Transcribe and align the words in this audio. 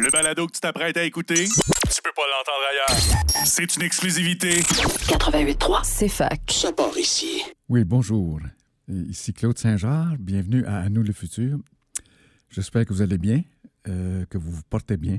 Le 0.00 0.10
balado 0.10 0.46
que 0.46 0.52
tu 0.52 0.60
t'apprêtes 0.60 0.96
à 0.96 1.04
écouter, 1.04 1.44
tu 1.44 2.02
peux 2.02 2.12
pas 2.16 2.22
l'entendre 2.30 2.64
ailleurs. 2.70 3.46
C'est 3.46 3.76
une 3.76 3.82
exclusivité. 3.82 4.60
88.3, 4.60 5.80
c'est 5.84 6.08
fac. 6.08 6.40
Ça 6.50 6.72
part 6.72 6.96
ici. 6.96 7.42
Oui, 7.68 7.84
bonjour. 7.84 8.40
Ici 8.88 9.34
Claude 9.34 9.58
Saint-Jean. 9.58 10.14
Bienvenue 10.18 10.64
à 10.64 10.78
À 10.78 10.88
nous 10.88 11.02
le 11.02 11.12
futur. 11.12 11.58
J'espère 12.48 12.86
que 12.86 12.94
vous 12.94 13.02
allez 13.02 13.18
bien, 13.18 13.42
euh, 13.88 14.24
que 14.30 14.38
vous 14.38 14.50
vous 14.50 14.62
portez 14.70 14.96
bien. 14.96 15.18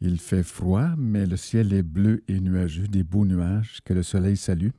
Il 0.00 0.18
fait 0.18 0.42
froid, 0.42 0.88
mais 0.98 1.24
le 1.24 1.36
ciel 1.36 1.72
est 1.72 1.82
bleu 1.82 2.22
et 2.28 2.38
nuageux, 2.40 2.86
des 2.86 3.02
beaux 3.02 3.24
nuages 3.24 3.80
que 3.84 3.94
le 3.94 4.02
soleil 4.02 4.36
salue. 4.36 4.70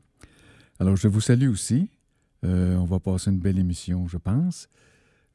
Alors, 0.80 0.96
je 0.96 1.08
vous 1.08 1.22
salue 1.22 1.50
aussi. 1.50 1.90
Euh, 2.44 2.76
on 2.76 2.86
va 2.86 3.00
passer 3.00 3.32
une 3.32 3.40
belle 3.40 3.60
émission, 3.60 4.08
je 4.08 4.18
pense. 4.18 4.68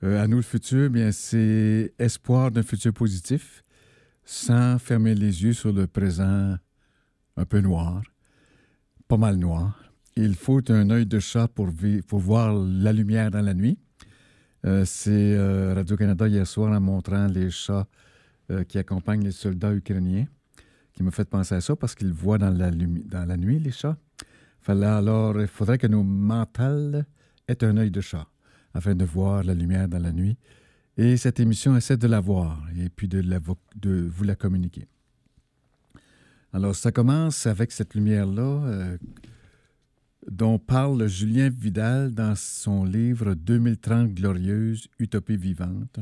Euh, 0.04 0.22
à 0.22 0.26
nous 0.26 0.36
le 0.36 0.42
futur, 0.42 0.90
bien, 0.90 1.10
c'est 1.12 1.92
espoir 1.98 2.50
d'un 2.50 2.62
futur 2.62 2.92
positif, 2.92 3.64
sans 4.24 4.78
fermer 4.78 5.14
les 5.14 5.42
yeux 5.42 5.52
sur 5.52 5.72
le 5.72 5.86
présent 5.86 6.56
un 7.36 7.44
peu 7.44 7.60
noir, 7.60 8.02
pas 9.08 9.16
mal 9.16 9.36
noir. 9.36 9.80
Il 10.16 10.34
faut 10.34 10.60
un 10.70 10.90
œil 10.90 11.06
de 11.06 11.18
chat 11.18 11.48
pour, 11.48 11.68
voir 12.12 12.54
la 12.54 12.92
lumière 12.92 13.30
dans 13.30 13.42
la 13.42 13.54
nuit. 13.54 13.78
Euh, 14.64 14.84
c'est 14.84 15.38
Radio-Canada 15.74 16.26
hier 16.28 16.46
soir 16.46 16.72
en 16.72 16.80
montrant 16.80 17.26
les 17.26 17.50
chats 17.50 17.86
qui 18.68 18.78
accompagnent 18.78 19.24
les 19.24 19.32
soldats 19.32 19.74
ukrainiens 19.74 20.26
qui 20.96 21.02
me 21.02 21.10
fait 21.10 21.28
penser 21.28 21.54
à 21.54 21.60
ça 21.60 21.76
parce 21.76 21.94
qu'ils 21.94 22.12
voient 22.12 22.38
dans 22.38 22.50
la, 22.50 22.70
dans 22.70 23.26
la 23.26 23.36
nuit, 23.36 23.58
les 23.58 23.70
chats. 23.70 23.98
Alors, 24.66 25.40
il 25.40 25.46
faudrait 25.46 25.78
que 25.78 25.86
nos 25.86 26.02
mentales 26.02 27.06
aient 27.46 27.62
un 27.62 27.76
œil 27.76 27.90
de 27.90 28.00
chat 28.00 28.26
afin 28.76 28.94
de 28.94 29.04
voir 29.04 29.42
la 29.42 29.54
lumière 29.54 29.88
dans 29.88 29.98
la 29.98 30.12
nuit. 30.12 30.36
Et 30.98 31.16
cette 31.16 31.40
émission 31.40 31.76
essaie 31.76 31.96
de 31.96 32.06
la 32.06 32.20
voir 32.20 32.62
et 32.78 32.90
puis 32.90 33.08
de, 33.08 34.06
vous 34.06 34.24
la 34.24 34.34
communiquer. 34.34 34.86
Alors, 36.52 36.76
ça 36.76 36.92
commence 36.92 37.46
avec 37.46 37.72
cette 37.72 37.94
lumière-là 37.94 38.66
euh, 38.66 38.98
dont 40.30 40.58
parle 40.58 41.06
Julien 41.06 41.48
Vidal 41.48 42.14
dans 42.14 42.34
son 42.34 42.84
livre 42.84 43.34
2030 43.34 44.12
glorieuse, 44.12 44.88
utopie 44.98 45.36
vivante. 45.36 45.98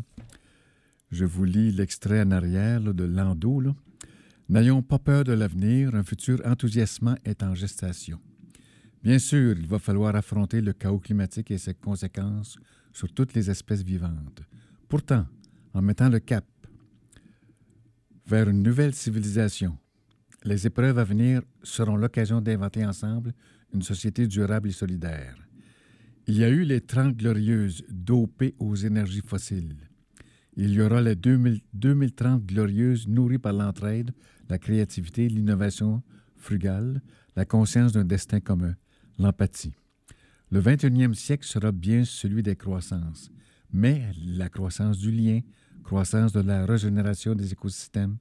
Je 1.11 1.25
vous 1.25 1.45
lis 1.45 1.71
l'extrait 1.71 2.23
en 2.23 2.31
arrière 2.33 2.81
de 2.81 3.05
Landau. 3.05 3.63
N'ayons 4.49 4.83
pas 4.83 4.99
peur 4.99 5.25
de 5.25 5.33
l'avenir, 5.33 5.95
un 5.95 6.03
futur 6.03 6.41
enthousiasmant 6.45 7.15
est 7.25 7.43
en 7.43 7.55
gestation. 7.55 8.21
Bien 9.05 9.19
sûr, 9.19 9.55
il 9.59 9.67
va 9.67 9.79
falloir 9.79 10.17
affronter 10.17 10.63
le 10.63 10.73
chaos 10.73 10.99
climatique 10.99 11.51
et 11.51 11.59
ses 11.59 11.75
conséquences 11.75 12.57
sur 12.91 13.13
toutes 13.13 13.35
les 13.35 13.51
espèces 13.51 13.83
vivantes. 13.83 14.41
Pourtant, 14.89 15.27
en 15.75 15.83
mettant 15.83 16.09
le 16.09 16.21
cap 16.21 16.47
vers 18.27 18.49
une 18.49 18.63
nouvelle 18.63 18.95
civilisation, 18.95 19.77
les 20.43 20.67
épreuves 20.67 20.99
à 20.99 21.05
venir 21.05 21.43
seront 21.63 21.97
l'occasion 21.97 22.41
d'inventer 22.41 22.87
ensemble 22.87 23.35
une 23.75 23.83
société 23.83 24.27
durable 24.27 24.71
et 24.71 24.73
solidaire. 24.73 25.37
Il 26.27 26.39
y 26.39 26.45
a 26.45 26.49
eu 26.49 26.63
les 26.63 26.81
Trente 26.81 27.15
glorieuses 27.15 27.85
dopées 27.91 28.55
aux 28.59 28.75
énergies 28.75 29.21
fossiles. 29.21 29.77
Il 30.57 30.71
y 30.71 30.81
aura 30.81 31.03
les 31.03 31.15
2030 31.17 32.47
glorieuses 32.47 33.07
nourries 33.07 33.37
par 33.37 33.53
l'entraide, 33.53 34.13
la 34.49 34.57
créativité, 34.57 35.29
l'innovation 35.29 36.03
frugale, 36.39 37.03
la 37.37 37.45
conscience 37.45 37.93
d'un 37.93 38.05
destin 38.05 38.41
commun 38.41 38.75
l'empathie. 39.19 39.75
Le 40.51 40.61
21e 40.61 41.15
siècle 41.15 41.47
sera 41.47 41.73
bien 41.73 42.05
celui 42.05 42.43
des 42.43 42.57
croissances, 42.57 43.31
mais 43.73 44.11
la 44.25 44.49
croissance 44.49 44.99
du 44.99 45.11
lien, 45.11 45.41
croissance 45.83 46.33
de 46.33 46.41
la 46.41 46.65
régénération 46.65 47.35
des 47.35 47.53
écosystèmes, 47.53 48.19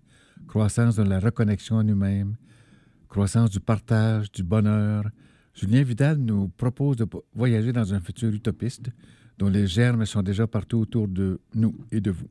croissance 0.48 0.96
de 0.96 1.04
la 1.04 1.20
reconnexion 1.20 1.78
en 1.78 1.84
nous-mêmes, 1.84 2.36
croissance 3.08 3.50
du 3.50 3.60
partage, 3.60 4.32
du 4.32 4.44
bonheur. 4.44 5.06
Julien 5.54 5.84
Vidal 5.84 6.18
nous 6.18 6.50
propose 6.50 6.98
de 6.98 7.08
voyager 7.34 7.72
dans 7.72 7.94
un 7.94 8.00
futur 8.00 8.34
utopiste 8.34 8.90
dont 9.38 9.50
les 9.50 9.68
germes 9.68 10.06
sont 10.06 10.24
déjà 10.24 10.48
partout 10.48 10.80
autour 10.80 11.08
de 11.08 11.40
nous 11.54 11.76
et 11.92 12.02
de 12.02 12.12
vous. 12.12 12.30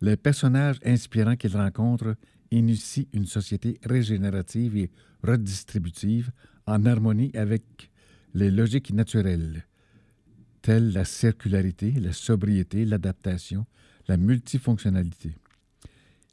Les 0.00 0.16
personnages 0.16 0.80
inspirants 0.84 1.36
qu'il 1.36 1.56
rencontre 1.56 2.16
initient 2.50 3.06
une 3.12 3.26
société 3.26 3.78
régénérative 3.84 4.76
et 4.76 4.90
redistributive 5.22 6.32
en 6.66 6.84
harmonie 6.86 7.30
avec 7.34 7.90
les 8.34 8.50
logiques 8.50 8.92
naturelles, 8.92 9.66
telles 10.62 10.92
la 10.92 11.04
circularité, 11.04 11.92
la 11.92 12.12
sobriété, 12.12 12.84
l'adaptation, 12.84 13.66
la 14.08 14.16
multifonctionnalité. 14.16 15.34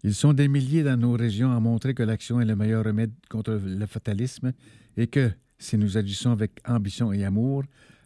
Ils 0.03 0.15
sont 0.15 0.33
des 0.33 0.47
milliers 0.47 0.83
dans 0.83 0.97
nos 0.97 1.13
régions 1.13 1.51
à 1.51 1.59
montrer 1.59 1.93
que 1.93 2.03
l'action 2.03 2.39
est 2.39 2.45
le 2.45 2.55
meilleur 2.55 2.85
remède 2.85 3.11
contre 3.29 3.59
le 3.63 3.85
fatalisme 3.85 4.53
et 4.95 5.07
que, 5.07 5.31
si 5.57 5.77
nous 5.77 5.97
agissons 5.97 6.31
avec 6.31 6.61
ambition 6.65 7.11
et 7.11 7.25
amour, 7.25 7.63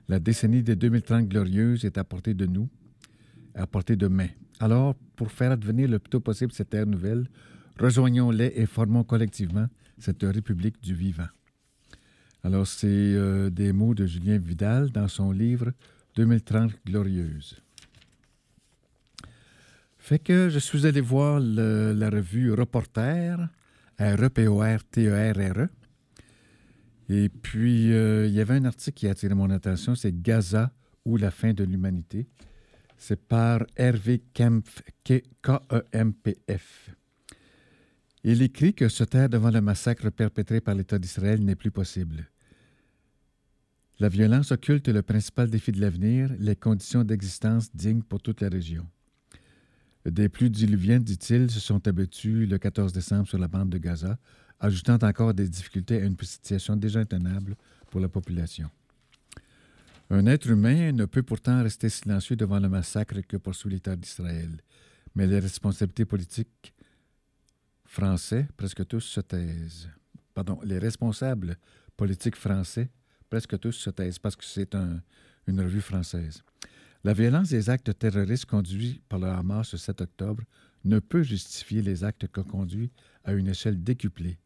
la 0.10 0.20
décennie 0.20 0.64
de 0.64 0.74
2030 0.74 1.28
glorieuse 1.28 1.86
est 1.86 1.98
à 1.98 2.04
portée 2.04 2.34
de 2.34 2.48
nous, 2.48 2.68
à 3.54 3.68
portée 3.68 3.96
de 3.96 4.08
main. 4.08 4.30
Alors, 4.60 4.96
pour 5.16 5.32
faire 5.32 5.52
advenir 5.52 5.88
le 5.88 6.00
plus 6.00 6.10
tôt 6.10 6.20
possible 6.20 6.52
cette 6.52 6.74
ère 6.74 6.88
nouvelle, 6.88 7.28
rejoignons-les 7.80 8.54
et 8.56 8.66
formons 8.66 9.04
collectivement 9.04 9.68
cette 10.00 10.24
République 10.24 10.82
du 10.82 10.96
vivant. 10.96 11.28
Alors, 12.46 12.68
c'est 12.68 12.88
euh, 12.88 13.50
des 13.50 13.72
mots 13.72 13.94
de 13.94 14.06
Julien 14.06 14.38
Vidal 14.38 14.92
dans 14.92 15.08
son 15.08 15.32
livre 15.32 15.72
2030 16.16 16.74
glorieuse. 16.86 17.62
Fait 19.98 20.20
que 20.20 20.50
je 20.50 20.60
suis 20.60 20.86
allé 20.86 21.00
voir 21.00 21.40
la 21.40 22.10
revue 22.10 22.52
Reporter, 22.52 23.48
R-E-P-O-R-T-E-R-R-E. 23.98 25.62
E. 25.62 25.70
Et 27.08 27.30
puis, 27.30 27.94
euh, 27.94 28.28
il 28.28 28.34
y 28.34 28.42
avait 28.42 28.56
un 28.56 28.66
article 28.66 28.98
qui 28.98 29.08
a 29.08 29.12
attiré 29.12 29.34
mon 29.34 29.50
attention, 29.50 29.96
c'est 29.96 30.22
Gaza 30.22 30.74
ou 31.06 31.16
la 31.16 31.32
fin 31.32 31.54
de 31.54 31.64
l'humanité. 31.64 32.28
C'est 32.98 33.22
par 33.26 33.66
Hervé 33.78 34.22
Kempf, 34.34 34.82
K-E-M-P-F. 35.06 36.90
Il 38.26 38.42
écrit 38.42 38.74
que 38.74 38.90
se 38.90 39.06
taire 39.06 39.30
devant 39.30 39.52
le 39.52 39.62
massacre 39.62 40.10
perpétré 40.10 40.60
par 40.60 40.76
l'État 40.76 41.00
d'Israël 41.00 41.44
n'est 41.44 41.56
plus 41.56 41.72
possible. 41.72 42.28
La 44.00 44.10
violence 44.10 44.52
occulte 44.52 44.88
le 44.88 45.04
principal 45.04 45.50
défi 45.50 45.72
de 45.72 45.80
l'avenir, 45.80 46.32
les 46.40 46.56
conditions 46.56 47.04
d'existence 47.04 47.74
dignes 47.76 48.02
pour 48.02 48.22
toute 48.22 48.42
la 48.42 48.50
région. 48.50 48.88
Des 50.06 50.30
pluies 50.30 50.50
diluviennes, 50.50 51.04
dit-il, 51.04 51.50
se 51.50 51.60
sont 51.60 51.88
abattues 51.88 52.46
le 52.46 52.58
14 52.58 52.92
décembre 52.92 53.28
sur 53.28 53.38
la 53.38 53.48
bande 53.48 53.70
de 53.70 53.78
Gaza, 53.78 54.18
ajoutant 54.60 54.98
encore 55.02 55.34
des 55.34 55.48
difficultés 55.48 56.02
à 56.02 56.06
une 56.06 56.18
situation 56.20 56.76
déjà 56.76 57.02
intenable 57.02 57.56
pour 57.90 58.02
la 58.02 58.10
population. 58.10 58.70
Un 60.10 60.26
être 60.26 60.50
humain 60.50 60.92
ne 60.92 61.06
peut 61.06 61.24
pourtant 61.24 61.64
rester 61.64 61.88
silencieux 61.90 62.36
devant 62.36 62.60
le 62.60 62.70
massacre 62.70 63.22
que 63.22 63.38
poursuit 63.38 63.70
l'État 63.70 63.96
d'Israël, 63.96 64.58
mais 65.16 65.28
les 65.28 65.40
responsabilités 65.40 66.06
politiques 66.06 66.74
français, 67.86 68.48
presque 68.58 68.86
tous 68.88 69.02
se 69.02 69.22
taisent. 69.22 69.88
Pardon, 70.34 70.60
les 70.64 70.80
responsables 70.80 71.58
politiques 71.96 72.36
français 72.36 72.90
presque 73.34 73.60
tous 73.60 73.72
se 73.72 73.90
taisent 73.90 74.20
parce 74.20 74.36
que 74.36 74.46
c'est 74.46 74.76
une 75.48 75.60
revue 75.60 75.82
française. 75.82 76.44
La 77.04 77.14
violence 77.14 77.50
des 77.50 77.68
actes 77.68 77.98
terroristes 77.98 78.46
conduits 78.46 79.02
par 79.10 79.18
le 79.18 79.26
Hamas 79.26 79.70
ce 79.70 79.76
7 79.76 80.02
octobre 80.02 80.44
ne 80.86 81.00
peut 81.00 81.24
justifier 81.24 81.82
les 81.82 82.04
actes 82.04 82.28
qu'a 82.32 82.44
conduit 82.44 82.92
à 83.24 83.34
une 83.34 83.48
échelle 83.48 83.84
décuplée 83.84 84.38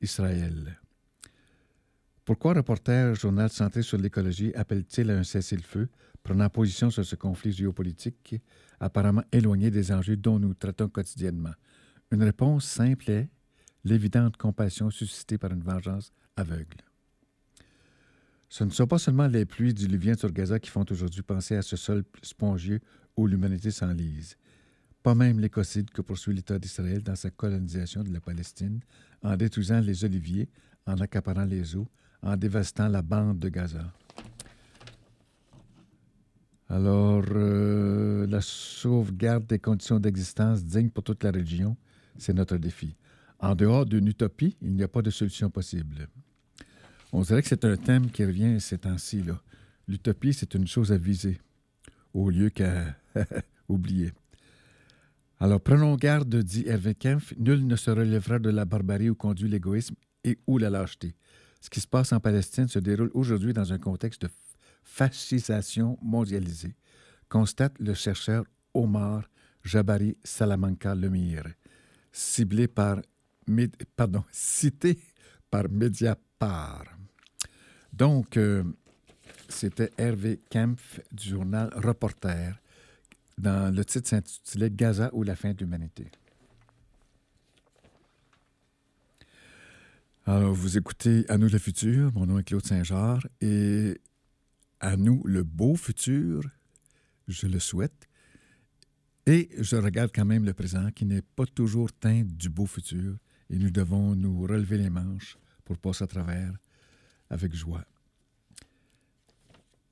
Israël. 0.00 0.76
Pourquoi 2.24 2.54
Reporter, 2.54 3.14
journal 3.14 3.48
centré 3.48 3.82
sur 3.82 3.98
l'écologie, 3.98 4.52
appelle-t-il 4.56 5.12
à 5.12 5.18
un 5.18 5.22
cessez-le-feu, 5.22 5.88
prenant 6.24 6.48
position 6.48 6.90
sur 6.90 7.04
ce 7.04 7.14
conflit 7.14 7.52
géopolitique 7.52 8.34
apparemment 8.80 9.22
éloigné 9.30 9.70
des 9.70 9.92
enjeux 9.92 10.16
dont 10.16 10.40
nous 10.40 10.54
traitons 10.54 10.88
quotidiennement? 10.88 11.54
Une 12.10 12.24
réponse 12.24 12.64
simple 12.64 13.08
est 13.08 13.28
l'évidente 13.84 14.36
compassion 14.36 14.90
suscitée 14.90 15.38
par 15.38 15.52
une 15.52 15.62
vengeance 15.62 16.12
aveugle. 16.34 16.82
Ce 18.52 18.64
ne 18.64 18.68
sont 18.68 18.86
pas 18.86 18.98
seulement 18.98 19.28
les 19.28 19.46
pluies 19.46 19.72
diluviennes 19.72 20.18
sur 20.18 20.30
Gaza 20.30 20.60
qui 20.60 20.68
font 20.68 20.84
aujourd'hui 20.90 21.22
penser 21.22 21.56
à 21.56 21.62
ce 21.62 21.74
sol 21.74 22.04
spongieux 22.20 22.80
où 23.16 23.26
l'humanité 23.26 23.70
s'enlise. 23.70 24.36
Pas 25.02 25.14
même 25.14 25.40
l'écocide 25.40 25.88
que 25.88 26.02
poursuit 26.02 26.34
l'État 26.34 26.58
d'Israël 26.58 27.02
dans 27.02 27.16
sa 27.16 27.30
colonisation 27.30 28.02
de 28.02 28.12
la 28.12 28.20
Palestine, 28.20 28.80
en 29.22 29.38
détruisant 29.38 29.80
les 29.80 30.04
oliviers, 30.04 30.50
en 30.86 30.98
accaparant 30.98 31.46
les 31.46 31.76
eaux, 31.76 31.88
en 32.20 32.36
dévastant 32.36 32.88
la 32.88 33.00
bande 33.00 33.38
de 33.38 33.48
Gaza. 33.48 33.90
Alors, 36.68 37.24
euh, 37.30 38.26
la 38.26 38.42
sauvegarde 38.42 39.46
des 39.46 39.60
conditions 39.60 39.98
d'existence 39.98 40.62
dignes 40.62 40.90
pour 40.90 41.04
toute 41.04 41.24
la 41.24 41.30
région, 41.30 41.74
c'est 42.18 42.34
notre 42.34 42.58
défi. 42.58 42.96
En 43.38 43.54
dehors 43.54 43.86
d'une 43.86 44.08
utopie, 44.08 44.58
il 44.60 44.74
n'y 44.74 44.82
a 44.82 44.88
pas 44.88 45.00
de 45.00 45.08
solution 45.08 45.48
possible. 45.48 46.06
On 47.12 47.20
dirait 47.20 47.42
que 47.42 47.48
c'est 47.48 47.66
un 47.66 47.76
thème 47.76 48.10
qui 48.10 48.24
revient 48.24 48.58
ces 48.58 48.78
temps-ci. 48.78 49.22
L'utopie, 49.86 50.32
c'est 50.32 50.54
une 50.54 50.66
chose 50.66 50.92
à 50.92 50.96
viser, 50.96 51.38
au 52.14 52.30
lieu 52.30 52.48
qu'à 52.48 52.96
oublier. 53.68 54.12
Alors, 55.38 55.60
prenons 55.60 55.94
garde, 55.96 56.34
dit 56.36 56.64
Hervé 56.66 56.94
Kempf, 56.94 57.34
nul 57.36 57.66
ne 57.66 57.76
se 57.76 57.90
relèvera 57.90 58.38
de 58.38 58.48
la 58.48 58.64
barbarie 58.64 59.10
où 59.10 59.14
conduit 59.14 59.48
l'égoïsme 59.48 59.94
et 60.24 60.38
ou 60.46 60.56
la 60.56 60.70
lâcheté. 60.70 61.14
Ce 61.60 61.68
qui 61.68 61.80
se 61.80 61.86
passe 61.86 62.12
en 62.12 62.20
Palestine 62.20 62.68
se 62.68 62.78
déroule 62.78 63.10
aujourd'hui 63.12 63.52
dans 63.52 63.72
un 63.72 63.78
contexte 63.78 64.22
de 64.22 64.30
fascisation 64.82 65.98
mondialisée, 66.00 66.74
constate 67.28 67.78
le 67.78 67.92
chercheur 67.92 68.44
Omar 68.72 69.28
Jabari 69.62 70.16
Salamanca 70.24 70.94
Lemire, 70.94 71.52
ciblé 72.10 72.68
par, 72.68 73.00
pardon, 73.96 74.24
cité 74.32 74.98
par 75.50 75.68
Mediapart. 75.70 77.01
Donc, 77.92 78.36
euh, 78.36 78.64
c'était 79.48 79.90
Hervé 79.98 80.40
Kempf 80.50 81.00
du 81.12 81.30
journal 81.30 81.70
Reporter. 81.74 82.58
Dans 83.38 83.74
le 83.74 83.84
titre 83.84 84.08
s'intitulait 84.08 84.70
Gaza 84.70 85.10
ou 85.12 85.22
la 85.22 85.36
fin 85.36 85.52
de 85.52 85.58
l'humanité. 85.58 86.06
Alors, 90.24 90.54
vous 90.54 90.78
écoutez 90.78 91.24
À 91.28 91.36
nous 91.36 91.48
le 91.48 91.58
futur. 91.58 92.12
Mon 92.14 92.26
nom 92.26 92.38
est 92.38 92.44
Claude 92.44 92.64
Saint-Georges 92.64 93.28
et 93.40 94.00
à 94.80 94.96
nous 94.96 95.22
le 95.24 95.42
beau 95.42 95.76
futur, 95.76 96.42
je 97.28 97.46
le 97.46 97.58
souhaite. 97.58 98.08
Et 99.26 99.50
je 99.58 99.76
regarde 99.76 100.10
quand 100.12 100.24
même 100.24 100.44
le 100.44 100.54
présent 100.54 100.90
qui 100.90 101.04
n'est 101.04 101.22
pas 101.22 101.46
toujours 101.46 101.92
teint 101.92 102.24
du 102.24 102.48
beau 102.48 102.66
futur 102.66 103.16
et 103.50 103.58
nous 103.58 103.70
devons 103.70 104.16
nous 104.16 104.42
relever 104.42 104.78
les 104.78 104.90
manches 104.90 105.38
pour 105.64 105.78
passer 105.78 106.04
à 106.04 106.08
travers 106.08 106.52
avec 107.32 107.54
joie. 107.54 107.84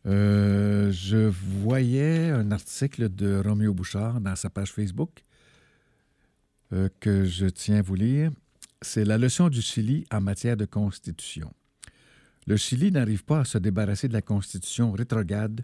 Euh, 0.07 0.93
je 0.93 1.17
voyais 1.17 2.31
un 2.31 2.53
article 2.53 3.09
de 3.09 3.41
Roméo 3.45 3.75
Bouchard 3.75 4.21
dans 4.21 4.37
sa 4.37 4.49
page 4.49 4.73
Facebook 4.73 5.25
euh, 6.73 6.89
que 7.01 7.25
je 7.25 7.47
tiens 7.47 7.79
à 7.79 7.83
vous 7.83 7.97
lire. 7.97 8.31
C'est 8.83 9.05
la 9.05 9.19
leçon 9.19 9.49
du 9.49 9.61
Chili 9.61 10.07
en 10.11 10.21
matière 10.21 10.57
de 10.57 10.65
constitution. 10.65 11.53
Le 12.47 12.57
Chili 12.57 12.91
n'arrive 12.91 13.25
pas 13.25 13.41
à 13.41 13.45
se 13.45 13.59
débarrasser 13.59 14.09
de 14.09 14.15
la 14.15 14.23
constitution 14.23 14.93
rétrograde, 14.93 15.63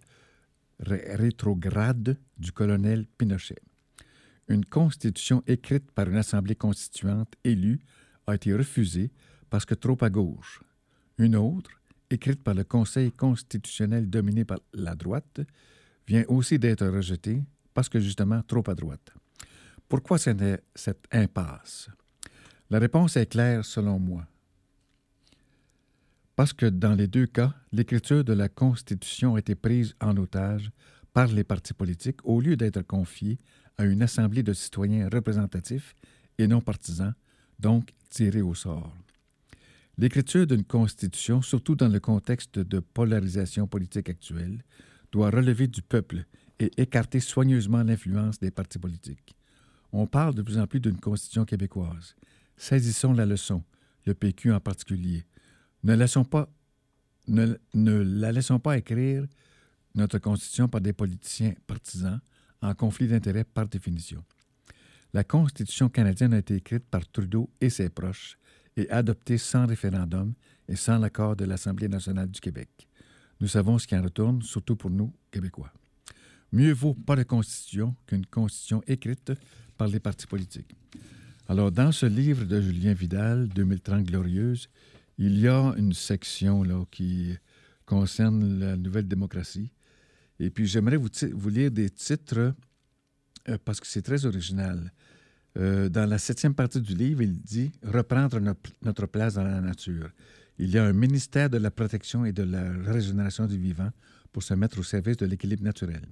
rétrograde 0.80 2.18
du 2.38 2.52
colonel 2.52 3.06
Pinochet. 3.18 3.62
Une 4.48 4.64
constitution 4.64 5.42
écrite 5.46 5.90
par 5.92 6.08
une 6.08 6.16
assemblée 6.16 6.54
constituante 6.54 7.34
élue 7.42 7.80
a 8.26 8.34
été 8.34 8.54
refusée 8.54 9.10
parce 9.48 9.64
que 9.64 9.74
trop 9.74 9.96
à 10.02 10.10
gauche. 10.10 10.60
Une 11.18 11.36
autre, 11.36 11.70
écrite 12.10 12.42
par 12.42 12.54
le 12.54 12.64
Conseil 12.64 13.10
constitutionnel 13.12 14.10
dominé 14.10 14.44
par 14.44 14.58
la 14.74 14.94
droite, 14.94 15.40
vient 16.06 16.24
aussi 16.28 16.58
d'être 16.58 16.86
rejetée 16.86 17.42
parce 17.72 17.88
que 17.88 18.00
justement 18.00 18.42
trop 18.42 18.68
à 18.68 18.74
droite. 18.74 19.12
Pourquoi 19.88 20.18
cette 20.18 21.02
impasse? 21.12 21.88
La 22.70 22.78
réponse 22.78 23.16
est 23.16 23.26
claire 23.26 23.64
selon 23.64 23.98
moi. 23.98 24.26
Parce 26.34 26.52
que 26.52 26.66
dans 26.66 26.94
les 26.94 27.06
deux 27.06 27.26
cas, 27.26 27.54
l'écriture 27.72 28.24
de 28.24 28.34
la 28.34 28.48
Constitution 28.48 29.36
a 29.36 29.38
été 29.38 29.54
prise 29.54 29.94
en 30.00 30.16
otage 30.16 30.70
par 31.14 31.28
les 31.28 31.44
partis 31.44 31.72
politiques 31.72 32.20
au 32.24 32.40
lieu 32.40 32.56
d'être 32.56 32.82
confiée 32.82 33.38
à 33.78 33.84
une 33.84 34.02
assemblée 34.02 34.42
de 34.42 34.52
citoyens 34.52 35.08
représentatifs 35.08 35.94
et 36.36 36.46
non 36.46 36.60
partisans, 36.60 37.14
donc 37.58 37.94
tirés 38.10 38.42
au 38.42 38.54
sort. 38.54 38.94
L'écriture 39.98 40.46
d'une 40.46 40.64
constitution, 40.64 41.40
surtout 41.40 41.74
dans 41.74 41.88
le 41.88 42.00
contexte 42.00 42.58
de 42.58 42.80
polarisation 42.80 43.66
politique 43.66 44.10
actuelle, 44.10 44.62
doit 45.10 45.30
relever 45.30 45.68
du 45.68 45.80
peuple 45.80 46.26
et 46.58 46.70
écarter 46.76 47.18
soigneusement 47.18 47.82
l'influence 47.82 48.38
des 48.38 48.50
partis 48.50 48.78
politiques. 48.78 49.34
On 49.92 50.06
parle 50.06 50.34
de 50.34 50.42
plus 50.42 50.58
en 50.58 50.66
plus 50.66 50.80
d'une 50.80 51.00
constitution 51.00 51.46
québécoise. 51.46 52.14
Saisissons 52.58 53.14
la 53.14 53.24
leçon, 53.24 53.64
le 54.04 54.12
PQ 54.12 54.52
en 54.52 54.60
particulier. 54.60 55.24
Ne, 55.82 55.94
laissons 55.94 56.24
pas, 56.24 56.50
ne, 57.26 57.56
ne 57.72 57.92
la 57.92 58.32
laissons 58.32 58.58
pas 58.58 58.76
écrire 58.76 59.26
notre 59.94 60.18
constitution 60.18 60.68
par 60.68 60.82
des 60.82 60.92
politiciens 60.92 61.54
partisans 61.66 62.20
en 62.60 62.74
conflit 62.74 63.08
d'intérêts 63.08 63.44
par 63.44 63.66
définition. 63.66 64.22
La 65.14 65.24
Constitution 65.24 65.88
canadienne 65.88 66.34
a 66.34 66.38
été 66.38 66.56
écrite 66.56 66.84
par 66.84 67.10
Trudeau 67.10 67.48
et 67.62 67.70
ses 67.70 67.88
proches 67.88 68.36
et 68.76 68.88
adopté 68.90 69.38
sans 69.38 69.66
référendum 69.66 70.34
et 70.68 70.76
sans 70.76 70.98
l'accord 70.98 71.36
de 71.36 71.44
l'Assemblée 71.44 71.88
nationale 71.88 72.30
du 72.30 72.40
Québec. 72.40 72.68
Nous 73.40 73.48
savons 73.48 73.78
ce 73.78 73.86
qui 73.86 73.96
en 73.96 74.02
retourne, 74.02 74.42
surtout 74.42 74.76
pour 74.76 74.90
nous, 74.90 75.12
Québécois. 75.30 75.72
Mieux 76.52 76.72
vaut 76.72 76.94
pas 76.94 77.16
de 77.16 77.22
constitution 77.22 77.94
qu'une 78.06 78.24
constitution 78.26 78.82
écrite 78.86 79.32
par 79.76 79.88
les 79.88 80.00
partis 80.00 80.26
politiques. 80.26 80.74
Alors, 81.48 81.70
dans 81.70 81.92
ce 81.92 82.06
livre 82.06 82.44
de 82.44 82.60
Julien 82.60 82.94
Vidal, 82.94 83.48
2030 83.48 84.04
glorieuse, 84.04 84.68
il 85.18 85.38
y 85.38 85.48
a 85.48 85.74
une 85.76 85.92
section 85.92 86.62
là, 86.62 86.84
qui 86.90 87.34
concerne 87.84 88.58
la 88.58 88.76
nouvelle 88.76 89.06
démocratie. 89.06 89.70
Et 90.40 90.50
puis, 90.50 90.66
j'aimerais 90.66 90.96
vous, 90.96 91.08
lire 91.48 91.70
des 91.70 91.90
titres 91.90 92.54
euh, 93.48 93.58
parce 93.64 93.80
que 93.80 93.86
c'est 93.86 94.02
très 94.02 94.26
original. 94.26 94.92
Euh, 95.56 95.88
dans 95.88 96.06
la 96.06 96.18
septième 96.18 96.54
partie 96.54 96.80
du 96.80 96.94
livre, 96.94 97.22
il 97.22 97.40
dit 97.40 97.72
Reprendre 97.82 98.40
notre 98.82 99.06
place 99.06 99.34
dans 99.34 99.44
la 99.44 99.60
nature. 99.60 100.10
Il 100.58 100.70
y 100.70 100.78
a 100.78 100.84
un 100.84 100.92
ministère 100.92 101.50
de 101.50 101.58
la 101.58 101.70
protection 101.70 102.24
et 102.24 102.32
de 102.32 102.42
la 102.42 102.72
régénération 102.84 103.46
du 103.46 103.58
vivant 103.58 103.90
pour 104.32 104.42
se 104.42 104.54
mettre 104.54 104.78
au 104.78 104.82
service 104.82 105.16
de 105.16 105.26
l'équilibre 105.26 105.62
naturel. 105.62 106.02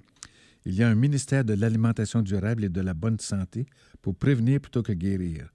Il 0.65 0.73
y 0.73 0.83
a 0.83 0.89
un 0.89 0.95
ministère 0.95 1.45
de 1.45 1.53
l'alimentation 1.53 2.21
durable 2.21 2.63
et 2.63 2.69
de 2.69 2.81
la 2.81 2.93
bonne 2.93 3.19
santé 3.19 3.67
pour 4.01 4.15
prévenir 4.15 4.59
plutôt 4.59 4.81
que 4.81 4.93
guérir. 4.93 5.47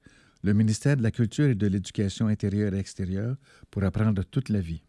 Le 0.43 0.55
ministère 0.55 0.97
de 0.97 1.03
la 1.03 1.11
culture 1.11 1.47
et 1.47 1.55
de 1.55 1.67
l'éducation 1.67 2.29
intérieure 2.29 2.75
et 2.75 2.79
extérieure 2.79 3.37
pour 3.71 3.83
apprendre 3.83 4.23
toute 4.25 4.49
la 4.49 4.61
vie. 4.61 4.83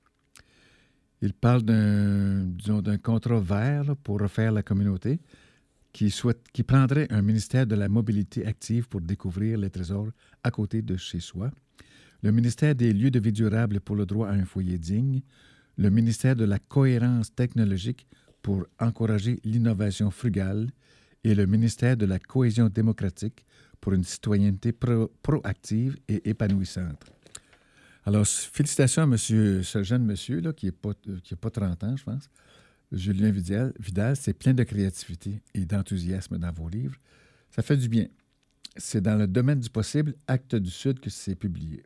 Il 1.22 1.34
parle 1.34 1.64
d'un 1.64 2.98
contrat 3.04 3.40
vert 3.40 3.96
pour 4.04 4.20
refaire 4.20 4.52
la 4.52 4.64
communauté 4.64 5.20
qui, 5.92 6.64
prendrait 6.64 7.08
un 7.10 7.22
ministère 7.22 7.68
de 7.68 7.76
la 7.76 7.90
mobilité 7.90 8.46
active 8.46 8.88
pour 8.88 9.02
découvrir 9.02 9.58
les 9.58 9.70
trésors 9.70 10.10
à 10.44 10.52
côté 10.52 10.82
de 10.82 10.98
chez 10.98 11.20
soi, 11.20 11.52
le 12.24 12.32
ministère 12.32 12.76
des 12.76 12.94
lieux 12.94 13.12
de 13.12 13.20
vie 13.20 13.32
durable 13.32 13.80
pour 13.80 13.96
le 13.96 14.06
droit 14.06 14.30
à 14.30 14.34
un 14.34 14.46
foyer 14.46 14.78
digne, 14.78 15.22
le 15.78 15.90
ministère 15.90 16.36
de 16.36 16.46
la 16.46 16.60
cohérence 16.60 17.34
technologique 17.34 18.08
pour 18.42 18.66
encourager 18.80 19.40
l'innovation 19.44 20.12
frugale. 20.12 20.70
Et 21.24 21.36
le 21.36 21.46
ministère 21.46 21.98
de 21.98 22.08
la 22.08 22.18
cohésion 22.18 22.68
démocratique 22.68 23.46
pour 23.80 23.94
une 23.94 24.04
citoyenneté 24.04 24.72
proactive 24.72 25.98
et 26.08 26.28
épanouissante. 26.28 27.12
Alors, 28.06 28.26
félicitations 28.26 29.04
à 29.04 29.06
monsieur, 29.06 29.62
ce 29.62 29.84
jeune 29.84 30.04
monsieur 30.04 30.42
là, 30.42 30.52
qui 30.52 30.66
n'a 30.66 30.72
pas, 30.72 30.94
pas 31.40 31.50
30 31.52 31.84
ans, 31.84 31.96
je 31.96 32.04
pense, 32.04 32.28
Julien 32.92 33.32
Vidal, 33.32 33.74
Vidal 33.80 34.16
c'est 34.16 34.34
plein 34.34 34.54
de 34.54 34.64
créativité 34.64 35.42
et 35.54 35.66
d'enthousiasme 35.66 36.38
dans 36.38 36.52
vos 36.52 36.68
livres. 36.68 36.98
Ça 37.50 37.62
fait 37.62 37.78
du 37.78 37.88
bien. 37.88 38.08
C'est 38.78 39.02
dans 39.02 39.16
le 39.16 39.28
domaine 39.28 39.60
du 39.60 39.70
possible, 39.70 40.16
Acte 40.28 40.56
du 40.56 40.70
Sud, 40.70 41.00
que 41.00 41.10
c'est 41.10 41.36
publié. 41.36 41.84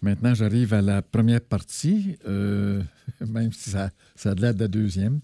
Maintenant, 0.00 0.32
j'arrive 0.32 0.74
à 0.74 0.80
la 0.80 1.02
première 1.02 1.40
partie, 1.40 2.16
euh, 2.26 2.82
même 3.20 3.52
si 3.52 3.70
ça, 3.70 3.90
ça 4.14 4.30
a 4.30 4.34
de 4.34 4.42
la 4.42 4.68
deuxième, 4.68 5.20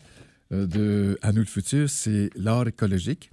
euh, 0.53 0.67
de 0.67 1.19
À 1.23 1.33
nous 1.33 1.41
le 1.41 1.47
futur, 1.47 1.89
c'est 1.89 2.31
l'art 2.35 2.67
écologique. 2.67 3.31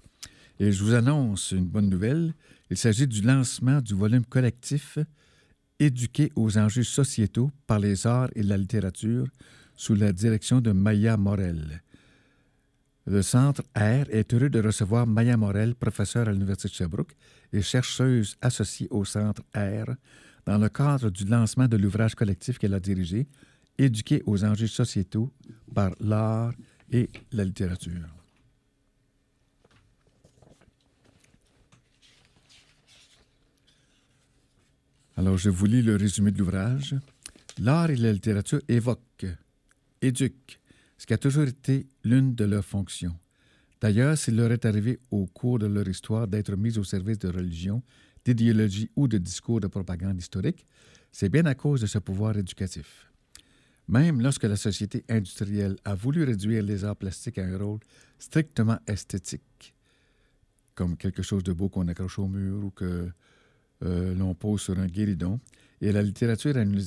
Et 0.60 0.72
je 0.72 0.84
vous 0.84 0.94
annonce 0.94 1.51
une 1.51 1.66
bonne 1.66 1.90
nouvelle. 1.90 2.34
Il 2.70 2.78
s'agit 2.78 3.08
du 3.08 3.22
lancement 3.22 3.82
du 3.82 3.96
volume 3.96 4.24
collectif 4.24 5.00
éduqué 5.81 6.31
aux 6.35 6.57
enjeux 6.59 6.83
sociétaux 6.83 7.51
par 7.65 7.79
les 7.79 8.05
arts 8.05 8.29
et 8.35 8.43
la 8.43 8.55
littérature 8.55 9.25
sous 9.75 9.95
la 9.95 10.13
direction 10.13 10.61
de 10.61 10.71
Maya 10.71 11.17
Morel. 11.17 11.81
Le 13.07 13.23
Centre 13.23 13.63
R 13.75 14.05
est 14.11 14.31
heureux 14.31 14.51
de 14.51 14.61
recevoir 14.61 15.07
Maya 15.07 15.38
Morel, 15.38 15.73
professeure 15.73 16.27
à 16.27 16.31
l'Université 16.31 16.69
de 16.69 16.73
Sherbrooke 16.75 17.15
et 17.51 17.63
chercheuse 17.63 18.38
associée 18.41 18.88
au 18.91 19.03
Centre 19.05 19.41
R, 19.55 19.95
dans 20.45 20.59
le 20.59 20.69
cadre 20.69 21.09
du 21.09 21.25
lancement 21.25 21.67
de 21.67 21.77
l'ouvrage 21.77 22.13
collectif 22.13 22.59
qu'elle 22.59 22.75
a 22.75 22.79
dirigé, 22.79 23.27
Éduquer 23.77 24.21
aux 24.27 24.43
enjeux 24.43 24.67
sociétaux 24.67 25.31
par 25.73 25.91
l'art 26.00 26.53
et 26.91 27.09
la 27.31 27.43
littérature. 27.43 28.21
Alors, 35.18 35.38
je 35.38 35.50
vous 35.50 35.65
lis 35.65 35.82
le 35.82 35.96
résumé 35.98 36.32
de 36.32 36.39
l'ouvrage. 36.39 36.96
L'art 37.60 37.89
et 37.89 37.96
la 37.98 38.13
littérature 38.13 38.62
évoquent, 38.68 39.27
éduquent, 40.01 40.60
ce 40.98 41.06
qui 41.06 41.13
a 41.13 41.18
toujours 41.18 41.44
été 41.44 41.88
l'une 42.03 42.34
de 42.34 42.46
leurs 42.46 42.63
fonctions. 42.63 43.15
D'ailleurs, 43.82 44.18
s'il 44.18 44.36
leur 44.36 44.51
est 44.51 44.65
arrivé 44.65 45.00
au 45.10 45.25
cours 45.25 45.60
de 45.60 45.65
leur 45.65 45.88
histoire 45.88 46.27
d'être 46.27 46.56
mis 46.56 46.77
au 46.77 46.84
service 46.84 47.20
de 47.20 47.27
religion, 47.27 47.84
d'idéologie 48.24 48.89
ou 48.96 49.08
de 49.08 49.18
discours 49.18 49.60
de 49.60 49.68
propagande 49.68 50.20
historique, 50.20 50.65
c'est 51.12 51.30
bien 51.30 51.46
à 51.46 51.56
cause 51.56 51.82
de 51.82 51.88
ce 51.88 51.98
pouvoir 51.98 52.38
éducatif. 52.38 53.12
Même 53.88 54.22
lorsque 54.22 54.44
la 54.44 54.56
société 54.56 55.03
industrielle 55.10 55.75
a 55.84 55.96
voulu 55.96 56.24
réduire 56.24 56.63
les 56.63 56.86
arts 56.86 56.96
plastiques 56.96 57.39
à 57.39 57.46
un 57.46 57.58
rôle 57.58 57.80
strictement 58.20 58.77
esthétique, 58.88 59.74
comme 60.75 60.96
quelque 60.96 61.24
chose 61.24 61.44
de 61.44 61.51
beau 61.51 61.68
qu'on 61.68 61.88
accroche 61.88 62.20
au 62.20 62.27
mur 62.27 62.63
ou 62.63 62.70
que 62.70 63.10
euh, 63.83 64.13
l'on 64.15 64.33
pose 64.33 64.61
sur 64.61 64.77
un 64.79 64.88
guéridon. 64.88 65.39
Et 65.81 65.91
la 65.91 66.03
littérature 66.03 66.55
a 66.57 66.61
une, 66.61 66.79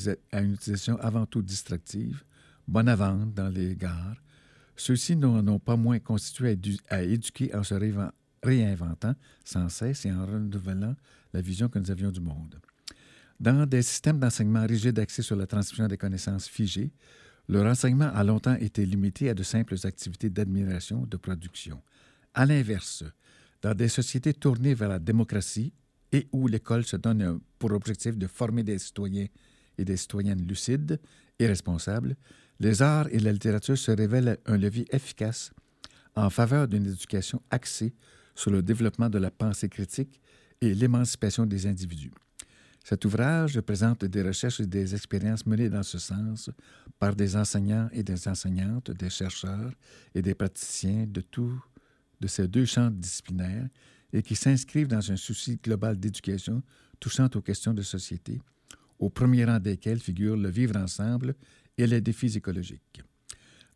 utilisation 0.52 0.96
avant 1.00 1.26
tout 1.26 1.42
distractive, 1.42 2.22
bonne 2.68 2.88
à 2.88 2.94
vendre 2.94 3.26
dans 3.26 3.48
les 3.48 3.74
gares. 3.74 4.16
Ceux-ci 4.76 5.16
n'ont 5.16 5.58
pas 5.58 5.76
moins 5.76 5.98
constitué 5.98 6.58
à, 6.88 7.02
éduquer 7.02 7.54
en 7.54 7.62
se 7.62 7.74
réinventant 8.42 9.14
sans 9.44 9.68
cesse 9.68 10.04
et 10.06 10.12
en 10.12 10.26
renouvelant 10.26 10.94
la 11.32 11.40
vision 11.40 11.68
que 11.68 11.78
nous 11.78 11.90
avions 11.90 12.10
du 12.10 12.20
monde. 12.20 12.60
Dans 13.40 13.66
des 13.66 13.82
systèmes 13.82 14.18
d'enseignement 14.18 14.64
rigides 14.66 14.98
axés 14.98 15.22
sur 15.22 15.36
la 15.36 15.46
transmission 15.46 15.88
des 15.88 15.96
connaissances 15.96 16.48
figées, 16.48 16.92
le 17.48 17.62
renseignement 17.62 18.10
a 18.14 18.24
longtemps 18.24 18.54
été 18.54 18.86
limité 18.86 19.28
à 19.28 19.34
de 19.34 19.42
simples 19.42 19.74
activités 19.84 20.30
d'admiration, 20.30 21.04
de 21.04 21.16
production. 21.16 21.82
À 22.32 22.46
l'inverse, 22.46 23.04
dans 23.60 23.74
des 23.74 23.88
sociétés 23.88 24.34
tournées 24.34 24.74
vers 24.74 24.88
la 24.88 24.98
démocratie 24.98 25.72
et 26.14 26.28
où 26.33 26.47
l'école 26.47 26.85
se 26.85 26.97
donne 26.97 27.40
pour 27.59 27.73
objectif 27.73 28.16
de 28.16 28.28
former 28.28 28.62
des 28.62 28.78
citoyens 28.78 29.26
et 29.76 29.85
des 29.85 29.97
citoyennes 29.97 30.47
lucides 30.47 31.00
et 31.40 31.47
responsables, 31.49 32.14
les 32.61 32.83
arts 32.83 33.09
et 33.11 33.18
la 33.18 33.33
littérature 33.33 33.76
se 33.76 33.90
révèlent 33.90 34.38
un 34.47 34.56
levier 34.56 34.87
efficace 34.94 35.52
en 36.14 36.30
faveur 36.30 36.68
d'une 36.68 36.87
éducation 36.87 37.42
axée 37.50 37.92
sur 38.37 38.52
le 38.52 38.62
développement 38.62 39.11
de 39.11 39.18
la 39.18 39.33
pensée 39.33 39.68
critique 39.68 40.21
et 40.61 40.73
l'émancipation 40.73 41.47
des 41.47 41.66
individus. 41.66 42.12
Cet 42.85 43.04
ouvrage 43.04 43.61
présente 43.62 44.04
des 44.04 44.23
recherches 44.23 44.61
et 44.61 44.66
des 44.66 44.94
expériences 44.94 45.44
menées 45.47 45.68
dans 45.68 45.83
ce 45.83 45.99
sens 45.99 46.49
par 47.00 47.16
des 47.16 47.35
enseignants 47.35 47.88
et 47.92 48.04
des 48.04 48.28
enseignantes, 48.28 48.92
des 48.92 49.11
chercheurs 49.11 49.73
et 50.14 50.23
des 50.23 50.35
praticiens 50.35 51.06
de 51.09 51.23
tous 51.23 51.61
de 52.21 52.28
ces 52.28 52.47
deux 52.47 52.66
champs 52.66 52.90
disciplinaires 52.90 53.68
et 54.14 54.23
qui 54.23 54.37
s'inscrivent 54.37 54.88
dans 54.88 55.11
un 55.11 55.16
souci 55.16 55.56
global 55.62 55.99
d'éducation 55.99 56.62
touchant 57.00 57.28
aux 57.35 57.42
questions 57.42 57.75
de 57.75 57.83
société, 57.83 58.40
au 58.99 59.11
premier 59.11 59.44
rang 59.44 59.59
desquels 59.59 59.99
figurent 59.99 60.37
le 60.37 60.49
vivre 60.49 60.76
ensemble 60.76 61.35
et 61.76 61.87
les 61.87 62.00
défis 62.00 62.37
écologiques. 62.37 63.02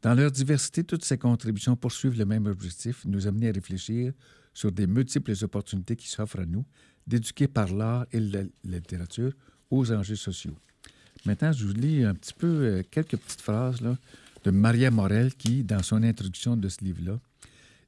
Dans 0.00 0.14
leur 0.14 0.30
diversité, 0.30 0.84
toutes 0.84 1.04
ces 1.04 1.18
contributions 1.18 1.74
poursuivent 1.74 2.16
le 2.16 2.24
même 2.24 2.46
objectif, 2.46 3.04
nous 3.04 3.26
amener 3.26 3.48
à 3.48 3.52
réfléchir 3.52 4.12
sur 4.54 4.70
des 4.70 4.86
multiples 4.86 5.34
opportunités 5.42 5.96
qui 5.96 6.08
s'offrent 6.08 6.38
à 6.40 6.46
nous 6.46 6.64
d'éduquer 7.04 7.48
par 7.48 7.72
l'art 7.72 8.06
et 8.12 8.20
la, 8.20 8.42
littérature 8.64 9.32
aux 9.70 9.90
enjeux 9.92 10.16
sociaux. 10.16 10.56
Maintenant, 11.26 11.50
je 11.50 11.66
vous 11.66 11.72
lis 11.72 12.04
un 12.04 12.14
petit 12.14 12.32
peu 12.32 12.46
euh, 12.46 12.82
quelques 12.88 13.16
petites 13.16 13.40
phrases 13.40 13.80
de 13.80 14.50
Maria 14.52 14.90
Morel 14.92 15.34
qui, 15.34 15.64
dans 15.64 15.82
son 15.82 16.04
introduction 16.04 16.56
de 16.56 16.68
ce 16.68 16.84
livre-là, 16.84 17.18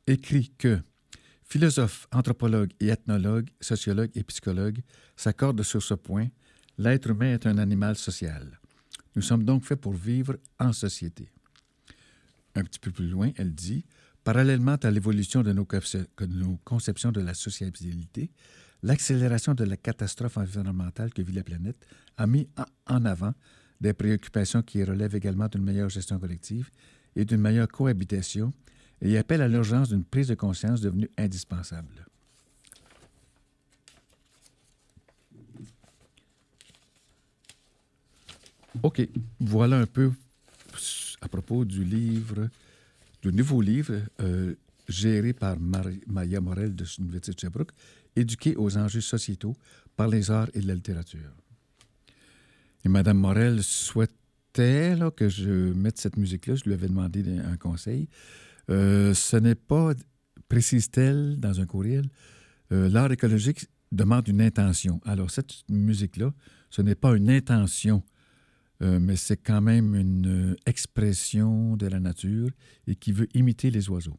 écrit 0.09 0.51
que 0.59 0.81
philosophes, 1.51 2.07
anthropologues 2.13 2.73
et 2.79 2.89
ethnologues, 2.89 3.51
sociologues 3.61 4.13
et 4.15 4.23
psychologues 4.23 4.81
s'accordent 5.17 5.65
sur 5.65 5.83
ce 5.83 5.95
point. 5.95 6.29
L'être 6.79 7.11
humain 7.11 7.35
est 7.35 7.47
un 7.47 7.59
animal 7.59 7.97
social. 7.97 8.61
Nous 9.17 9.23
sommes 9.23 9.45
donc 9.45 9.65
faits 9.65 9.81
pour 9.81 9.93
vivre 9.93 10.37
en 10.61 10.73
société. 10.73 11.31
Un 12.55 12.63
petit 12.63 12.79
peu 12.79 12.93
plus 12.93 13.09
loin, 13.09 13.33
elle 13.37 13.53
dit 13.53 13.85
Parallèlement 14.23 14.77
à 14.77 14.91
l'évolution 14.91 15.43
de, 15.43 15.53
nos 15.53 16.57
conceptions 16.65 17.11
de 17.11 17.21
la 17.21 17.35
sociabilité, 17.35 18.31
l'accélération 18.83 19.55
de 19.55 19.65
la 19.65 19.77
catastrophe 19.77 20.37
environnementale 20.37 21.13
que 21.13 21.23
vit 21.23 21.33
la 21.33 21.43
planète 21.43 21.85
a 22.17 22.27
mis 22.27 22.47
en 22.87 23.05
avant 23.07 23.35
des 23.81 23.95
préoccupations 23.95 24.63
qui 24.63 24.85
relèvent 24.85 25.17
également 25.17 25.49
d'une 25.49 25.65
meilleure 25.65 25.89
gestion 25.89 26.19
collective 26.19 26.71
et 27.17 27.25
d'une 27.25 27.41
meilleure 27.41 27.69
cohabitation 27.69 28.53
et 29.03 29.17
appelle 29.19 29.43
à 29.43 29.49
l'urgence 29.49 29.91
d'une 29.91 30.05
prise 30.05 30.29
de 30.29 30.35
conscience 30.35 30.81
devenue 30.81 31.11
indispensable. 31.17 32.07
OK, 38.83 39.07
voilà 39.41 39.79
un 39.79 39.87
peu 39.87 40.13
à 41.21 41.29
propos 41.29 41.65
du 41.65 41.85
livre, 41.85 42.49
du 43.23 43.33
nouveau 43.33 43.61
livre 43.61 44.01
euh, 44.21 44.55
géré 44.89 45.33
par 45.33 45.57
Maya 45.59 46.41
Morel 46.41 46.75
de 46.75 46.85
l'Université 46.99 47.33
de 47.35 47.41
Sherbrooke, 47.41 47.73
éduqué 48.17 48.57
aux 48.57 48.77
enjeux 48.77 49.01
sociétaux 49.01 49.55
par 49.97 50.09
les 50.09 50.31
arts 50.31 50.49
et 50.55 50.61
la 50.61 50.75
littérature. 50.75 51.31
Et 52.85 52.89
Mme 52.89 53.19
Morel 53.19 53.63
souhaitait 53.63 54.97
que 55.17 55.29
je 55.29 55.73
mette 55.73 55.99
cette 55.99 56.17
musique-là. 56.17 56.55
Je 56.55 56.65
lui 56.65 56.73
avais 56.73 56.89
demandé 56.89 57.25
un 57.39 57.57
conseil. 57.57 58.09
Euh, 58.71 59.15
ce 59.15 59.37
n'est 59.37 59.55
pas, 59.55 59.93
précise-t-elle 60.49 61.39
dans 61.39 61.61
un 61.61 61.67
courriel, 61.67 62.05
euh, 62.73 62.89
l'art 62.89 63.11
écologique 63.11 63.67
demande 63.93 64.29
une 64.29 64.41
intention. 64.41 65.01
Alors, 65.05 65.31
cette 65.31 65.53
musique-là, 65.69 66.33
ce 66.71 66.83
n'est 66.83 66.95
pas 66.95 67.17
une 67.17 67.31
intention, 67.31 68.03
euh, 68.83 69.01
mais 69.01 69.17
c'est 69.17 69.37
quand 69.37 69.61
même 69.61 69.95
une 69.95 70.57
expression 70.67 71.77
de 71.77 71.87
la 71.87 72.01
nature 72.01 72.51
et 72.87 72.95
qui 72.95 73.13
veut 73.13 73.29
imiter 73.35 73.71
les 73.71 73.89
oiseaux. 73.89 74.19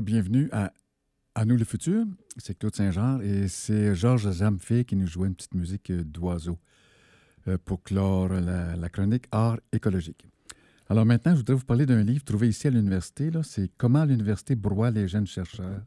Bienvenue 0.00 0.48
à, 0.52 0.72
nous 1.44 1.56
le 1.56 1.64
futur. 1.64 2.06
C'est 2.38 2.58
Claude 2.58 2.74
Saint-Jean 2.74 3.20
et 3.20 3.46
c'est 3.46 3.94
Georges 3.94 4.30
Zamfé 4.30 4.86
qui 4.86 4.96
nous 4.96 5.06
joue 5.06 5.26
une 5.26 5.34
petite 5.34 5.54
musique 5.54 5.92
d'oiseau 5.92 6.58
euh, 7.46 7.58
pour 7.62 7.82
clore 7.82 8.30
la, 8.30 8.88
chronique 8.88 9.26
Art 9.30 9.60
écologique. 9.70 10.26
Alors 10.88 11.04
maintenant, 11.04 11.32
je 11.32 11.38
voudrais 11.38 11.56
vous 11.56 11.66
parler 11.66 11.84
d'un 11.84 12.02
livre 12.02 12.24
trouvé 12.24 12.48
ici 12.48 12.68
à 12.68 12.70
l'université. 12.70 13.30
C'est 13.42 13.70
Comment 13.76 14.06
l'université 14.06 14.54
broie 14.56 14.90
les 14.90 15.08
jeunes 15.08 15.26
chercheurs. 15.26 15.82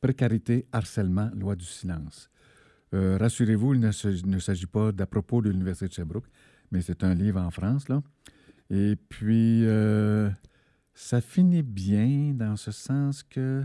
Précarité, 0.00 0.66
harcèlement, 0.72 1.30
loi 1.34 1.54
du 1.54 1.64
silence. 1.64 2.28
Euh, 2.94 3.16
rassurez-vous, 3.16 3.74
il 3.74 3.80
ne 3.80 4.38
s'agit 4.40 4.66
pas 4.66 4.90
d'à 4.90 5.06
propos 5.06 5.40
de 5.40 5.50
l'université 5.50 5.86
de 5.86 5.92
Sherbrooke, 5.92 6.28
mais 6.72 6.82
c'est 6.82 7.04
un 7.04 7.14
livre 7.14 7.40
en 7.40 7.52
France. 7.52 7.88
Là. 7.88 8.02
Et 8.70 8.96
puis, 9.08 9.64
euh, 9.64 10.30
ça 10.96 11.20
finit 11.20 11.62
bien 11.62 12.32
dans 12.34 12.56
ce 12.56 12.72
sens 12.72 13.22
que, 13.22 13.62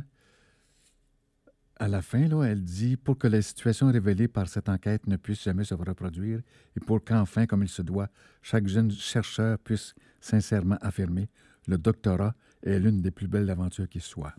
à 1.77 1.87
la 1.87 2.01
fin, 2.01 2.27
là, 2.27 2.43
elle 2.43 2.61
dit 2.61 2.97
pour 2.97 3.17
que 3.17 3.25
les 3.25 3.41
situations 3.41 3.89
révélées 3.89 4.27
par 4.27 4.49
cette 4.49 4.67
enquête 4.67 5.07
ne 5.07 5.15
puissent 5.15 5.43
jamais 5.43 5.63
se 5.63 5.73
reproduire 5.73 6.41
et 6.75 6.79
pour 6.81 7.03
qu'enfin, 7.03 7.45
comme 7.47 7.63
il 7.63 7.69
se 7.69 7.81
doit, 7.81 8.09
chaque 8.41 8.67
jeune 8.67 8.91
chercheur 8.91 9.57
puisse 9.59 9.95
sincèrement 10.19 10.77
affirmer 10.81 11.29
le 11.67 11.77
doctorat 11.77 12.35
est 12.63 12.79
l'une 12.79 13.01
des 13.01 13.11
plus 13.11 13.27
belles 13.27 13.49
aventures 13.49 13.87
qui 13.87 14.01
soit. 14.01 14.35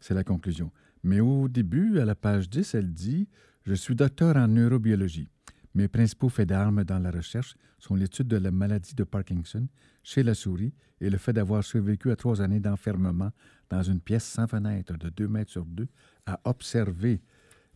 C'est 0.00 0.14
la 0.14 0.24
conclusion. 0.24 0.72
Mais 1.04 1.20
au 1.20 1.48
début, 1.48 2.00
à 2.00 2.04
la 2.04 2.16
page 2.16 2.50
10, 2.50 2.74
elle 2.74 2.92
dit 2.92 3.28
Je 3.64 3.74
suis 3.74 3.94
docteur 3.94 4.36
en 4.36 4.48
neurobiologie. 4.48 5.28
Mes 5.74 5.86
principaux 5.86 6.28
faits 6.28 6.48
d'armes 6.48 6.82
dans 6.82 6.98
la 6.98 7.10
recherche 7.10 7.54
sont 7.78 7.94
l'étude 7.94 8.26
de 8.26 8.36
la 8.36 8.50
maladie 8.50 8.94
de 8.94 9.04
Parkinson 9.04 9.68
chez 10.06 10.22
la 10.22 10.34
souris 10.34 10.72
et 11.00 11.10
le 11.10 11.18
fait 11.18 11.32
d'avoir 11.32 11.64
survécu 11.64 12.12
à 12.12 12.16
trois 12.16 12.40
années 12.40 12.60
d'enfermement 12.60 13.32
dans 13.68 13.82
une 13.82 14.00
pièce 14.00 14.24
sans 14.24 14.46
fenêtre 14.46 14.96
de 14.96 15.08
2 15.08 15.26
mètres 15.26 15.50
sur 15.50 15.64
2 15.64 15.88
à 16.26 16.38
observer 16.44 17.20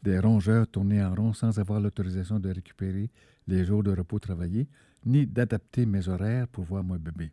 des 0.00 0.20
rongeurs 0.20 0.68
tourner 0.68 1.02
en 1.02 1.12
rond 1.12 1.32
sans 1.32 1.58
avoir 1.58 1.80
l'autorisation 1.80 2.38
de 2.38 2.48
récupérer 2.48 3.10
les 3.48 3.64
jours 3.64 3.82
de 3.82 3.90
repos 3.90 4.20
travaillés, 4.20 4.68
ni 5.04 5.26
d'adapter 5.26 5.86
mes 5.86 6.08
horaires 6.08 6.46
pour 6.46 6.62
voir 6.62 6.84
mon 6.84 6.94
bébé. 6.96 7.32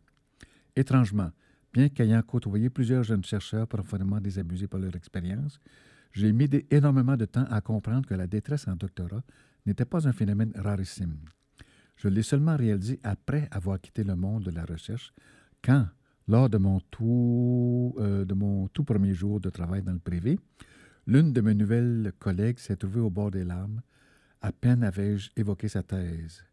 Étrangement, 0.74 1.30
bien 1.72 1.88
qu'ayant 1.88 2.20
côtoyé 2.22 2.68
plusieurs 2.68 3.04
jeunes 3.04 3.24
chercheurs 3.24 3.68
profondément 3.68 4.20
désabusés 4.20 4.66
par 4.66 4.80
leur 4.80 4.96
expérience, 4.96 5.60
j'ai 6.10 6.32
mis 6.32 6.50
énormément 6.72 7.16
de 7.16 7.24
temps 7.24 7.46
à 7.50 7.60
comprendre 7.60 8.06
que 8.06 8.14
la 8.14 8.26
détresse 8.26 8.66
en 8.66 8.74
doctorat 8.74 9.22
n'était 9.64 9.84
pas 9.84 10.08
un 10.08 10.12
phénomène 10.12 10.52
rarissime. 10.56 11.18
Je 11.98 12.08
l'ai 12.08 12.22
seulement 12.22 12.56
réalisé 12.56 13.00
après 13.02 13.48
avoir 13.50 13.80
quitté 13.80 14.04
le 14.04 14.14
monde 14.14 14.44
de 14.44 14.50
la 14.52 14.64
recherche, 14.64 15.12
quand, 15.62 15.86
lors 16.28 16.48
de 16.48 16.56
mon 16.56 16.80
tout, 16.90 17.94
euh, 17.98 18.24
de 18.24 18.34
mon 18.34 18.68
tout 18.68 18.84
premier 18.84 19.12
jour 19.12 19.40
de 19.40 19.50
travail 19.50 19.82
dans 19.82 19.92
le 19.92 19.98
privé, 19.98 20.38
l'une 21.06 21.32
de 21.32 21.40
mes 21.40 21.54
nouvelles 21.54 22.12
collègues 22.20 22.60
s'est 22.60 22.76
trouvée 22.76 23.00
au 23.00 23.10
bord 23.10 23.32
des 23.32 23.44
larmes. 23.44 23.82
À 24.40 24.52
peine 24.52 24.84
avais-je 24.84 25.30
évoqué 25.36 25.68
sa 25.68 25.82
thèse. 25.82 26.44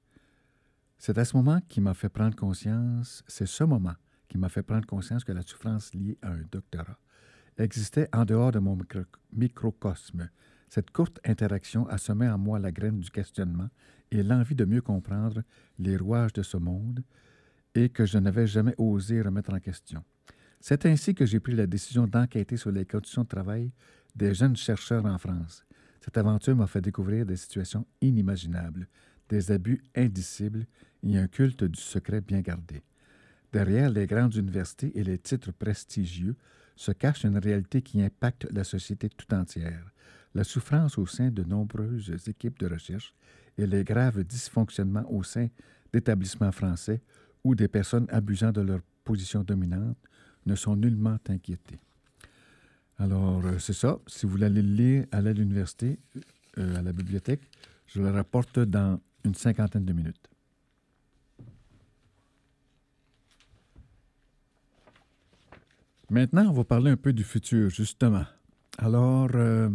C'est 0.98 1.18
à 1.20 1.26
ce 1.26 1.38
moment 1.38 1.62
qui 1.70 1.80
m'a 1.80 1.94
fait 1.94 2.10
prendre 2.10 2.36
conscience, 2.36 3.24
c'est 3.28 3.46
ce 3.46 3.64
moment 3.64 3.96
qui 4.28 4.40
m'a 4.40 4.50
fait 4.50 4.64
prendre 4.64 4.88
conscience 4.88 5.24
que 5.24 5.32
la 5.32 5.44
souffrance 5.44 5.94
liée 5.94 6.18
à 6.24 6.32
un 6.32 6.42
doctorat 6.52 6.98
existait 7.58 8.10
en 8.14 8.26
dehors 8.26 8.52
de 8.52 8.60
mon 8.60 8.78
microcosme, 9.32 10.30
cette 10.70 10.92
courte 10.92 11.20
interaction 11.26 11.88
a 11.88 11.98
semé 11.98 12.28
en 12.28 12.38
moi 12.38 12.60
la 12.60 12.72
graine 12.72 13.00
du 13.00 13.10
questionnement 13.10 13.70
et 14.12 14.24
l'envie 14.24 14.56
de 14.56 14.66
mieux 14.66 14.82
comprendre 14.82 15.44
les 15.80 15.98
rouages 15.98 16.34
de 16.34 16.44
ce 16.44 16.58
monde 16.58 17.04
et 17.76 17.90
que 17.90 18.06
je 18.06 18.18
n'avais 18.18 18.48
jamais 18.48 18.74
osé 18.78 19.22
remettre 19.22 19.54
en 19.54 19.60
question. 19.60 20.04
C'est 20.60 20.86
ainsi 20.86 21.14
que 21.14 21.26
j'ai 21.26 21.40
pris 21.40 21.54
la 21.54 21.68
décision 21.68 22.08
d'enquêter 22.08 22.58
sur 22.58 22.72
les 22.72 22.86
conditions 22.86 23.24
de 23.24 23.28
travail 23.28 23.72
des 24.16 24.34
jeunes 24.34 24.56
chercheurs 24.56 25.06
en 25.06 25.18
France. 25.18 25.66
Cette 26.02 26.18
aventure 26.18 26.56
m'a 26.56 26.68
fait 26.68 26.82
découvrir 26.82 27.26
des 27.26 27.36
situations 27.36 27.86
inimaginables, 28.02 28.88
des 29.30 29.52
abus 29.52 29.84
indicibles 29.96 30.66
et 31.04 31.18
un 31.18 31.28
culte 31.28 31.64
du 31.64 31.80
secret 31.80 32.22
bien 32.22 32.42
gardé. 32.42 32.84
Derrière 33.52 33.90
les 33.90 34.06
grandes 34.06 34.36
universités 34.36 34.92
et 34.98 35.04
les 35.04 35.18
titres 35.18 35.52
prestigieux 35.52 36.36
se 36.76 36.92
cache 36.92 37.24
une 37.24 37.38
réalité 37.38 37.82
qui 37.82 38.02
impacte 38.02 38.48
la 38.52 38.64
société 38.64 39.10
tout 39.10 39.34
entière 39.34 39.92
la 40.36 40.44
souffrance 40.44 40.98
au 40.98 41.06
sein 41.08 41.32
de 41.32 41.44
nombreuses 41.44 42.14
équipes 42.28 42.60
de 42.60 42.68
recherche 42.68 43.16
et 43.58 43.66
les 43.66 43.84
graves 43.84 44.24
dysfonctionnements 44.24 45.10
au 45.10 45.24
sein 45.24 45.48
d'établissements 45.94 46.52
français 46.52 47.02
où 47.44 47.56
des 47.56 47.70
personnes 47.70 48.06
abusant 48.10 48.52
de 48.52 48.62
leur 48.62 48.82
position 49.06 49.44
dominante 49.44 49.98
ne 50.46 50.56
sont 50.56 50.76
nullement 50.76 51.18
inquiétées. 51.30 51.80
Alors, 52.98 53.46
euh, 53.46 53.60
c'est 53.60 53.74
ça. 53.74 53.98
Si 54.08 54.26
vous 54.26 54.34
voulez 54.34 54.50
le 54.50 54.62
lire 54.62 55.06
à 55.12 55.22
l'université, 55.22 56.00
euh, 56.58 56.76
à 56.76 56.82
la 56.82 56.92
bibliothèque, 56.92 57.42
je 57.88 58.02
le 58.02 58.10
rapporte 58.10 58.60
dans 58.60 59.00
une 59.24 59.36
cinquantaine 59.36 59.86
de 59.86 59.94
minutes. 59.94 60.30
Maintenant, 66.10 66.50
on 66.50 66.54
va 66.54 66.64
parler 66.64 66.92
un 66.92 66.98
peu 66.98 67.14
du 67.14 67.24
futur, 67.24 67.70
justement. 67.70 68.26
Alors, 68.78 69.30
euh, 69.34 69.70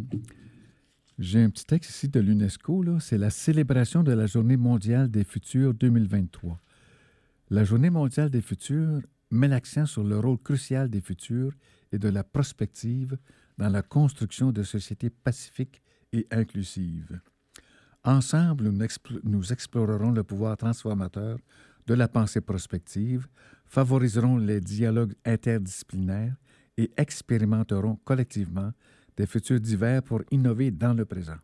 j'ai 1.20 1.42
un 1.42 1.50
petit 1.50 1.66
texte 1.66 1.90
ici 1.90 2.09
de 2.09 2.18
l'UNESCO, 2.18 2.98
c'est 2.98 3.18
la 3.18 3.28
célébration 3.28 4.02
de 4.02 4.12
la 4.12 4.24
Journée 4.26 4.56
mondiale 4.56 5.11
des 5.11 5.22
futurs 5.22 5.74
2023. 5.74 6.59
La 7.50 7.62
Journée 7.62 7.90
mondiale 7.90 8.30
des 8.30 8.40
futurs 8.40 9.02
met 9.30 9.46
l'accent 9.46 9.85
sur 9.85 10.02
le 10.02 10.18
rôle 10.18 10.38
crucial 10.38 10.88
des 10.88 11.02
futurs 11.02 11.52
et 11.92 11.98
de 11.98 12.09
la 12.09 12.24
prospective 12.24 13.18
dans 13.59 13.68
la 13.68 13.83
construction 13.83 14.50
de 14.50 14.62
sociétés 14.62 15.11
pacifiques 15.11 15.83
et 16.14 16.26
inclusives. 16.30 17.20
Ensemble, 18.02 18.72
nous, 19.22 19.52
explorerons 19.52 20.12
le 20.12 20.24
pouvoir 20.24 20.56
transformateur 20.56 21.37
de 21.87 21.92
la 21.92 22.09
pensée 22.09 22.40
prospective, 22.40 23.28
favoriserons 23.66 24.38
les 24.38 24.62
dialogues 24.62 25.14
interdisciplinaires 25.26 26.37
et 26.78 26.90
expérimenterons 26.96 27.98
collectivement 28.06 28.72
des 29.20 29.26
futurs 29.26 29.61
divers 29.61 30.02
pour 30.02 30.22
innover 30.30 30.70
dans 30.70 30.94
le 30.94 31.04
présent. 31.04 31.37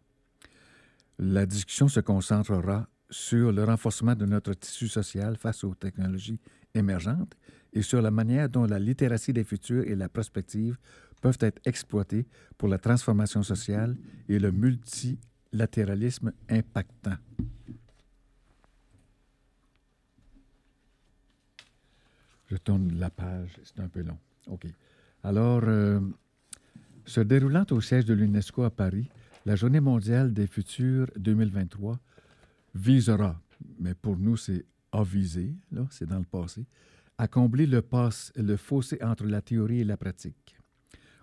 La 1.18 1.44
discussion 1.44 1.88
se 1.88 2.00
concentrera 2.00 2.88
sur 3.10 3.52
le 3.52 3.64
renforcement 3.64 4.14
de 4.14 4.24
notre 4.24 4.54
tissu 4.54 4.88
social 4.88 5.36
face 5.36 5.62
aux 5.62 5.74
technologies 5.74 6.40
émergentes 6.74 7.34
et 7.74 7.82
sur 7.82 8.00
la 8.00 8.10
manière 8.10 8.48
dont 8.48 8.64
la 8.64 8.78
littératie 8.78 9.34
des 9.34 9.44
futurs 9.44 9.84
et 9.86 9.94
la 9.94 10.08
prospective 10.08 10.78
peuvent 11.20 11.36
être 11.40 11.60
exploitées 11.66 12.26
pour 12.56 12.68
la 12.68 12.78
transformation 12.78 13.42
sociale 13.42 13.94
et 14.26 14.38
le 14.38 14.50
multilatéralisme 14.52 16.32
impactant. 16.48 17.18
Je 22.46 22.56
tourne 22.56 22.98
la 22.98 23.10
page, 23.10 23.50
c'est 23.64 23.80
un 23.80 23.88
peu 23.88 24.00
long. 24.00 24.18
OK. 24.46 24.66
Alors, 25.22 25.62
euh, 25.64 26.00
se 27.07 27.21
déroulant 27.21 27.64
au 27.71 27.81
siège 27.81 28.05
de 28.05 28.14
l'UNESCO 28.14 28.64
à 28.64 28.71
Paris, 28.71 29.09
la 29.45 29.55
Journée 29.55 29.81
mondiale 29.81 30.33
des 30.33 30.47
futurs 30.47 31.07
2023 31.16 31.99
visera, 32.75 33.40
mais 33.79 33.95
pour 33.95 34.19
nous 34.19 34.37
c'est 34.37 34.66
avisé, 34.92 35.55
là, 35.71 35.87
c'est 35.90 36.07
dans 36.07 36.19
le 36.19 36.25
passé, 36.25 36.66
à 37.16 37.29
combler 37.29 37.66
le, 37.66 37.83
le 38.37 38.57
fossé 38.57 38.99
entre 39.03 39.25
la 39.25 39.40
théorie 39.40 39.81
et 39.81 39.85
la 39.85 39.97
pratique, 39.97 40.59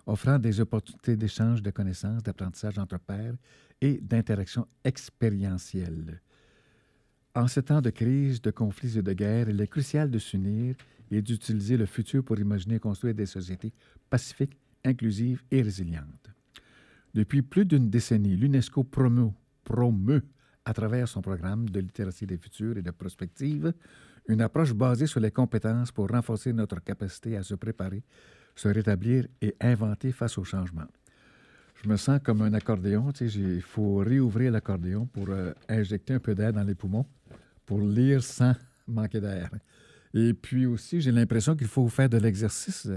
offrant 0.06 0.38
des 0.38 0.58
opportunités 0.58 1.16
d'échange 1.16 1.62
de 1.62 1.70
connaissances, 1.70 2.22
d'apprentissage 2.22 2.78
entre 2.78 2.98
pairs 2.98 3.36
et 3.80 4.00
d'interaction 4.00 4.66
expérientielle. 4.84 6.22
En 7.34 7.46
ce 7.46 7.60
temps 7.60 7.82
de 7.82 7.90
crise, 7.90 8.40
de 8.40 8.50
conflits 8.50 8.98
et 8.98 9.02
de 9.02 9.12
guerre, 9.12 9.48
il 9.50 9.60
est 9.60 9.66
crucial 9.66 10.10
de 10.10 10.18
s'unir 10.18 10.76
et 11.10 11.20
d'utiliser 11.20 11.76
le 11.76 11.86
futur 11.86 12.24
pour 12.24 12.38
imaginer 12.38 12.76
et 12.76 12.80
construire 12.80 13.14
des 13.14 13.26
sociétés 13.26 13.72
pacifiques 14.08 14.56
inclusive 14.84 15.42
et 15.50 15.62
résiliente. 15.62 16.30
Depuis 17.14 17.42
plus 17.42 17.64
d'une 17.64 17.90
décennie, 17.90 18.36
l'UNESCO 18.36 18.84
promeut, 18.84 19.32
promeut, 19.62 20.22
à 20.64 20.72
travers 20.72 21.08
son 21.08 21.22
programme 21.22 21.68
de 21.68 21.80
littératie 21.80 22.26
des 22.26 22.38
futurs 22.38 22.76
et 22.78 22.82
de 22.82 22.90
prospective, 22.90 23.72
une 24.28 24.40
approche 24.40 24.72
basée 24.72 25.06
sur 25.06 25.20
les 25.20 25.30
compétences 25.30 25.92
pour 25.92 26.08
renforcer 26.08 26.52
notre 26.52 26.82
capacité 26.82 27.36
à 27.36 27.42
se 27.42 27.54
préparer, 27.54 28.02
se 28.54 28.68
rétablir 28.68 29.26
et 29.42 29.54
inventer 29.60 30.12
face 30.12 30.38
au 30.38 30.44
changement. 30.44 30.86
Je 31.82 31.88
me 31.88 31.96
sens 31.96 32.20
comme 32.22 32.40
un 32.42 32.54
accordéon, 32.54 33.10
il 33.20 33.60
faut 33.60 33.96
réouvrir 33.96 34.52
l'accordéon 34.52 35.06
pour 35.06 35.28
euh, 35.28 35.52
injecter 35.68 36.14
un 36.14 36.20
peu 36.20 36.34
d'air 36.34 36.52
dans 36.52 36.62
les 36.62 36.74
poumons, 36.74 37.06
pour 37.66 37.80
lire 37.80 38.22
sans 38.22 38.54
manquer 38.88 39.20
d'air. 39.20 39.50
Et 40.14 40.32
puis 40.32 40.64
aussi, 40.64 41.00
j'ai 41.00 41.12
l'impression 41.12 41.54
qu'il 41.56 41.66
faut 41.66 41.88
faire 41.88 42.08
de 42.08 42.16
l'exercice 42.16 42.88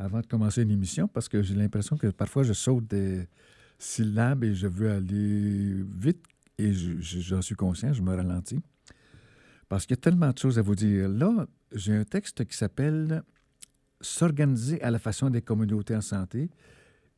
avant 0.00 0.20
de 0.20 0.26
commencer 0.26 0.62
une 0.62 0.70
émission 0.70 1.06
parce 1.08 1.28
que 1.28 1.42
j'ai 1.42 1.54
l'impression 1.54 1.96
que 1.96 2.06
parfois 2.06 2.42
je 2.42 2.54
saute 2.54 2.86
des 2.86 3.28
syllabes 3.78 4.44
et 4.44 4.54
je 4.54 4.66
veux 4.66 4.90
aller 4.90 5.84
vite 5.94 6.24
et 6.58 6.72
j'en 6.72 7.42
suis 7.42 7.54
conscient, 7.54 7.92
je 7.92 8.02
me 8.02 8.14
ralentis. 8.14 8.60
Parce 9.68 9.86
qu'il 9.86 9.96
y 9.96 10.00
a 10.00 10.02
tellement 10.02 10.30
de 10.30 10.38
choses 10.38 10.58
à 10.58 10.62
vous 10.62 10.74
dire. 10.74 11.08
Là, 11.08 11.46
j'ai 11.72 11.94
un 11.94 12.04
texte 12.04 12.44
qui 12.44 12.56
s'appelle 12.56 13.22
S'organiser 14.02 14.80
à 14.82 14.90
la 14.90 14.98
façon 14.98 15.28
des 15.28 15.42
communautés 15.42 15.94
en 15.94 16.00
santé 16.00 16.48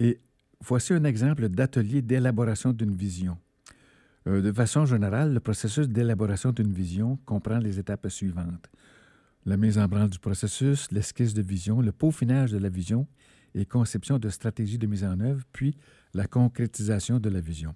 Et 0.01 0.19
voici 0.61 0.93
un 0.93 1.05
exemple 1.05 1.49
d'atelier 1.49 2.03
d'élaboration 2.03 2.73
d'une 2.73 2.95
vision. 2.95 3.39
Euh, 4.27 4.43
de 4.43 4.53
façon 4.53 4.85
générale, 4.85 5.33
le 5.33 5.41
processus 5.41 5.89
d'élaboration 5.89 6.51
d'une 6.51 6.73
vision 6.73 7.19
comprend 7.25 7.59
les 7.59 7.79
étapes 7.79 8.09
suivantes. 8.09 8.69
La 9.45 9.57
mise 9.57 9.79
en 9.79 9.89
branle 9.89 10.11
du 10.11 10.19
processus, 10.19 10.91
l'esquisse 10.93 11.35
de 11.35 11.43
vision, 11.43 11.81
le 11.81 11.91
peaufinage 11.93 12.53
de 12.53 12.59
la 12.59 12.69
vision 12.69 13.09
et 13.55 13.67
conception 13.67 14.19
de 14.19 14.29
stratégies 14.29 14.79
de 14.79 14.87
mise 14.87 15.05
en 15.05 15.19
œuvre, 15.21 15.45
puis 15.53 15.77
la 16.15 16.27
concrétisation 16.27 17.19
de 17.19 17.29
la 17.29 17.41
vision. 17.41 17.75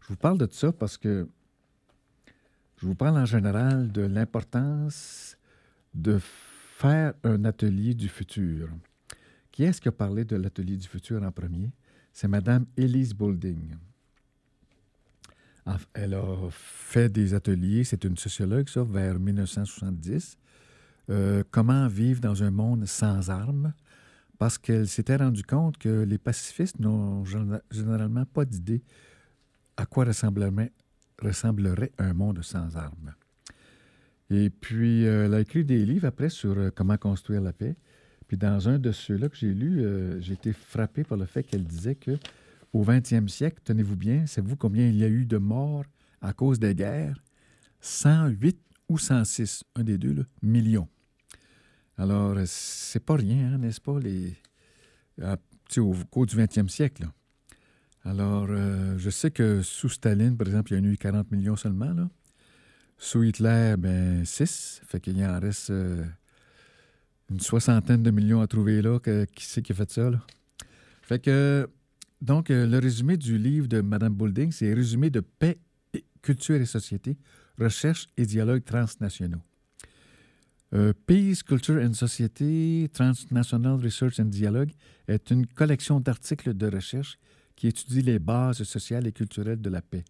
Je 0.00 0.08
vous 0.08 0.16
parle 0.16 0.38
de 0.38 0.48
ça 0.50 0.72
parce 0.72 0.98
que 0.98 1.28
je 2.80 2.86
vous 2.86 2.94
parle 2.94 3.18
en 3.18 3.24
général 3.24 3.90
de 3.92 4.02
l'importance 4.02 5.36
de 5.94 6.18
faire 6.20 7.14
un 7.24 7.44
atelier 7.44 7.94
du 7.94 8.08
futur. 8.08 8.68
Qui 9.50 9.64
est-ce 9.64 9.80
qui 9.80 9.88
a 9.88 9.92
parlé 9.92 10.24
de 10.24 10.36
l'atelier 10.36 10.76
du 10.76 10.86
futur 10.86 11.22
en 11.22 11.32
premier? 11.32 11.70
C'est 12.12 12.28
Mme 12.28 12.66
Elise 12.76 13.14
Boulding. 13.14 13.76
Elle 15.92 16.14
a 16.14 16.48
fait 16.50 17.08
des 17.08 17.34
ateliers, 17.34 17.84
c'est 17.84 18.04
une 18.04 18.16
sociologue, 18.16 18.68
ça, 18.68 18.82
vers 18.82 19.18
1970. 19.18 20.38
Euh, 21.10 21.42
comment 21.50 21.88
vivre 21.88 22.20
dans 22.20 22.42
un 22.42 22.50
monde 22.50 22.84
sans 22.86 23.30
armes, 23.30 23.72
parce 24.38 24.58
qu'elle 24.58 24.86
s'était 24.86 25.16
rendue 25.16 25.42
compte 25.42 25.78
que 25.78 26.02
les 26.02 26.18
pacifistes 26.18 26.78
n'ont 26.80 27.24
généralement 27.70 28.26
pas 28.26 28.44
d'idée 28.44 28.82
à 29.76 29.86
quoi 29.86 30.04
ressemblerait, 30.04 30.72
un 31.98 32.12
monde 32.12 32.42
sans 32.42 32.76
armes. 32.76 33.14
Et 34.30 34.50
puis, 34.50 35.06
euh, 35.06 35.26
elle 35.26 35.34
a 35.34 35.40
écrit 35.40 35.64
des 35.64 35.86
livres 35.86 36.06
après 36.06 36.28
sur 36.28 36.58
euh, 36.58 36.70
comment 36.74 36.98
construire 36.98 37.40
la 37.40 37.52
paix. 37.52 37.76
Puis 38.26 38.36
dans 38.36 38.68
un 38.68 38.78
de 38.78 38.92
ceux-là 38.92 39.30
que 39.30 39.36
j'ai 39.36 39.54
lu, 39.54 39.82
j'ai 40.20 40.34
été 40.34 40.52
frappé 40.52 41.02
par 41.02 41.16
le 41.16 41.24
fait 41.24 41.42
qu'elle 41.42 41.64
disait 41.64 41.94
que 41.94 42.18
au 42.74 42.84
20e 42.84 43.26
siècle, 43.26 43.62
tenez-vous 43.64 43.96
bien, 43.96 44.26
savez-vous 44.26 44.56
combien 44.56 44.86
il 44.86 44.96
y 44.96 45.04
a 45.04 45.08
eu 45.08 45.24
de 45.24 45.38
morts 45.38 45.86
à 46.20 46.34
cause 46.34 46.58
des 46.58 46.74
guerres? 46.74 47.22
108 47.80 48.60
ou 48.90 48.98
106, 48.98 49.64
un 49.76 49.82
des 49.82 49.96
deux, 49.96 50.26
millions. 50.42 50.88
Alors, 51.98 52.36
c'est 52.46 53.04
pas 53.04 53.16
rien, 53.16 53.54
hein, 53.54 53.58
n'est-ce 53.58 53.80
pas, 53.80 53.98
les, 53.98 54.34
au 55.78 55.94
cours 56.10 56.26
du 56.26 56.36
20e 56.36 56.68
siècle. 56.68 57.08
Alors, 58.04 58.46
je 58.46 59.10
sais 59.10 59.30
que 59.30 59.62
sous 59.62 59.88
Staline, 59.88 60.36
par 60.36 60.46
exemple, 60.46 60.72
il 60.72 60.82
y 60.82 60.86
a 60.86 60.92
eu 60.92 60.96
40 60.96 61.30
millions 61.32 61.56
seulement. 61.56 61.92
Là. 61.92 62.08
Sous 62.98 63.22
Hitler, 63.22 63.76
ben 63.78 64.24
6. 64.24 64.82
Fait 64.84 65.00
qu'il 65.00 65.16
y 65.16 65.24
en 65.24 65.38
reste 65.38 65.70
euh, 65.70 66.04
une 67.30 67.38
soixantaine 67.38 68.02
de 68.02 68.10
millions 68.10 68.40
à 68.40 68.48
trouver 68.48 68.82
là. 68.82 68.98
qui 68.98 69.44
c'est 69.44 69.62
qui 69.62 69.72
fait 69.72 69.90
ça? 69.90 70.10
Là? 70.10 70.20
Fait 71.02 71.20
que, 71.20 71.68
donc, 72.20 72.50
euh, 72.50 72.66
le 72.66 72.78
résumé 72.78 73.16
du 73.16 73.38
livre 73.38 73.68
de 73.68 73.80
Mme 73.80 74.14
Boulding, 74.14 74.50
c'est 74.50 74.74
Résumé 74.74 75.10
de 75.10 75.20
paix, 75.20 75.58
culture 76.22 76.56
et 76.56 76.66
société, 76.66 77.16
recherche 77.56 78.08
et 78.16 78.26
dialogue 78.26 78.64
transnationaux. 78.64 79.42
Euh, 80.74 80.92
Peace, 81.06 81.42
Culture 81.42 81.80
and 81.82 81.94
Society, 81.94 82.90
Transnational 82.92 83.80
Research 83.80 84.20
and 84.20 84.26
Dialogue 84.26 84.70
est 85.06 85.30
une 85.30 85.46
collection 85.46 85.98
d'articles 85.98 86.54
de 86.54 86.66
recherche 86.66 87.18
qui 87.56 87.68
étudie 87.68 88.02
les 88.02 88.18
bases 88.18 88.62
sociales 88.64 89.06
et 89.06 89.12
culturelles 89.12 89.60
de 89.60 89.70
la 89.70 89.80
paix. 89.80 90.04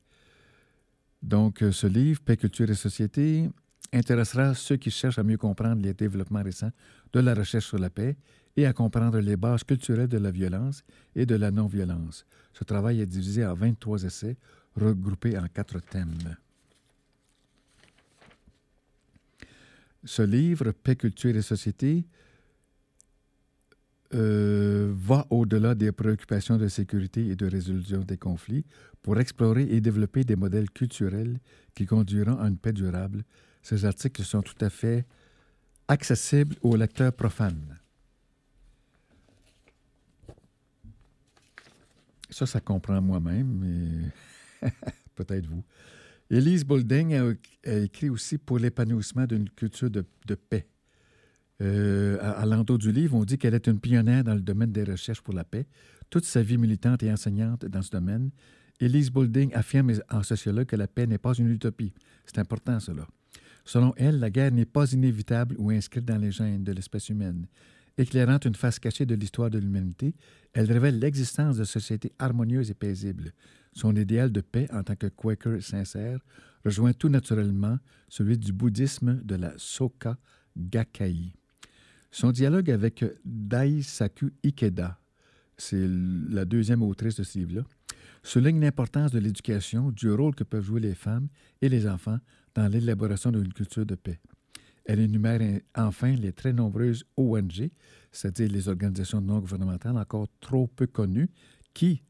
Donc, 1.23 1.62
euh, 1.62 1.73
ce 1.73 1.87
livre, 1.87 2.21
Paix, 2.21 2.37
culture 2.37 2.68
et 2.71 2.75
société, 2.75 3.49
intéressera 3.92 4.55
ceux 4.55 4.77
qui 4.77 4.90
cherchent 4.90 5.18
à 5.18 5.23
mieux 5.23 5.37
comprendre 5.37 5.81
les 5.81 5.94
développements 5.94 6.42
récents 6.42 6.73
de 7.12 7.21
la 7.21 7.35
recherche 7.35 7.66
sur 7.66 7.79
la 7.79 7.90
paix 7.90 8.16
et 8.57 8.66
à 8.66 8.73
comprendre 8.73 9.18
les 9.21 9.37
bases 9.37 9.64
culturelles 9.64 10.09
de 10.09 10.18
la 10.18 10.31
violence 10.31 10.83
et 11.14 11.25
de 11.25 11.37
la 11.37 11.51
non-violence. 11.51 12.27
Ce 12.53 12.64
travail 12.64 13.01
est 13.01 13.07
divisé 13.07 13.47
en 13.47 13.55
23 13.55 14.03
essais 14.03 14.37
regroupés 14.75 15.38
en 15.38 15.47
quatre 15.47 15.81
thèmes. 15.81 16.37
Ce 20.05 20.23
livre, 20.23 20.73
Paix, 20.73 20.97
culture 20.97 21.37
et 21.37 21.43
société, 21.43 22.05
euh, 24.15 24.91
va 24.97 25.27
au-delà 25.29 25.75
des 25.75 25.93
préoccupations 25.93 26.57
de 26.57 26.69
sécurité 26.69 27.27
et 27.27 27.37
de 27.37 27.47
résolution 27.47 28.01
des 28.01 28.17
conflits 28.17 28.65
pour 29.03 29.21
explorer 29.21 29.65
et 29.65 29.83
développer 29.83 30.25
des 30.25 30.37
modèles 30.37 30.71
culturels 30.71 31.39
qui 31.75 31.85
conduiront 31.85 32.39
à 32.39 32.49
une 32.49 32.57
paix 32.57 32.73
durable. 32.73 33.23
Ces 33.63 33.85
articles 33.85 34.23
sont 34.23 34.41
tout 34.41 34.57
à 34.65 34.71
fait 34.71 35.05
accessibles 35.89 36.57
aux 36.63 36.75
lecteurs 36.75 37.13
profanes. 37.13 37.79
Ça, 42.31 42.47
ça 42.47 42.61
comprend 42.61 43.03
moi-même, 43.03 44.11
mais 44.63 44.71
peut-être 45.15 45.47
vous. 45.47 45.65
Élise 46.31 46.64
Boulding 46.64 47.14
a, 47.14 47.33
écrit 47.83 48.11
aussi 48.11 48.38
pour 48.38 48.59
l'épanouissement 48.59 49.27
d'une 49.27 49.49
culture 49.49 49.91
de 49.91 50.05
paix. 50.35 50.67
Euh, 51.61 52.19
à, 52.21 52.47
l'entour 52.47 52.79
du 52.79 52.93
livre, 52.93 53.17
on 53.17 53.25
dit 53.25 53.37
qu'elle 53.37 53.55
est 53.55 53.67
une 53.67 53.81
pionnière 53.81 54.23
dans 54.23 54.35
le 54.35 54.41
domaine 54.41 54.71
des 54.71 54.85
recherches 54.85 55.21
pour 55.21 55.35
la 55.35 55.45
paix. 55.45 55.67
Toute 56.09 56.25
sa 56.25 56.43
vie 56.43 56.57
militante 56.57 57.03
et 57.03 57.11
enseignante 57.11 57.64
dans 57.64 57.83
ce 57.83 57.91
domaine, 57.91 58.31
Elise 58.81 59.11
Boulding 59.11 59.53
affirme 59.55 59.93
en 60.11 60.23
sociologue 60.23 60.67
que 60.67 60.77
la 60.77 60.87
paix 60.87 61.07
n'est 61.07 61.19
pas 61.19 61.35
une 61.35 61.51
utopie. 61.51 61.93
C'est 62.27 62.38
important, 62.38 62.79
cela. 62.79 63.07
Selon 63.64 63.93
elle, 63.97 64.21
la 64.21 64.31
guerre 64.31 64.53
n'est 64.53 64.64
pas 64.64 64.93
inévitable 64.93 65.57
ou 65.59 65.71
inscrite 65.71 66.05
dans 66.05 66.17
les 66.17 66.31
gènes 66.31 66.62
de 66.62 66.73
l'espèce 66.73 67.09
humaine. 67.09 67.47
Éclairant 67.99 68.38
une 68.38 68.55
face 68.55 68.79
cachée 68.79 69.05
de 69.05 69.17
l'histoire 69.17 69.51
de 69.51 69.59
l'humanité, 69.59 70.14
elle 70.53 70.71
révèle 70.71 71.01
l'existence 71.01 71.57
de 71.57 71.64
sociétés 71.64 72.12
harmonieuses 72.21 72.71
et 72.71 72.75
paisibles. 72.75 73.33
Son 73.79 73.95
idéal 73.95 74.33
de 74.33 74.41
paix 74.41 74.67
en 74.73 74.83
tant 74.83 74.97
que 74.97 75.07
Quaker 75.07 75.62
sincère 75.62 76.19
rejoint 76.64 76.93
tout 76.93 77.09
naturellement 77.09 77.79
celui 78.09 78.37
du 78.37 78.53
bouddhisme 78.53 79.21
de 79.23 79.37
la 79.37 79.53
Soka 79.57 80.19
Gakkai. 80.57 81.33
Son 82.11 82.33
dialogue 82.33 82.73
avec 82.73 83.05
Daisaku 83.25 84.33
Ikeda, 84.45 84.99
c'est 85.57 85.87
la 86.29 86.45
deuxième 86.45 86.83
autrice 86.83 87.14
de 87.14 87.23
ce 87.23 87.38
livre-là, 87.38 87.62
souligne 88.25 88.61
l'importance 88.61 89.12
de 89.12 89.21
l'éducation, 89.21 89.93
du 89.93 90.11
rôle 90.11 90.35
que 90.35 90.43
peuvent 90.43 90.64
jouer 90.64 90.81
les 90.81 90.97
femmes 90.97 91.29
et 91.62 91.69
les 91.69 91.87
enfants 91.87 92.19
dans 92.57 92.67
l'élaboration 92.67 93.31
d'une 93.31 93.53
culture 93.53 93.87
de 93.87 93.95
paix. 93.95 94.19
Elle 94.87 94.99
énumère 94.99 95.61
enfin 95.77 96.17
les 96.17 96.33
très 96.33 96.53
nombreuses 96.53 97.05
ONG, 97.17 97.71
c'est-à-dire 98.11 98.51
les 98.51 98.69
organisations 98.69 99.21
non 99.21 99.38
gouvernementales 99.38 99.99
encore 99.99 100.27
trop 100.41 100.67
peu 100.67 100.88
connues, 100.88 101.31
qui, 101.75 102.03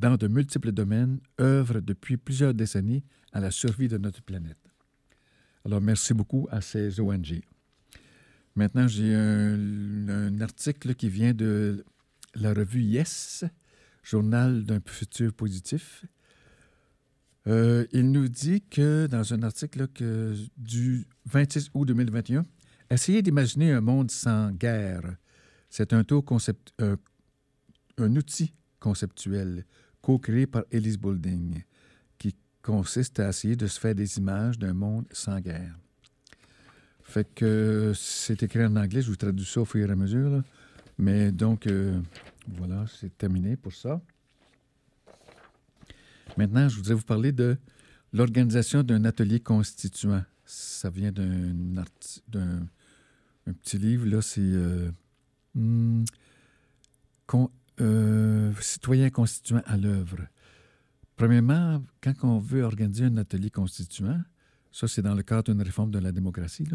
dans 0.00 0.16
de 0.16 0.28
multiples 0.28 0.72
domaines, 0.72 1.20
œuvrent 1.38 1.82
depuis 1.82 2.16
plusieurs 2.16 2.54
décennies 2.54 3.04
à 3.32 3.40
la 3.40 3.50
survie 3.50 3.86
de 3.86 3.98
notre 3.98 4.22
planète. 4.22 4.56
Alors, 5.66 5.82
merci 5.82 6.14
beaucoup 6.14 6.48
à 6.50 6.62
ces 6.62 6.98
ONG. 7.00 7.42
Maintenant, 8.56 8.88
j'ai 8.88 9.14
un, 9.14 10.40
article 10.40 10.94
qui 10.94 11.10
vient 11.10 11.34
de 11.34 11.84
la 12.34 12.54
revue 12.54 12.80
Yes, 12.80 13.44
Journal 14.02 14.64
d'un 14.64 14.80
futur 14.86 15.34
positif. 15.34 16.06
Euh, 17.46 17.86
il 17.92 18.10
nous 18.10 18.28
dit 18.28 18.62
que 18.62 19.06
dans 19.06 19.34
un 19.34 19.42
article 19.42 19.86
du 20.56 21.06
26 21.26 21.70
août 21.74 21.84
2021, 21.84 22.46
essayez 22.90 23.20
d'imaginer 23.20 23.72
un 23.72 23.82
monde 23.82 24.10
sans 24.10 24.50
guerre. 24.52 25.16
C'est 25.68 25.92
un 25.92 26.04
outil 28.16 28.54
conceptuel 28.78 29.66
co-créé 30.02 30.46
par 30.46 30.64
Elise 30.70 30.98
Boulding 30.98 31.62
qui 32.18 32.34
consiste 32.62 33.20
à 33.20 33.28
essayer 33.28 33.56
de 33.56 33.66
se 33.66 33.78
faire 33.78 33.94
des 33.94 34.18
images 34.18 34.58
d'un 34.58 34.72
monde 34.72 35.06
sans 35.12 35.40
guerre. 35.40 35.78
Fait 37.02 37.28
que 37.34 37.92
c'est 37.94 38.42
écrit 38.42 38.64
en 38.64 38.76
anglais, 38.76 39.02
je 39.02 39.08
vous 39.08 39.16
traduis 39.16 39.44
ça 39.44 39.60
au 39.60 39.64
fur 39.64 39.88
et 39.88 39.92
à 39.92 39.96
mesure. 39.96 40.42
Mais 40.98 41.32
donc, 41.32 41.66
euh, 41.66 41.98
voilà, 42.46 42.84
c'est 43.00 43.16
terminé 43.16 43.56
pour 43.56 43.72
ça. 43.72 44.00
Maintenant, 46.36 46.68
je 46.68 46.76
voudrais 46.76 46.94
vous 46.94 47.02
parler 47.02 47.32
de 47.32 47.56
l'organisation 48.12 48.82
d'un 48.82 49.04
atelier 49.04 49.40
constituant. 49.40 50.22
Ça 50.44 50.90
vient 50.90 51.10
d'un 51.10 51.84
un 53.46 53.52
petit 53.54 53.78
livre, 53.78 54.06
là, 54.06 54.22
c'est 54.22 54.40
euh, 54.40 54.90
hmm, 55.54 56.04
euh, 57.80 58.52
Citoyen 58.60 59.10
constituant 59.10 59.62
à 59.66 59.76
l'œuvre. 59.76 60.18
Premièrement, 61.16 61.82
quand 62.02 62.14
on 62.22 62.38
veut 62.38 62.62
organiser 62.62 63.04
un 63.04 63.16
atelier 63.16 63.50
constituant, 63.50 64.20
ça, 64.72 64.88
c'est 64.88 65.02
dans 65.02 65.14
le 65.14 65.22
cadre 65.22 65.52
d'une 65.52 65.62
réforme 65.62 65.90
de 65.90 65.98
la 65.98 66.12
démocratie. 66.12 66.66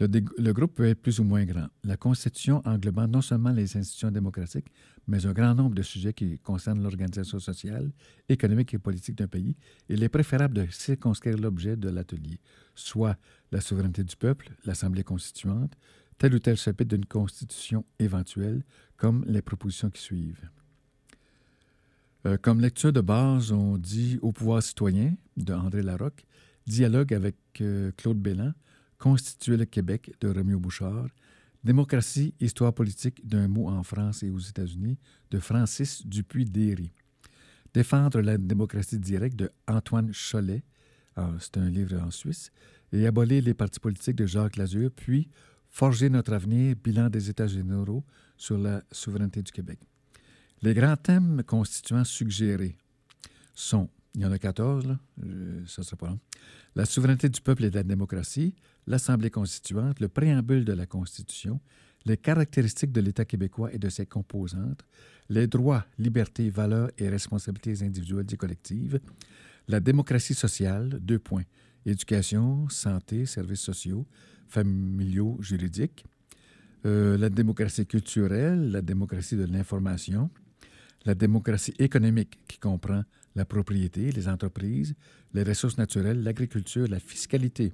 Le, 0.00 0.52
groupe 0.52 0.74
peut 0.74 0.86
être 0.86 1.00
plus 1.00 1.20
ou 1.20 1.24
moins 1.24 1.44
grand. 1.44 1.68
La 1.84 1.96
Constitution 1.96 2.60
englobant 2.64 3.06
non 3.06 3.22
seulement 3.22 3.50
les 3.50 3.76
institutions 3.76 4.10
démocratiques, 4.10 4.66
mais 5.06 5.24
un 5.24 5.32
grand 5.32 5.54
nombre 5.54 5.74
de 5.74 5.82
sujets 5.82 6.12
qui 6.12 6.38
concernent 6.40 6.82
l'organisation 6.82 7.38
sociale, 7.38 7.92
économique 8.28 8.74
et 8.74 8.78
politique 8.78 9.16
d'un 9.16 9.28
pays, 9.28 9.56
il 9.88 10.02
est 10.02 10.08
préférable 10.08 10.54
de 10.54 10.66
circonscrire 10.70 11.38
l'objet 11.38 11.76
de 11.76 11.88
l'atelier, 11.88 12.40
soit 12.74 13.16
la 13.52 13.60
souveraineté 13.60 14.02
du 14.02 14.16
peuple, 14.16 14.50
l'Assemblée 14.64 15.04
constituante, 15.04 15.76
tel 16.18 16.34
ou 16.34 16.38
tel 16.38 16.56
chapitre 16.56 16.96
d'une 16.96 17.06
constitution 17.06 17.84
éventuelle, 17.98 18.62
comme 18.96 19.24
les 19.26 19.42
propositions 19.42 19.90
qui 19.90 20.02
suivent. 20.02 20.48
Euh, 22.26 22.36
comme 22.40 22.60
lecture 22.60 22.92
de 22.92 23.00
base, 23.00 23.52
on 23.52 23.76
dit 23.76 24.18
Au 24.22 24.32
pouvoir 24.32 24.62
citoyen 24.62 25.14
de 25.36 25.52
André 25.52 25.82
Larocque, 25.82 26.24
Dialogue 26.66 27.12
avec 27.12 27.36
euh, 27.60 27.92
Claude 27.96 28.18
Bélan, 28.18 28.52
Constituer 28.98 29.56
le 29.56 29.66
Québec 29.66 30.12
de 30.20 30.28
Roméo 30.28 30.58
Bouchard, 30.58 31.08
Démocratie, 31.62 32.34
histoire 32.40 32.72
politique 32.74 33.26
d'un 33.26 33.48
mot 33.48 33.68
en 33.68 33.82
France 33.82 34.22
et 34.22 34.30
aux 34.30 34.38
États-Unis 34.38 34.98
de 35.30 35.38
Francis 35.38 36.06
Dupuis-Déry. 36.06 36.92
Défendre 37.72 38.20
la 38.20 38.38
démocratie 38.38 38.98
directe 38.98 39.36
de 39.36 39.50
Antoine 39.66 40.12
Cholet, 40.12 40.62
ah, 41.16 41.30
c'est 41.40 41.56
un 41.56 41.68
livre 41.68 41.98
en 42.00 42.10
Suisse, 42.10 42.52
et 42.92 43.06
Abolir 43.06 43.42
les 43.42 43.54
partis 43.54 43.80
politiques 43.80 44.16
de 44.16 44.26
Jacques 44.26 44.56
Lazure, 44.56 44.90
puis 44.94 45.28
Forger 45.74 46.08
notre 46.08 46.32
avenir, 46.32 46.76
bilan 46.76 47.10
des 47.10 47.28
États 47.30 47.48
généraux 47.48 48.04
sur 48.36 48.56
la 48.56 48.84
souveraineté 48.92 49.42
du 49.42 49.50
Québec. 49.50 49.80
Les 50.62 50.72
grands 50.72 50.96
thèmes 50.96 51.42
constituants 51.44 52.04
suggérés 52.04 52.78
sont, 53.56 53.90
il 54.14 54.20
y 54.20 54.24
en 54.24 54.30
a 54.30 54.38
14, 54.38 54.86
là, 54.86 55.00
ça 55.66 55.82
ne 55.82 55.84
sera 55.84 55.96
pas 55.96 56.06
long, 56.10 56.20
la 56.76 56.84
souveraineté 56.84 57.28
du 57.28 57.40
peuple 57.40 57.64
et 57.64 57.70
de 57.70 57.74
la 57.74 57.82
démocratie, 57.82 58.54
l'Assemblée 58.86 59.30
constituante, 59.30 59.98
le 59.98 60.06
préambule 60.06 60.64
de 60.64 60.72
la 60.72 60.86
Constitution, 60.86 61.60
les 62.04 62.18
caractéristiques 62.18 62.92
de 62.92 63.00
l'État 63.00 63.24
québécois 63.24 63.74
et 63.74 63.78
de 63.78 63.88
ses 63.88 64.06
composantes, 64.06 64.84
les 65.28 65.48
droits, 65.48 65.84
libertés, 65.98 66.50
valeurs 66.50 66.92
et 66.98 67.08
responsabilités 67.08 67.84
individuelles 67.84 68.32
et 68.32 68.36
collectives, 68.36 69.00
la 69.66 69.80
démocratie 69.80 70.34
sociale, 70.34 71.00
deux 71.00 71.18
points, 71.18 71.46
éducation, 71.84 72.68
santé, 72.68 73.26
services 73.26 73.62
sociaux, 73.62 74.06
familiaux, 74.48 75.36
juridiques, 75.40 76.04
euh, 76.86 77.16
la 77.16 77.30
démocratie 77.30 77.86
culturelle, 77.86 78.70
la 78.70 78.82
démocratie 78.82 79.36
de 79.36 79.44
l'information, 79.44 80.30
la 81.04 81.14
démocratie 81.14 81.74
économique 81.78 82.38
qui 82.46 82.58
comprend 82.58 83.04
la 83.34 83.44
propriété, 83.44 84.12
les 84.12 84.28
entreprises, 84.28 84.94
les 85.32 85.42
ressources 85.42 85.78
naturelles, 85.78 86.22
l'agriculture, 86.22 86.86
la 86.88 87.00
fiscalité, 87.00 87.72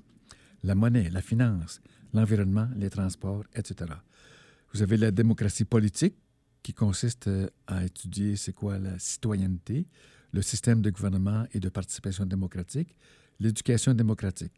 la 0.63 0.75
monnaie, 0.75 1.11
la 1.11 1.23
finance, 1.23 1.81
l'environnement, 2.15 2.69
les 2.77 2.91
transports, 2.91 3.45
etc. 3.55 3.91
Vous 4.73 4.83
avez 4.83 4.97
la 4.97 5.11
démocratie 5.11 5.65
politique 5.65 6.15
qui 6.63 6.73
consiste 6.73 7.29
euh, 7.29 7.49
à 7.67 7.85
étudier 7.85 8.37
c'est 8.37 8.53
quoi 8.53 8.79
la 8.79 8.99
citoyenneté, 8.99 9.87
le 10.33 10.43
système 10.43 10.83
de 10.83 10.91
gouvernement 10.91 11.47
et 11.53 11.61
de 11.61 11.69
participation 11.69 12.25
démocratique, 12.27 12.95
l'éducation 13.41 13.95
démocratique. 13.95 14.53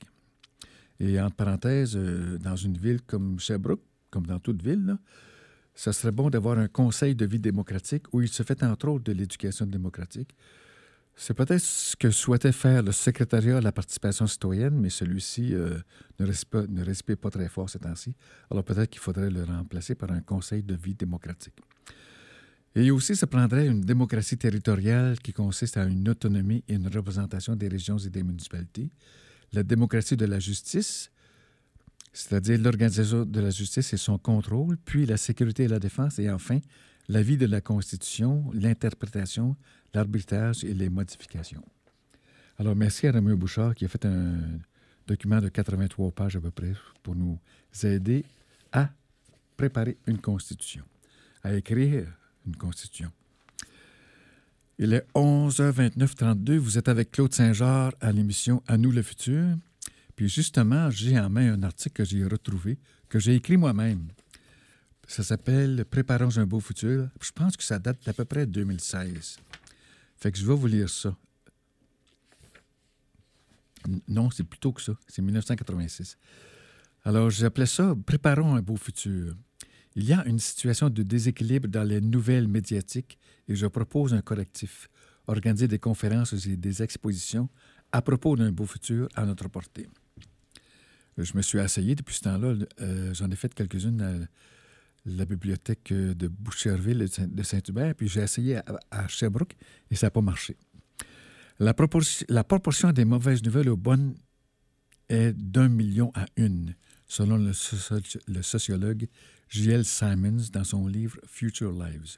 Et 1.01 1.21
en 1.21 1.31
parenthèse, 1.31 1.97
euh, 1.97 2.39
dans 2.39 2.57
une 2.57 2.77
ville 2.77 3.03
comme 3.03 3.39
Sherbrooke, 3.39 3.83
comme 4.11 4.27
dans 4.27 4.39
toute 4.39 4.63
ville, 4.63 4.85
là, 4.87 4.99
ça 5.75 5.93
serait 5.93 6.13
bon 6.13 6.29
d'avoir 6.31 6.59
un 6.59 6.69
conseil 6.69 7.15
de 7.15 7.25
vie 7.25 7.39
démocratique 7.39 8.05
où 8.13 8.21
il 8.21 8.29
se 8.29 8.43
fait 8.43 8.63
entre 8.63 8.89
autres 8.89 9.05
de 9.05 9.13
l'éducation 9.13 9.67
démocratique. 9.67 10.35
C'est 11.15 11.35
peut-être 11.35 11.61
ce 11.61 11.95
que 11.95 12.11
souhaitait 12.11 12.53
faire 12.53 12.83
le 12.83 12.93
secrétariat 12.93 13.59
à 13.59 13.61
la 13.61 13.73
participation 13.73 14.27
citoyenne, 14.27 14.79
mais 14.79 14.91
celui-ci 14.91 15.55
euh, 15.55 15.79
ne, 16.19 16.27
respire, 16.27 16.67
ne 16.69 17.15
pas 17.15 17.31
très 17.31 17.49
fort 17.49 17.69
ces 17.69 17.79
temps-ci. 17.79 18.15
Alors 18.51 18.65
peut-être 18.65 18.91
qu'il 18.91 19.01
faudrait 19.01 19.31
le 19.31 19.45
remplacer 19.45 19.95
par 19.95 20.11
un 20.11 20.21
conseil 20.21 20.63
de 20.63 20.75
vie 20.75 20.95
démocratique. 20.95 21.55
Et 22.75 22.91
aussi, 22.91 23.15
ça 23.15 23.27
prendrait 23.27 23.67
une 23.67 23.83
démocratie 23.83 24.39
territoriale 24.39 25.19
qui 25.21 25.35
consiste 25.35 25.77
à 25.77 25.85
une 25.85 26.09
autonomie 26.09 26.65
et 26.69 26.75
une 26.75 26.89
représentation 26.89 27.55
des 27.55 27.69
régions 27.69 27.99
et 27.99 28.09
des 28.09 28.23
municipalités, 28.23 28.91
la 29.53 29.63
démocratie 29.63 30.17
de 30.17 30.25
la 30.25 30.39
justice, 30.39 31.11
c'est-à-dire 32.13 32.59
l'organisation 32.59 33.25
de 33.25 33.41
la 33.41 33.51
justice 33.51 33.93
et 33.93 33.97
son 33.97 34.19
contrôle, 34.19 34.77
puis 34.85 35.07
la 35.07 35.17
sécurité 35.17 35.65
et 35.65 35.69
la 35.69 35.79
défense, 35.79 36.19
et 36.19 36.31
enfin 36.31 36.61
la 37.09 37.23
vie 37.23 37.37
de 37.37 37.47
la 37.47 37.61
Constitution, 37.61 38.51
l'interprétation, 38.55 39.57
l'arbitrage 39.93 40.65
et 40.65 40.75
les 40.75 40.89
modifications. 40.89 41.65
Alors, 42.59 42.77
merci 42.77 43.07
à 43.07 43.13
Roméo 43.13 43.37
Bouchard 43.37 43.75
qui 43.75 43.85
a 43.85 43.89
fait 43.89 44.05
un 44.07 44.35
document 45.07 45.41
de 45.41 45.49
83 45.49 46.13
pages 46.13 46.37
à 46.37 46.41
peu 46.41 46.51
près 46.51 46.75
pour 47.03 47.17
nous 47.17 47.39
aider 47.83 48.25
à 48.71 48.91
préparer 49.57 49.99
une 50.07 50.19
Constitution, 50.19 50.85
à 51.43 51.55
écrire 51.55 52.07
une 52.47 52.57
Constitution. 52.57 53.11
Il 54.79 54.95
est 54.95 55.07
11h29 55.15 56.15
32. 56.15 56.57
Vous 56.57 56.79
êtes 56.79 56.89
avec 56.89 57.11
Claude 57.11 57.33
Saint-Georges 57.33 57.95
à 58.01 58.11
l'émission 58.11 58.63
À 58.67 58.79
nous 58.79 58.91
le 58.91 59.03
futur. 59.03 59.57
Puis 60.17 60.29
justement, 60.29 60.91
j'ai 60.91 61.19
en 61.19 61.31
main 61.31 61.53
un 61.53 61.63
article 61.63 61.95
que 61.95 62.05
j'ai 62.05 62.25
retrouvé, 62.25 62.79
que 63.09 63.19
j'ai 63.19 63.35
écrit 63.35 63.57
moi-même. 63.57 64.09
Ça 65.07 65.23
s'appelle 65.23 65.85
Préparons 65.85 66.39
un 66.39 66.47
beau 66.47 66.61
futur. 66.61 67.09
Je 67.21 67.31
pense 67.33 67.57
que 67.57 67.63
ça 67.65 67.79
date 67.79 68.05
d'à 68.05 68.13
peu 68.13 68.25
près 68.25 68.47
2016. 68.47 69.37
Fait 70.17 70.33
que 70.33 70.39
je 70.39 70.47
vais 70.47 70.55
vous 70.55 70.67
lire 70.67 70.89
ça. 70.89 71.17
Non, 74.09 74.31
c'est 74.31 74.45
plutôt 74.45 74.73
que 74.73 74.81
ça. 74.81 74.93
C'est 75.09 75.23
1986. 75.23 76.17
Alors, 77.05 77.31
j'appelais 77.31 77.67
ça 77.67 77.95
Préparons 78.07 78.55
un 78.55 78.63
beau 78.63 78.77
futur. 78.77 79.35
Il 79.95 80.05
y 80.05 80.13
a 80.13 80.27
une 80.27 80.39
situation 80.39 80.89
de 80.89 81.03
déséquilibre 81.03 81.69
dans 81.69 81.83
les 81.83 82.01
nouvelles 82.01 82.49
médiatiques 82.49 83.19
et 83.49 83.55
je 83.55 83.67
propose 83.67 84.15
un 84.15 84.23
correctif. 84.23 84.89
Organiser 85.27 85.69
des 85.69 85.79
conférences 85.79 86.47
et 86.47 86.57
des 86.57 86.83
expositions 86.83 87.49
à 87.93 88.03
propos 88.03 88.37
d'un 88.37 88.51
beau 88.51 88.67
futur 88.67 89.09
à 89.15 89.25
notre 89.27 89.49
portée. 89.49 89.89
Je 91.19 91.37
me 91.37 91.43
suis 91.43 91.59
essayé 91.59 91.95
depuis 91.95 92.15
ce 92.15 92.23
temps-là. 92.23 92.55
Euh, 92.81 93.15
j'en 93.15 93.31
ai 93.31 93.37
fait 93.37 93.53
quelques-unes 93.53 94.01
à 94.01 94.15
la 95.05 95.25
bibliothèque 95.25 95.93
de 95.93 96.29
Boucherville 96.29 97.07
de 97.19 97.43
Saint-Hubert, 97.43 97.95
puis 97.95 98.09
j'ai 98.09 98.21
essayé 98.21 98.61
à, 98.91 99.09
Sherbrooke 99.09 99.57
et 99.91 99.97
ça 99.97 100.07
n'a 100.07 100.11
pas 100.11 100.21
marché. 100.21 100.57
La, 101.59 101.75
la, 102.29 102.45
proportion 102.45 102.93
des 102.93 103.05
mauvaises 103.05 103.43
nouvelles 103.43 103.69
aux 103.69 103.77
bonnes 103.77 104.15
est 105.09 105.33
d'un 105.33 105.69
million 105.69 106.11
à 106.15 106.25
une, 106.37 106.75
selon 107.13 107.37
le, 107.37 107.53
sociologue 108.43 109.07
J.L. 109.51 109.85
Simons 109.85 110.49
dans 110.51 110.65
son 110.65 110.87
livre 110.87 111.19
Future 111.27 111.71
Lives. 111.71 112.17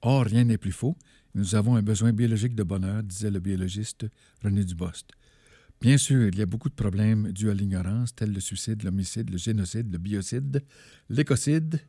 Or, 0.00 0.24
rien 0.24 0.44
n'est 0.44 0.56
plus 0.56 0.72
faux. 0.72 0.96
Nous 1.34 1.54
avons 1.54 1.76
un 1.76 1.82
besoin 1.82 2.14
biologique 2.14 2.54
de 2.54 2.62
bonheur, 2.62 3.02
disait 3.02 3.30
le 3.30 3.38
biologiste 3.38 4.06
René 4.42 4.64
Dubost. 4.64 5.10
Bien 5.78 5.98
sûr, 5.98 6.28
il 6.28 6.38
y 6.38 6.40
a 6.40 6.46
beaucoup 6.46 6.70
de 6.70 6.74
problèmes 6.74 7.32
dus 7.32 7.50
à 7.50 7.54
l'ignorance, 7.54 8.14
tels 8.14 8.32
le 8.32 8.40
suicide, 8.40 8.82
l'homicide, 8.82 9.28
le 9.28 9.36
génocide, 9.36 9.92
le 9.92 9.98
biocide, 9.98 10.62
l'écocide, 11.10 11.80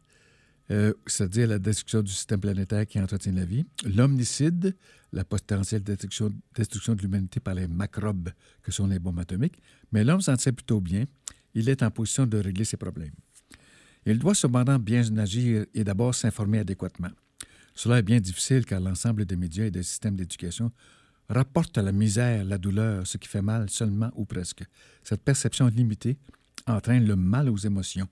euh, 0.72 0.94
c'est-à-dire 1.08 1.48
la 1.48 1.60
destruction 1.60 2.02
du 2.02 2.12
système 2.12 2.42
planétaire 2.42 2.86
qui 2.86 3.00
entretient 3.00 3.32
la 3.32 3.46
vie, 3.46 3.66
l'omnicide, 3.86 4.76
la 5.14 5.24
potentielle 5.24 5.84
destruction, 5.84 6.28
de 6.96 7.02
l'humanité 7.02 7.40
par 7.40 7.54
les 7.54 7.70
macrobes 7.70 8.32
que 8.62 8.74
sont 8.74 8.88
les 8.88 9.00
bombes 9.00 9.20
atomiques, 9.20 9.62
mais 9.94 10.04
l'homme 10.04 10.20
s'en 10.20 10.38
sait 10.38 10.52
plutôt 10.52 10.82
bien. 10.82 11.06
Il 11.56 11.70
est 11.70 11.82
en 11.82 11.90
position 11.90 12.28
de 12.28 12.38
régler 12.38 12.66
ses 12.66 12.78
problèmes. 12.78 13.16
Il 14.06 14.20
doit 14.20 14.36
cependant 14.36 14.78
bien 14.78 15.02
agir 15.18 15.66
et 15.74 15.84
d'abord 15.84 16.14
s'informer 16.14 16.60
adéquatement. 16.60 17.10
Cela 17.74 18.00
est 18.00 18.04
bien 18.04 18.20
difficile 18.20 18.66
car 18.66 18.80
l'ensemble 18.80 19.26
des 19.26 19.36
médias 19.36 19.66
et 19.66 19.72
des 19.72 19.84
systèmes 19.84 20.16
d'éducation 20.16 20.72
rapportent 21.28 21.78
la 21.80 21.92
misère, 21.92 22.46
la 22.46 22.58
douleur, 22.58 23.08
ce 23.08 23.18
qui 23.18 23.28
fait 23.28 23.42
mal 23.42 23.70
seulement 23.70 24.12
ou 24.16 24.26
presque. 24.26 24.64
Cette 25.04 25.24
perception 25.24 25.68
limitée 25.68 26.18
entraîne 26.68 27.06
le 27.06 27.16
mal 27.16 27.50
aux 27.50 27.58
émotions, 27.58 28.08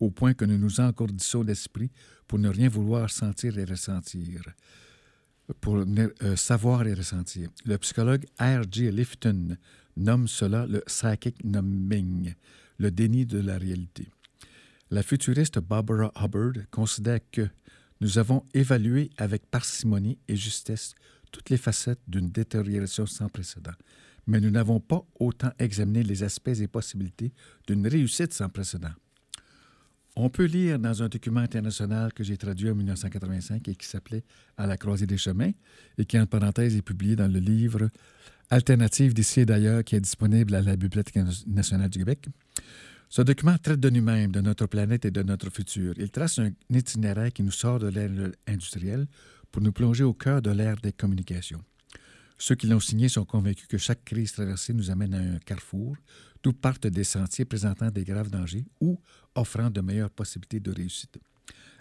au 0.00 0.10
point 0.10 0.34
que 0.34 0.44
nous 0.44 0.58
nous 0.58 0.80
encourdissons 0.80 1.44
d'esprit 1.44 1.90
pour 2.26 2.38
ne 2.38 2.48
rien 2.48 2.68
vouloir 2.68 3.08
sentir 3.10 3.56
et 3.58 3.64
ressentir, 3.64 4.42
pour 5.60 5.76
euh, 5.76 6.36
savoir 6.36 6.86
et 6.86 6.94
ressentir. 6.94 7.50
Le 7.64 7.78
psychologue 7.78 8.24
R.G. 8.40 8.90
Lifton 8.90 9.56
nomme 9.96 10.26
cela 10.26 10.66
le 10.66 10.80
psychic 10.80 11.42
numbing, 11.44 12.34
le 12.78 12.90
déni 12.90 13.26
de 13.26 13.38
la 13.38 13.58
réalité. 13.58 14.08
La 14.90 15.02
futuriste 15.02 15.58
Barbara 15.58 16.12
Hubbard 16.20 16.52
considère 16.70 17.20
que 17.32 17.48
nous 18.00 18.18
avons 18.18 18.44
évalué 18.54 19.10
avec 19.16 19.46
parcimonie 19.46 20.18
et 20.28 20.36
justesse 20.36 20.94
toutes 21.32 21.50
les 21.50 21.56
facettes 21.56 22.00
d'une 22.06 22.30
détérioration 22.30 23.06
sans 23.06 23.28
précédent, 23.28 23.72
mais 24.26 24.40
nous 24.40 24.50
n'avons 24.50 24.80
pas 24.80 25.04
autant 25.18 25.50
examiné 25.58 26.02
les 26.02 26.22
aspects 26.22 26.48
et 26.48 26.68
possibilités 26.68 27.32
d'une 27.66 27.86
réussite 27.86 28.32
sans 28.32 28.48
précédent. 28.48 28.92
On 30.18 30.30
peut 30.30 30.44
lire 30.46 30.78
dans 30.78 31.02
un 31.02 31.08
document 31.08 31.40
international 31.40 32.12
que 32.14 32.24
j'ai 32.24 32.38
traduit 32.38 32.70
en 32.70 32.74
1985 32.74 33.68
et 33.68 33.74
qui 33.74 33.86
s'appelait 33.86 34.24
À 34.56 34.66
la 34.66 34.78
croisée 34.78 35.06
des 35.06 35.18
chemins 35.18 35.52
et 35.98 36.06
qui, 36.06 36.18
en 36.18 36.24
parenthèse, 36.24 36.74
est 36.74 36.82
publié 36.82 37.16
dans 37.16 37.30
le 37.30 37.38
livre 37.38 37.90
Alternative 38.48 39.12
d'ici 39.12 39.40
et 39.40 39.46
d'ailleurs 39.46 39.84
qui 39.84 39.94
est 39.94 40.00
disponible 40.00 40.54
à 40.54 40.62
la 40.62 40.76
Bibliothèque 40.76 41.18
nationale 41.46 41.90
du 41.90 41.98
Québec. 41.98 42.28
Ce 43.08 43.22
document 43.22 43.56
traite 43.58 43.80
de 43.80 43.88
nous-mêmes, 43.88 44.32
de 44.32 44.40
notre 44.40 44.66
planète 44.66 45.04
et 45.04 45.10
de 45.10 45.22
notre 45.22 45.50
futur. 45.50 45.94
Il 45.96 46.10
trace 46.10 46.38
un 46.38 46.50
itinéraire 46.70 47.32
qui 47.32 47.42
nous 47.42 47.52
sort 47.52 47.78
de 47.78 47.88
l'ère 47.88 48.10
industrielle 48.46 49.06
pour 49.52 49.62
nous 49.62 49.72
plonger 49.72 50.04
au 50.04 50.12
cœur 50.12 50.42
de 50.42 50.50
l'ère 50.50 50.76
des 50.76 50.92
communications. 50.92 51.62
Ceux 52.38 52.56
qui 52.56 52.66
l'ont 52.66 52.80
signé 52.80 53.08
sont 53.08 53.24
convaincus 53.24 53.66
que 53.66 53.78
chaque 53.78 54.04
crise 54.04 54.32
traversée 54.32 54.74
nous 54.74 54.90
amène 54.90 55.14
à 55.14 55.18
un 55.18 55.38
carrefour, 55.38 55.96
d'où 56.42 56.52
partent 56.52 56.88
des 56.88 57.04
sentiers 57.04 57.44
présentant 57.44 57.90
des 57.90 58.04
graves 58.04 58.28
dangers 58.28 58.66
ou 58.80 59.00
offrant 59.34 59.70
de 59.70 59.80
meilleures 59.80 60.10
possibilités 60.10 60.60
de 60.60 60.70
réussite. 60.70 61.18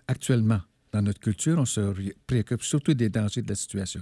Actuellement, 0.08 0.62
dans 0.92 1.02
notre 1.02 1.20
culture, 1.20 1.58
on 1.58 1.66
se 1.66 1.94
préoccupe 2.26 2.64
surtout 2.64 2.94
des 2.94 3.10
dangers 3.10 3.42
de 3.42 3.50
la 3.50 3.56
situation. 3.56 4.02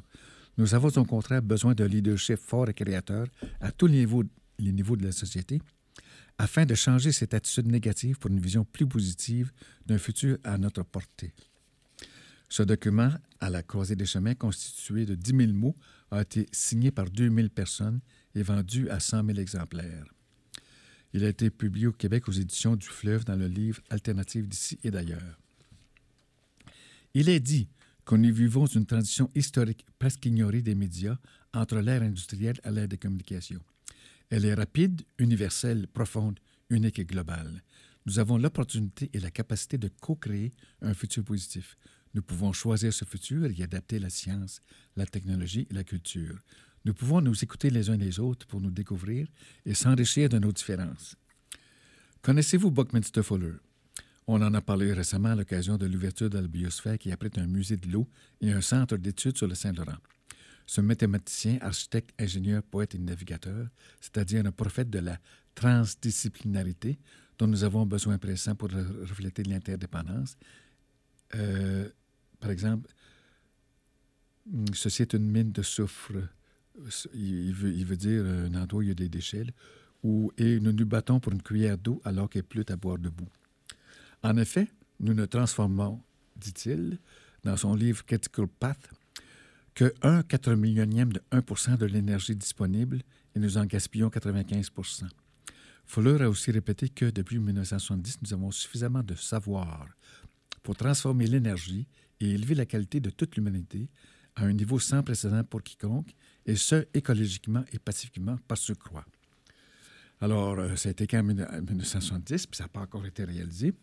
Nous 0.58 0.76
avons 0.76 0.90
au 0.90 1.06
contraire 1.06 1.42
besoin 1.42 1.74
d'un 1.74 1.88
leadership 1.88 2.38
fort 2.38 2.70
et 2.70 2.74
créateur 2.74 3.26
à 3.60 3.72
tous 3.72 3.88
les 3.88 4.06
niveaux 4.06 4.96
de 4.96 5.04
la 5.04 5.12
société 5.12 5.60
afin 6.38 6.66
de 6.66 6.76
changer 6.76 7.12
cette 7.12 7.34
attitude 7.34 7.68
négative 7.68 8.18
pour 8.18 8.32
une 8.32 8.40
vision 8.40 8.66
plus 8.66 8.88
positive 8.88 9.52
d'un 9.86 9.98
futur 9.98 10.38
à 10.44 10.58
notre 10.58 10.84
portée. 10.84 11.34
Ce 12.50 12.64
document, 12.64 13.12
à 13.40 13.50
la 13.50 13.64
croisée 13.64 13.96
des 13.96 14.06
chemins, 14.06 14.36
constitué 14.36 15.06
de 15.06 15.16
10 15.16 15.36
000 15.36 15.54
mots, 15.54 15.76
a 16.12 16.22
été 16.22 16.48
signé 16.52 16.92
par 16.92 17.10
2 17.10 17.30
000 17.30 17.50
personnes 17.50 18.00
et 18.36 18.44
vendu 18.44 18.90
à 18.90 19.00
100 19.00 19.26
000 19.26 19.40
exemplaires. 19.40 20.06
Il 21.14 21.24
a 21.24 21.30
été 21.30 21.50
publié 21.50 21.88
au 21.88 21.92
Québec 21.92 22.28
aux 22.28 22.32
éditions 22.32 22.76
du 22.76 22.88
Fleuve 22.88 23.26
dans 23.26 23.36
le 23.36 23.48
livre 23.48 23.82
Alternative 23.90 24.48
d'ici 24.48 24.80
et 24.84 24.92
d'ailleurs. 24.92 25.40
Il 27.14 27.30
est 27.30 27.40
dit 27.40 27.70
que 28.06 28.16
nous 28.16 28.34
vivons 28.34 28.66
une 28.66 28.86
transition 28.86 29.30
historique 29.36 29.86
presque 30.00 30.26
ignorée 30.26 30.62
des 30.62 30.76
médias 30.76 31.18
entre 31.54 31.78
l'ère 31.78 32.02
industrielle 32.02 32.60
et 32.64 32.72
l'ère 32.72 32.88
des 32.88 32.98
communications. 32.98 33.62
Elle 34.36 34.46
est 34.46 34.56
rapide, 34.56 35.04
universelle, 35.20 35.88
profonde, 35.88 36.40
unique 36.72 36.98
et 36.98 37.06
globale. 37.06 37.62
Nous 38.08 38.18
avons 38.18 38.40
l'opportunité 38.40 39.12
et 39.14 39.20
la 39.20 39.30
capacité 39.30 39.78
de 39.78 39.90
co-créer 40.02 40.54
un 40.82 40.96
futur 40.96 41.24
positif. 41.24 41.78
Nous 42.16 42.24
pouvons 42.24 42.52
choisir 42.52 42.92
ce 42.92 43.06
futur 43.06 43.46
et 43.46 43.54
y 43.54 43.62
adapter 43.62 44.00
la 44.00 44.10
science, 44.10 44.64
la 44.96 45.06
technologie 45.06 45.68
et 45.70 45.74
la 45.76 45.84
culture. 45.84 46.40
Nous 46.84 46.96
pouvons 46.96 47.22
nous 47.22 47.44
écouter 47.44 47.70
les 47.70 47.92
uns 47.92 47.96
les 47.96 48.20
autres 48.20 48.48
pour 48.48 48.60
nous 48.60 48.72
découvrir 48.72 49.28
et 49.68 49.76
s'enrichir 49.76 50.30
de 50.30 50.40
nos 50.40 50.52
différences. 50.52 51.16
Connaissez-vous 52.24 52.72
Buckminster 52.72 53.22
Fuller? 53.22 53.58
On 54.26 54.42
en 54.42 54.56
a 54.56 54.62
parlé 54.62 54.94
récemment 54.94 55.30
à 55.30 55.36
l'occasion 55.36 55.78
de 55.78 55.86
l'ouverture 55.86 56.32
de 56.32 56.40
la 56.40 56.48
biosphère 56.48 56.98
qui 56.98 57.12
abrite 57.12 57.38
un 57.38 57.46
musée 57.46 57.78
de 57.78 57.88
l'eau 57.88 58.10
et 58.42 58.52
un 58.52 58.62
centre 58.62 58.98
d'études 58.98 59.38
sur 59.38 59.48
le 59.48 59.54
Saint-Laurent. 59.54 60.00
Ce 60.66 60.82
mathématicien, 60.82 61.58
architecte, 61.62 62.12
ingénieur, 62.20 62.64
poète 62.64 62.96
et 62.96 63.00
navigateur, 63.00 63.68
c'est-à-dire 64.00 64.46
un 64.46 64.52
prophète 64.52 64.90
de 64.90 65.00
la 65.00 65.20
transdisciplinarité 65.56 66.98
dont 67.38 67.48
nous 67.48 67.64
avons 67.64 67.86
besoin 67.86 68.18
pressant 68.18 68.56
pour 68.56 68.70
refléter 68.70 69.44
l'interdépendance. 69.44 70.38
Euh, 71.36 71.90
par 72.40 72.52
exemple, 72.52 72.90
ceci 74.74 75.02
est 75.02 75.14
une 75.14 75.30
mine 75.30 75.52
de 75.52 75.62
soufre. 75.62 76.14
Il 77.14 77.54
veut, 77.54 77.98
dire 77.98 78.26
un 78.26 78.56
endroit 78.56 78.80
où 78.80 78.82
il 78.84 78.90
y 78.90 78.92
a 78.92 78.96
des 78.96 79.10
déchets, 79.10 79.46
où, 80.04 80.32
et 80.38 80.60
nous 80.60 80.72
nous 80.72 80.86
battons 80.86 81.20
pour 81.20 81.34
une 81.34 81.42
cuillère 81.42 81.78
d'eau 81.78 82.02
alors 82.04 82.30
qu'il 82.30 82.44
pleut 82.44 82.66
à 82.70 82.76
boire 82.76 82.98
debout. 82.98 83.30
En 84.24 84.38
effet, 84.38 84.68
nous 85.00 85.14
ne 85.14 85.26
transformons, 85.26 86.02
dit-il, 86.36 87.00
dans 87.44 87.58
son 87.58 87.76
livre 87.76 88.06
Critical 88.06 88.48
Path, 88.48 88.90
que 89.74 89.94
1 90.02 90.24
4 90.24 90.54
millionième 90.56 91.14
de 91.14 91.22
1% 91.32 91.78
de 91.78 91.86
l'énergie 91.86 92.36
disponible 92.36 93.02
et 93.36 93.40
nous 93.40 93.58
en 93.58 93.66
gaspillons 93.66 94.10
95% 94.10 95.06
Fuller 95.86 96.22
a 96.22 96.30
aussi 96.30 96.52
répété 96.52 96.90
que 96.90 97.06
depuis 97.06 97.40
1970, 97.40 98.20
nous 98.22 98.34
avons 98.34 98.52
suffisamment 98.52 99.04
de 99.04 99.16
savoir 99.16 99.88
pour 100.62 100.76
transformer 100.76 101.28
l'énergie 101.28 101.88
et 102.20 102.32
élever 102.32 102.56
la 102.56 102.66
qualité 102.66 103.00
de 103.00 103.10
toute 103.10 103.36
l'humanité 103.36 103.90
à 104.36 104.46
un 104.46 104.54
niveau 104.54 104.80
sans 104.80 105.04
précédent 105.04 105.44
pour 105.44 105.62
quiconque, 105.62 106.16
et 106.46 106.56
ce, 106.56 106.88
écologiquement 106.94 107.64
et 107.72 107.80
pacifiquement 107.80 108.38
par 108.48 108.58
ce 108.58 108.74
croix. 108.74 109.06
Alors, 110.24 110.58
euh, 110.58 110.78
ça 110.78 110.88
a 110.88 110.94
été 110.94 111.06
quand 111.06 111.22
même 111.22 111.46
en 111.52 111.62
1970, 111.62 112.48
puis 112.48 112.56
ça 112.56 112.64
n'a 112.64 112.70
pas 112.70 112.80
encore 112.80 113.06
été 113.06 113.26
réalisé. 113.26 113.74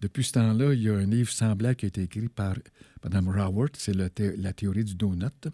Depuis 0.00 0.24
ce 0.24 0.32
temps-là, 0.32 0.74
il 0.74 0.82
y 0.82 0.90
a 0.90 0.94
un 0.94 1.06
livre 1.06 1.30
semblable 1.30 1.76
qui 1.76 1.84
a 1.84 1.88
été 1.88 2.02
écrit 2.02 2.28
par 2.28 2.56
Mme 3.04 3.28
Raworth, 3.28 3.76
c'est 3.78 3.94
la 3.94 4.10
théorie 4.10 4.82
du 4.82 4.96
donut. 4.96 5.48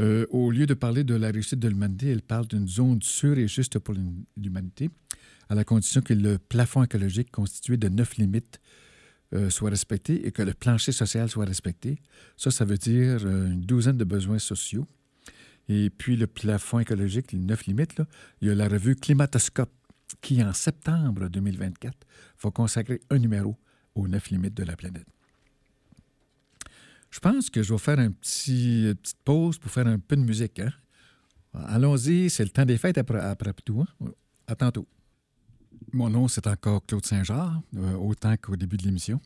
Euh, 0.00 0.26
au 0.30 0.50
lieu 0.50 0.66
de 0.66 0.74
parler 0.74 1.04
de 1.04 1.14
la 1.14 1.30
réussite 1.30 1.60
de 1.60 1.68
l'humanité, 1.68 2.08
elle 2.08 2.22
parle 2.22 2.48
d'une 2.48 2.66
zone 2.66 3.00
sûre 3.00 3.38
et 3.38 3.46
juste 3.46 3.78
pour 3.78 3.94
l'humanité, 4.36 4.90
à 5.48 5.54
la 5.54 5.62
condition 5.62 6.00
que 6.00 6.14
le 6.14 6.38
plafond 6.38 6.82
écologique 6.82 7.30
constitué 7.30 7.76
de 7.76 7.88
neuf 7.88 8.16
limites 8.16 8.58
euh, 9.34 9.50
soit 9.50 9.70
respecté 9.70 10.26
et 10.26 10.32
que 10.32 10.42
le 10.42 10.54
plancher 10.54 10.90
social 10.90 11.28
soit 11.28 11.44
respecté. 11.44 12.00
Ça, 12.36 12.50
ça 12.50 12.64
veut 12.64 12.76
dire 12.76 13.24
une 13.24 13.60
douzaine 13.60 13.98
de 13.98 14.04
besoins 14.04 14.40
sociaux. 14.40 14.84
Et 15.68 15.90
puis 15.90 16.16
le 16.16 16.26
plafond 16.26 16.78
écologique, 16.78 17.32
les 17.32 17.38
neuf 17.38 17.66
limites, 17.66 18.02
il 18.40 18.48
y 18.48 18.50
a 18.50 18.54
la 18.54 18.68
revue 18.68 18.96
Climatoscope 18.96 19.72
qui, 20.20 20.42
en 20.42 20.52
septembre 20.52 21.28
2024, 21.28 21.96
va 22.42 22.50
consacrer 22.50 23.00
un 23.10 23.18
numéro 23.18 23.56
aux 23.94 24.08
neuf 24.08 24.30
limites 24.30 24.54
de 24.54 24.64
la 24.64 24.76
planète. 24.76 25.06
Je 27.10 27.20
pense 27.20 27.48
que 27.48 27.62
je 27.62 27.72
vais 27.72 27.78
faire 27.78 28.00
une 28.00 28.12
petite 28.12 29.14
pause 29.24 29.58
pour 29.58 29.70
faire 29.70 29.86
un 29.86 29.98
peu 29.98 30.16
de 30.16 30.22
musique. 30.22 30.58
Hein? 30.58 30.72
Allons-y, 31.54 32.28
c'est 32.28 32.42
le 32.42 32.50
temps 32.50 32.64
des 32.64 32.76
fêtes 32.76 32.98
après, 32.98 33.20
après 33.20 33.52
tout. 33.64 33.82
Hein? 33.82 34.10
À 34.48 34.56
tantôt. 34.56 34.88
Mon 35.92 36.10
nom, 36.10 36.26
c'est 36.26 36.46
encore 36.48 36.84
Claude 36.84 37.06
Saint-Jean, 37.06 37.62
euh, 37.76 37.92
autant 37.94 38.36
qu'au 38.36 38.56
début 38.56 38.76
de 38.76 38.82
l'émission. 38.82 39.20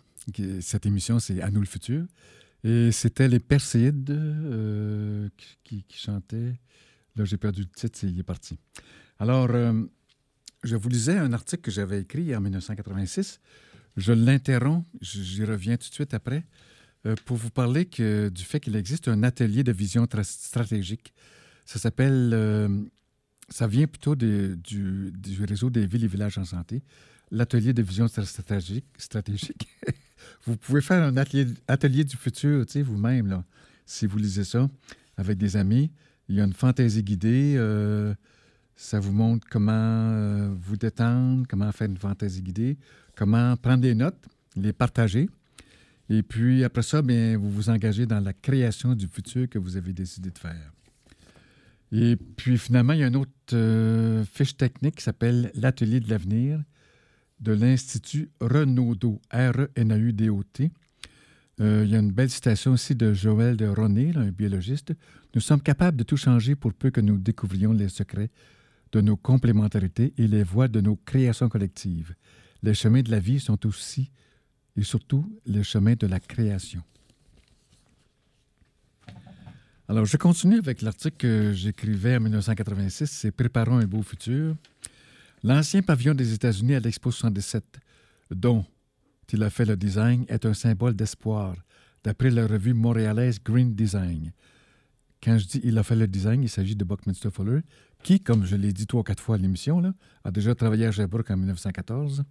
Cette 0.60 0.84
émission, 0.84 1.18
c'est 1.18 1.40
À 1.40 1.50
nous 1.50 1.60
le 1.60 1.66
futur. 1.66 2.04
Et 2.64 2.90
c'était 2.92 3.28
les 3.28 3.38
Perséides 3.38 4.10
euh, 4.10 5.28
qui, 5.64 5.84
chantaient. 5.90 6.58
Là, 7.16 7.24
j'ai 7.24 7.36
perdu 7.36 7.62
le 7.62 7.68
titre, 7.68 8.00
il 8.02 8.18
est 8.18 8.24
parti. 8.24 8.58
Alors, 9.18 9.50
euh, 9.50 9.84
je 10.64 10.76
vous 10.76 10.88
lisais 10.88 11.18
un 11.18 11.32
article 11.32 11.62
que 11.62 11.70
j'avais 11.70 12.00
écrit 12.00 12.34
en 12.34 12.40
1986. 12.40 13.40
Je 13.96 14.12
l'interromps, 14.12 14.84
j'y 15.00 15.44
reviens 15.44 15.76
tout 15.76 15.88
de 15.88 15.94
suite 15.94 16.14
après, 16.14 16.44
euh, 17.06 17.14
pour 17.24 17.36
vous 17.36 17.50
parler 17.50 17.84
du 17.84 18.44
fait 18.44 18.60
qu'il 18.60 18.76
existe 18.76 19.08
un 19.08 19.22
atelier 19.22 19.62
de 19.62 19.72
vision 19.72 20.06
stratégique. 20.22 21.14
Ça 21.64 21.78
s'appelle, 21.78 22.88
ça 23.48 23.66
vient 23.66 23.86
plutôt 23.86 24.16
du, 24.16 24.60
réseau 25.46 25.70
des 25.70 25.86
villes 25.86 26.04
et 26.04 26.08
villages 26.08 26.38
en 26.38 26.44
santé, 26.44 26.82
l'atelier 27.30 27.72
de 27.72 27.82
vision 27.82 28.08
stratégique. 28.08 29.68
vous 30.48 30.56
pouvez 30.56 30.80
faire 30.80 31.02
un 31.02 31.16
atelier, 31.16 32.04
du 32.04 32.16
futur, 32.16 32.64
tu 32.64 32.72
sais, 32.72 32.82
vous-même, 32.82 33.42
si 33.84 34.06
vous 34.06 34.16
lisez 34.16 34.44
ça 34.44 34.68
avec 35.16 35.36
des 35.36 35.56
amis. 35.56 35.90
Il 36.28 36.36
y 36.36 36.40
a 36.40 36.44
une 36.44 36.54
fantaisie 36.54 37.02
guidée. 37.02 37.54
Euh, 37.56 38.14
ça 38.74 38.98
vous 38.98 39.12
montre 39.12 39.46
comment 39.50 39.72
euh, 39.72 40.54
vous 40.58 40.76
détendre, 40.76 41.46
comment 41.48 41.70
faire 41.72 41.88
une 41.88 41.98
fantaisie 41.98 42.40
guidée, 42.40 42.78
comment 43.14 43.56
prendre 43.56 43.82
des 43.82 43.94
notes, 43.94 44.24
les 44.56 44.72
partager. 44.72 45.28
Et 46.08 46.22
puis, 46.22 46.64
après 46.64 46.82
ça, 46.82 47.02
bien, 47.02 47.36
vous 47.36 47.50
vous 47.50 47.68
engagez 47.68 48.06
dans 48.06 48.20
la 48.20 48.32
création 48.32 48.94
du 48.94 49.06
futur 49.06 49.50
que 49.50 49.58
vous 49.58 49.76
avez 49.76 49.92
décidé 49.92 50.30
de 50.30 50.38
faire. 50.38 50.72
Et 51.92 52.16
puis, 52.16 52.56
finalement, 52.56 52.94
il 52.94 53.00
y 53.00 53.02
a 53.02 53.08
une 53.08 53.16
autre 53.16 53.32
euh, 53.52 54.24
fiche 54.24 54.56
technique 54.56 54.96
qui 54.96 55.02
s'appelle 55.02 55.50
l'Atelier 55.54 56.00
de 56.00 56.08
l'avenir 56.08 56.62
de 57.40 57.52
l'Institut 57.52 58.30
Renaudot, 58.40 59.20
R-E-N-A-U-D-O-T. 59.32 60.70
Euh, 61.60 61.82
il 61.84 61.90
y 61.90 61.96
a 61.96 61.98
une 61.98 62.12
belle 62.12 62.30
citation 62.30 62.72
aussi 62.72 62.94
de 62.94 63.12
Joël 63.12 63.56
de 63.56 63.66
Roné, 63.66 64.12
un 64.14 64.30
biologiste. 64.30 64.94
Nous 65.34 65.40
sommes 65.40 65.60
capables 65.60 65.96
de 65.96 66.04
tout 66.04 66.16
changer 66.16 66.54
pour 66.54 66.72
peu 66.72 66.90
que 66.90 67.00
nous 67.00 67.18
découvrions 67.18 67.72
les 67.72 67.88
secrets 67.88 68.30
de 68.92 69.00
nos 69.00 69.16
complémentarités 69.16 70.14
et 70.16 70.26
les 70.26 70.42
voies 70.42 70.68
de 70.68 70.80
nos 70.80 70.96
créations 70.96 71.48
collectives. 71.48 72.14
Les 72.62 72.74
chemins 72.74 73.02
de 73.02 73.10
la 73.10 73.20
vie 73.20 73.40
sont 73.40 73.66
aussi 73.66 74.10
et 74.76 74.82
surtout 74.82 75.40
les 75.46 75.64
chemins 75.64 75.94
de 75.94 76.06
la 76.06 76.20
création. 76.20 76.82
Alors, 79.90 80.04
je 80.04 80.18
continue 80.18 80.58
avec 80.58 80.82
l'article 80.82 81.16
que 81.16 81.52
j'écrivais 81.54 82.16
en 82.16 82.20
1986, 82.20 83.10
c'est 83.10 83.30
Préparons 83.30 83.78
un 83.78 83.86
beau 83.86 84.02
futur. 84.02 84.54
L'ancien 85.42 85.82
pavillon 85.82 86.14
des 86.14 86.32
États-Unis 86.32 86.74
à 86.74 86.80
l'Expo 86.80 87.10
77, 87.10 87.64
dont 88.30 88.64
il 89.32 89.42
a 89.42 89.50
fait 89.50 89.64
le 89.64 89.76
design, 89.76 90.24
est 90.28 90.46
un 90.46 90.54
symbole 90.54 90.94
d'espoir, 90.94 91.54
d'après 92.02 92.30
la 92.30 92.46
revue 92.46 92.74
montréalaise 92.74 93.38
Green 93.42 93.74
Design. 93.74 94.32
Quand 95.22 95.38
je 95.38 95.46
dis 95.46 95.60
il 95.64 95.76
a 95.78 95.82
fait 95.82 95.96
le 95.96 96.06
design, 96.06 96.42
il 96.42 96.48
s'agit 96.48 96.76
de 96.76 96.84
Buckminster 96.84 97.30
Fuller, 97.30 97.60
qui, 98.02 98.20
comme 98.20 98.44
je 98.44 98.56
l'ai 98.56 98.72
dit 98.72 98.86
trois 98.86 99.00
ou 99.00 99.04
quatre 99.04 99.22
fois 99.22 99.34
à 99.36 99.38
l'émission, 99.38 99.82
a 100.24 100.30
déjà 100.30 100.54
travaillé 100.54 100.86
à 100.86 100.92
Sherbrooke 100.92 101.30
en 101.30 101.36
1914. 101.36 102.24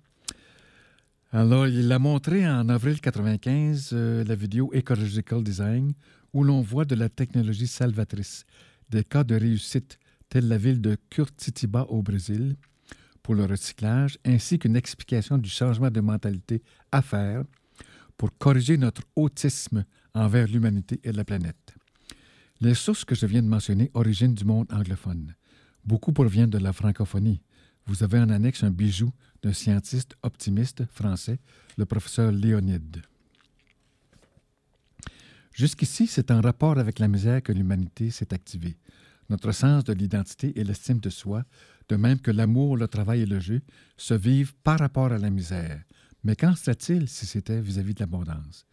Alors, 1.31 1.67
il 1.67 1.91
a 1.91 1.99
montré 1.99 2.47
en 2.47 2.69
avril 2.69 2.93
1995 2.93 3.89
euh, 3.91 4.23
la 4.23 4.35
vidéo 4.35 4.71
Ecological 4.73 5.43
Design, 5.43 5.93
où 6.33 6.43
l'on 6.43 6.61
voit 6.61 6.85
de 6.85 6.95
la 6.95 7.09
technologie 7.09 7.67
salvatrice, 7.67 8.45
des 8.89 9.03
cas 9.03 9.25
de 9.25 9.35
réussite, 9.35 9.99
tels 10.29 10.47
la 10.47 10.57
ville 10.57 10.79
de 10.79 10.97
Curitiba 11.09 11.83
au 11.89 12.01
Brésil, 12.01 12.55
pour 13.27 13.35
le 13.35 13.43
recyclage, 13.43 14.17
ainsi 14.23 14.57
qu'une 14.57 14.77
explication 14.77 15.37
du 15.37 15.49
changement 15.49 15.91
de 15.91 15.99
mentalité 15.99 16.63
à 16.93 17.01
faire 17.01 17.43
pour 18.15 18.29
corriger 18.37 18.77
notre 18.77 19.01
autisme 19.17 19.83
envers 20.13 20.47
l'humanité 20.47 21.01
et 21.03 21.11
la 21.11 21.25
planète. 21.25 21.75
Les 22.61 22.73
sources 22.73 23.03
que 23.03 23.15
je 23.15 23.25
viens 23.25 23.41
de 23.41 23.49
mentionner 23.49 23.91
originent 23.95 24.33
du 24.33 24.45
monde 24.45 24.71
anglophone. 24.71 25.35
Beaucoup 25.83 26.13
proviennent 26.13 26.49
de 26.49 26.57
la 26.57 26.71
francophonie. 26.71 27.41
Vous 27.85 28.01
avez 28.01 28.17
en 28.17 28.29
annexe 28.29 28.63
un 28.63 28.71
bijou 28.71 29.11
d'un 29.43 29.51
scientiste 29.51 30.15
optimiste 30.23 30.85
français, 30.85 31.41
le 31.77 31.85
professeur 31.85 32.31
Léonide. 32.31 33.01
Jusqu'ici, 35.51 36.07
c'est 36.07 36.31
en 36.31 36.39
rapport 36.39 36.77
avec 36.77 36.97
la 36.99 37.09
misère 37.09 37.43
que 37.43 37.51
l'humanité 37.51 38.09
s'est 38.09 38.33
activée. 38.33 38.77
Notre 39.29 39.51
sens 39.51 39.83
de 39.83 39.91
l'identité 39.91 40.57
et 40.57 40.63
l'estime 40.63 40.99
de 40.99 41.09
soi, 41.09 41.43
de 41.89 41.95
même 41.95 42.19
que 42.19 42.31
l'amour, 42.31 42.77
le 42.77 42.87
travail 42.87 43.21
et 43.21 43.25
le 43.25 43.39
jeu, 43.39 43.61
se 43.95 44.13
vivent 44.13 44.53
par 44.63 44.79
rapport 44.79 45.11
à 45.11 45.17
la 45.17 45.29
misère. 45.29 45.83
Mais 46.23 46.35
qu'en 46.35 46.55
serait-il 46.55 47.07
si 47.07 47.25
c'était 47.25 47.61
vis-à-vis 47.61 47.93
de 47.93 48.01
l'abondance? 48.01 48.65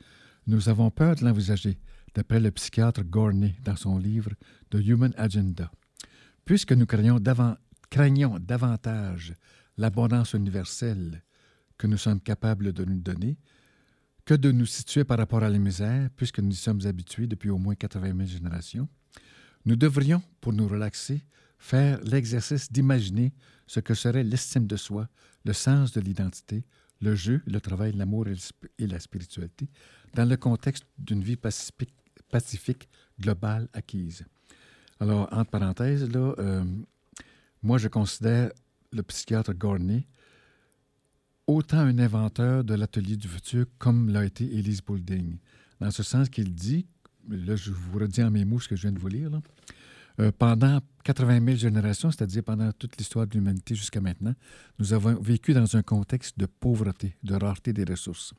Nous 0.47 0.69
avons 0.69 0.91
peur 0.91 1.15
de 1.15 1.25
l'envisager, 1.25 1.79
d'après 2.15 2.41
le 2.41 2.51
psychiatre 2.51 3.03
Gorney 3.03 3.55
dans 3.65 3.77
son 3.77 3.99
livre 3.99 4.31
The 4.71 4.77
Human 4.77 5.13
Agenda. 5.17 5.71
Puisque 6.45 6.73
nous 6.73 6.87
craignons, 6.87 7.21
craignons 7.91 8.39
davantage 8.39 9.35
l'abondance 9.77 10.33
universelle 10.35 11.23
que 11.79 11.87
nous 11.87 11.97
sommes 11.97 12.21
capables 12.21 12.73
de 12.73 12.85
nous 12.85 13.01
donner, 13.01 13.39
que 14.25 14.35
de 14.35 14.53
nous 14.53 14.67
situer 14.67 15.05
par 15.05 15.19
rapport 15.19 15.43
à 15.43 15.51
la 15.51 15.59
misère, 15.59 16.09
puisque 16.17 16.39
nous 16.39 16.53
y 16.53 16.57
sommes 16.57 16.87
habitués 16.87 17.27
depuis 17.27 17.51
au 17.51 17.59
moins 17.59 17.75
80 17.75 18.15
000 18.17 18.27
générations, 18.27 18.89
nous 19.65 19.77
devrions, 19.77 20.23
pour 20.41 20.53
nous 20.53 20.69
relaxer, 20.69 21.25
faire 21.65 21.99
l'exercice 22.05 22.71
d'imaginer 22.71 23.33
ce 23.67 23.81
que 23.81 23.95
serait 23.95 24.23
l'estime 24.23 24.67
de 24.67 24.77
soi, 24.77 25.09
le 25.47 25.55
sens 25.55 25.93
de 25.93 26.01
l'identité, 26.03 26.63
le 27.01 27.15
jeu, 27.15 27.41
le 27.47 27.59
travail, 27.59 27.93
l'amour 27.93 28.27
et 28.29 28.87
la 28.87 29.01
spiritualité, 29.01 29.71
dans 30.13 30.27
le 30.27 30.37
contexte 30.37 30.85
d'une 30.99 31.23
vie 31.23 31.37
pacifique, 31.37 32.89
globale 33.19 33.71
acquise. 33.73 34.27
Alors, 35.01 35.27
entre 35.33 35.51
parenthèses, 35.51 36.07
là, 36.11 36.35
euh, 36.39 36.65
moi, 37.63 37.79
je 37.79 37.89
considère 37.89 38.51
le 38.93 39.03
psychiatre 39.03 39.55
Gorney 39.55 40.07
autant 41.47 41.79
un 41.79 41.99
inventeur 41.99 42.63
de 42.63 42.75
l'atelier 42.75 43.17
du 43.17 43.27
futur 43.27 43.65
comme 43.79 44.11
l'a 44.11 44.27
été 44.27 44.45
Elise 44.45 44.83
Boulding, 44.83 45.39
dans 45.81 45.91
ce 45.91 46.03
sens 46.03 46.29
qu'il 46.29 46.55
dit, 46.55 46.87
là 47.27 47.57
je 47.57 47.71
vous 47.71 47.99
redis 47.99 48.23
en 48.23 48.31
mes 48.31 48.45
mots 48.45 48.61
ce 48.61 48.69
que 48.69 48.77
je 48.77 48.83
viens 48.83 48.93
de 48.93 48.99
vous 48.99 49.09
lire, 49.09 49.31
euh, 50.21 50.31
pendant 50.37 50.81
80 51.05 51.45
000 51.45 51.57
générations, 51.57 52.11
c'est-à-dire 52.11 52.43
pendant 52.43 52.71
toute 52.73 52.97
l'histoire 52.97 53.27
de 53.27 53.35
l'humanité 53.35 53.75
jusqu'à 53.75 54.01
maintenant, 54.01 54.35
nous 54.79 54.93
avons 54.93 55.15
vécu 55.21 55.53
dans 55.53 55.77
un 55.77 55.83
contexte 55.83 56.39
de 56.39 56.47
pauvreté, 56.47 57.17
de 57.23 57.35
rareté 57.35 57.73
des 57.73 57.85
ressources. 57.85 58.33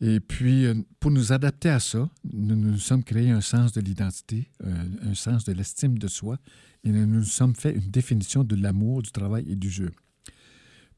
Et 0.00 0.20
puis, 0.20 0.66
euh, 0.66 0.74
pour 1.00 1.10
nous 1.10 1.32
adapter 1.32 1.70
à 1.70 1.80
ça, 1.80 2.08
nous 2.32 2.56
nous 2.56 2.78
sommes 2.78 3.02
créés 3.02 3.30
un 3.30 3.40
sens 3.40 3.72
de 3.72 3.80
l'identité, 3.80 4.48
un, 4.64 5.10
un 5.10 5.14
sens 5.14 5.44
de 5.44 5.52
l'estime 5.52 5.98
de 5.98 6.08
soi, 6.08 6.38
et 6.84 6.90
nous 6.90 7.06
nous 7.06 7.24
sommes 7.24 7.54
fait 7.54 7.72
une 7.72 7.90
définition 7.90 8.44
de 8.44 8.54
l'amour, 8.54 9.02
du 9.02 9.10
travail 9.10 9.44
et 9.50 9.56
du 9.56 9.70
jeu. 9.70 9.90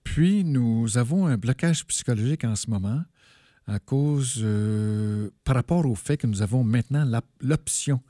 Puis, 0.04 0.44
nous 0.44 0.98
avons 0.98 1.26
un 1.26 1.36
blocage 1.36 1.86
psychologique 1.86 2.44
en 2.44 2.56
ce 2.56 2.68
moment 2.68 3.02
à 3.70 3.78
cause, 3.78 4.40
euh, 4.42 5.30
par 5.44 5.54
rapport 5.54 5.86
au 5.86 5.94
fait 5.94 6.16
que 6.16 6.26
nous 6.26 6.42
avons 6.42 6.64
maintenant 6.64 7.08
l'option 7.40 8.00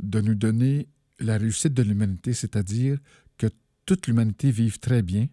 de 0.00 0.20
nous 0.20 0.34
donner 0.34 0.88
la 1.18 1.38
réussite 1.38 1.74
de 1.74 1.82
l'humanité, 1.82 2.32
c'est-à-dire 2.32 2.98
que 3.38 3.46
toute 3.86 4.06
l'humanité 4.06 4.50
vive 4.50 4.78
très 4.78 5.02
bien, 5.02 5.28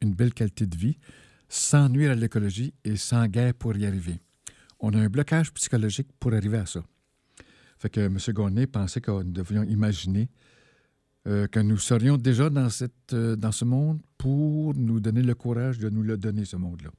une 0.00 0.14
belle 0.14 0.34
qualité 0.34 0.66
de 0.66 0.76
vie, 0.76 0.98
sans 1.48 1.88
nuire 1.88 2.12
à 2.12 2.14
l'écologie 2.14 2.74
et 2.84 2.96
sans 2.96 3.26
guerre 3.26 3.54
pour 3.54 3.76
y 3.76 3.86
arriver. 3.86 4.20
On 4.80 4.92
a 4.92 4.98
un 4.98 5.08
blocage 5.08 5.52
psychologique 5.54 6.08
pour 6.18 6.34
arriver 6.34 6.58
à 6.58 6.66
ça. 6.66 6.84
Fait 7.78 7.90
que 7.90 8.00
M. 8.00 8.18
Gournay 8.28 8.66
pensait 8.66 9.00
que 9.00 9.10
nous 9.10 9.32
devions 9.32 9.62
imaginer 9.62 10.28
euh, 11.26 11.48
que 11.48 11.58
nous 11.58 11.78
serions 11.78 12.16
déjà 12.18 12.50
dans, 12.50 12.70
cette, 12.70 13.12
euh, 13.12 13.34
dans 13.34 13.50
ce 13.50 13.64
monde 13.64 14.00
pour 14.16 14.74
nous 14.74 15.00
donner 15.00 15.22
le 15.22 15.34
courage 15.34 15.78
de 15.78 15.90
nous 15.90 16.02
le 16.02 16.16
donner, 16.16 16.44
ce 16.44 16.56
monde-là. 16.56 16.90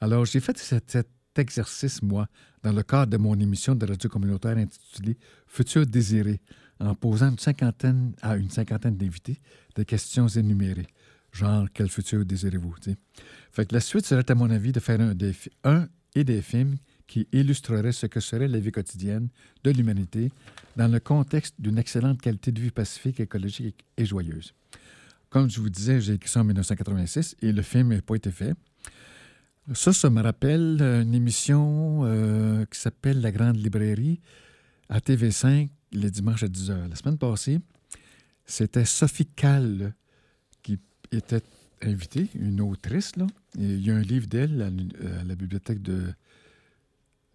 Alors, 0.00 0.24
j'ai 0.24 0.40
fait 0.40 0.56
cet, 0.56 1.06
exercice, 1.38 2.02
moi, 2.02 2.28
dans 2.62 2.72
le 2.72 2.82
cadre 2.82 3.12
de 3.12 3.16
mon 3.16 3.38
émission 3.38 3.74
de 3.74 3.86
radio 3.86 4.08
communautaire 4.08 4.56
intitulée 4.56 5.18
Futur 5.46 5.86
désiré, 5.86 6.40
en 6.80 6.94
posant 6.94 7.30
une 7.30 7.38
cinquantaine 7.38 8.14
à 8.22 8.36
une 8.36 8.50
cinquantaine 8.50 8.96
d'invités 8.96 9.40
des 9.74 9.84
questions 9.84 10.28
énumérées. 10.28 10.88
Genre, 11.32 11.66
quel 11.72 11.88
futur 11.88 12.24
désirez-vous? 12.24 12.74
Fait 13.50 13.66
que 13.66 13.74
la 13.74 13.80
suite 13.80 14.04
serait, 14.04 14.30
à 14.30 14.34
mon 14.34 14.50
avis, 14.50 14.72
de 14.72 14.80
faire 14.80 15.00
un, 15.00 15.14
des, 15.14 15.34
un 15.64 15.88
et 16.14 16.24
des 16.24 16.42
films 16.42 16.76
qui 17.06 17.26
illustrerait 17.32 17.92
ce 17.92 18.06
que 18.06 18.20
serait 18.20 18.48
la 18.48 18.58
vie 18.58 18.72
quotidienne 18.72 19.28
de 19.64 19.70
l'humanité 19.70 20.30
dans 20.76 20.88
le 20.88 21.00
contexte 21.00 21.54
d'une 21.58 21.78
excellente 21.78 22.20
qualité 22.20 22.52
de 22.52 22.60
vie 22.60 22.70
pacifique, 22.70 23.20
écologique 23.20 23.84
et 23.96 24.04
joyeuse. 24.04 24.54
Comme 25.30 25.48
je 25.48 25.60
vous 25.60 25.70
disais, 25.70 26.00
j'ai 26.00 26.14
écrit 26.14 26.28
ça 26.28 26.40
en 26.40 26.44
1986 26.44 27.36
et 27.40 27.52
le 27.52 27.62
film 27.62 27.88
n'a 27.88 28.02
pas 28.02 28.16
été 28.16 28.30
fait. 28.30 28.54
Ça, 29.74 29.92
ça 29.92 30.10
me 30.10 30.20
rappelle 30.20 30.82
une 30.82 31.14
émission 31.14 32.00
euh, 32.02 32.64
qui 32.66 32.80
s'appelle 32.80 33.20
La 33.20 33.30
Grande 33.30 33.56
Librairie 33.56 34.20
à 34.88 34.98
TV5 34.98 35.68
les 35.92 36.10
dimanches 36.10 36.42
à 36.42 36.48
10h. 36.48 36.88
La 36.88 36.96
semaine 36.96 37.16
passée, 37.16 37.60
c'était 38.44 38.84
Sophie 38.84 39.26
Kahl 39.26 39.94
qui 40.62 40.80
était 41.12 41.42
invitée, 41.80 42.28
une 42.34 42.60
autrice. 42.60 43.14
Là. 43.16 43.26
il 43.56 43.84
y 43.86 43.90
a 43.92 43.94
un 43.94 44.02
livre 44.02 44.26
d'elle 44.26 44.62
à, 44.62 45.24
la 45.24 45.34
bibliothèque 45.36 45.80
de 45.80 46.12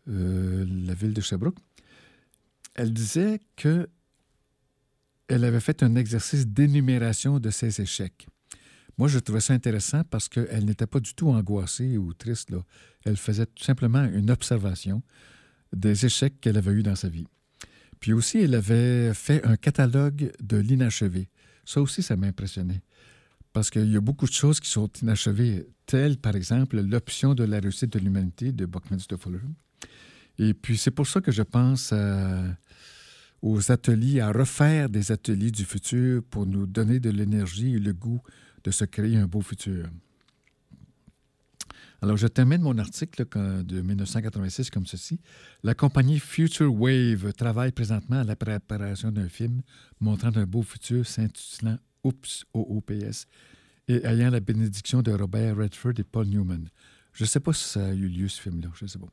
euh, 0.10 0.66
la 0.86 0.94
ville 0.94 1.14
de 1.14 1.22
Sherbrooke, 1.22 1.58
elle 2.76 2.94
disait 2.94 3.40
que 3.56 3.88
elle 5.30 5.44
avait 5.46 5.60
fait 5.62 5.82
un 5.82 5.96
exercice 5.96 6.46
d'énumération 6.46 7.40
de 7.40 7.50
ses 7.50 7.82
échecs. 7.82 8.28
Moi, 8.98 9.08
je 9.08 9.20
trouvais 9.20 9.42
ça 9.42 9.54
intéressant 9.54 10.04
parce 10.10 10.28
qu'elle 10.28 10.66
n'était 10.66 10.88
pas 10.88 11.00
du 11.00 11.14
tout 11.14 11.30
angoissée 11.30 11.98
ou 11.98 12.14
triste. 12.14 12.50
Là. 12.50 12.64
Elle 13.06 13.18
faisait 13.18 13.46
tout 13.46 13.64
simplement 13.64 14.04
une 14.04 14.32
observation 14.32 15.04
des 15.74 16.06
échecs 16.06 16.40
qu'elle 16.42 16.58
avait 16.58 16.72
eus 16.72 16.84
dans 16.84 16.96
sa 16.96 17.10
vie. 17.10 17.28
Puis 18.00 18.14
aussi, 18.14 18.40
elle 18.40 18.56
avait 18.56 19.14
fait 19.14 19.44
un 19.46 19.56
catalogue 19.56 20.32
de 20.42 20.58
l'inachevé. 20.58 21.30
Ça 21.66 21.82
aussi, 21.82 22.02
ça 22.02 22.16
m'a 22.16 22.28
impressionné. 22.28 22.82
Parce 23.54 23.70
qu'il 23.70 23.92
y 23.92 23.98
a 23.98 24.02
beaucoup 24.02 24.28
de 24.28 24.34
choses 24.34 24.60
qui 24.60 24.70
sont 24.70 24.90
inachevées, 25.02 25.68
telles 25.86 26.18
par 26.18 26.36
exemple 26.36 26.80
l'option 26.80 27.34
de 27.34 27.44
la 27.44 27.60
réussite 27.60 27.92
de 27.92 28.00
l'humanité 28.00 28.52
de 28.52 28.66
Buckminster 28.66 29.18
Fuller, 29.18 29.40
et 30.38 30.54
puis 30.54 30.78
c'est 30.78 30.92
pour 30.92 31.08
ça 31.08 31.22
que 31.22 31.32
je 31.32 31.42
pense 31.42 31.94
aux 33.42 33.72
ateliers, 33.72 34.20
à 34.20 34.32
refaire 34.32 34.90
des 34.90 35.12
ateliers 35.12 35.52
du 35.52 35.66
futur 35.66 36.22
pour 36.30 36.46
nous 36.46 36.68
donner 36.68 37.00
de 37.00 37.10
l'énergie 37.10 37.76
et 37.76 37.80
le 37.80 37.94
goût 37.94 38.22
de 38.68 38.72
se 38.72 38.84
créer 38.84 39.16
un 39.16 39.28
beau 39.28 39.40
futur. 39.40 39.88
Alors, 42.02 42.18
je 42.18 42.28
termine 42.28 42.62
mon 42.62 42.78
article 42.78 43.26
de 43.64 43.82
1986 43.82 44.70
comme 44.70 44.86
ceci. 44.86 45.22
La 45.64 45.74
compagnie 45.74 46.20
Future 46.20 46.74
Wave 46.74 47.32
travaille 47.32 47.72
présentement 47.72 48.20
à 48.20 48.24
la 48.26 48.36
préparation 48.36 49.10
d'un 49.10 49.30
film 49.30 49.62
montrant 50.02 50.36
un 50.36 50.46
beau 50.46 50.64
futur 50.64 51.08
s'intitulant 51.08 51.78
Oops, 52.04 52.46
OOPS 52.54 53.26
et 53.88 54.06
ayant 54.06 54.30
la 54.30 54.42
bénédiction 54.42 55.02
de 55.02 55.14
Robert 55.14 55.56
Redford 55.56 55.94
et 55.98 56.04
Paul 56.04 56.28
Newman. 56.28 56.68
Je 57.14 57.24
ne 57.24 57.28
sais 57.28 57.40
pas 57.40 57.54
si 57.54 57.64
ça 57.64 57.86
a 57.86 57.94
eu 57.94 58.10
lieu, 58.10 58.28
ce 58.28 58.42
film-là. 58.42 58.70
Je 58.76 58.86
sais 58.86 59.00
pas. 59.00 59.08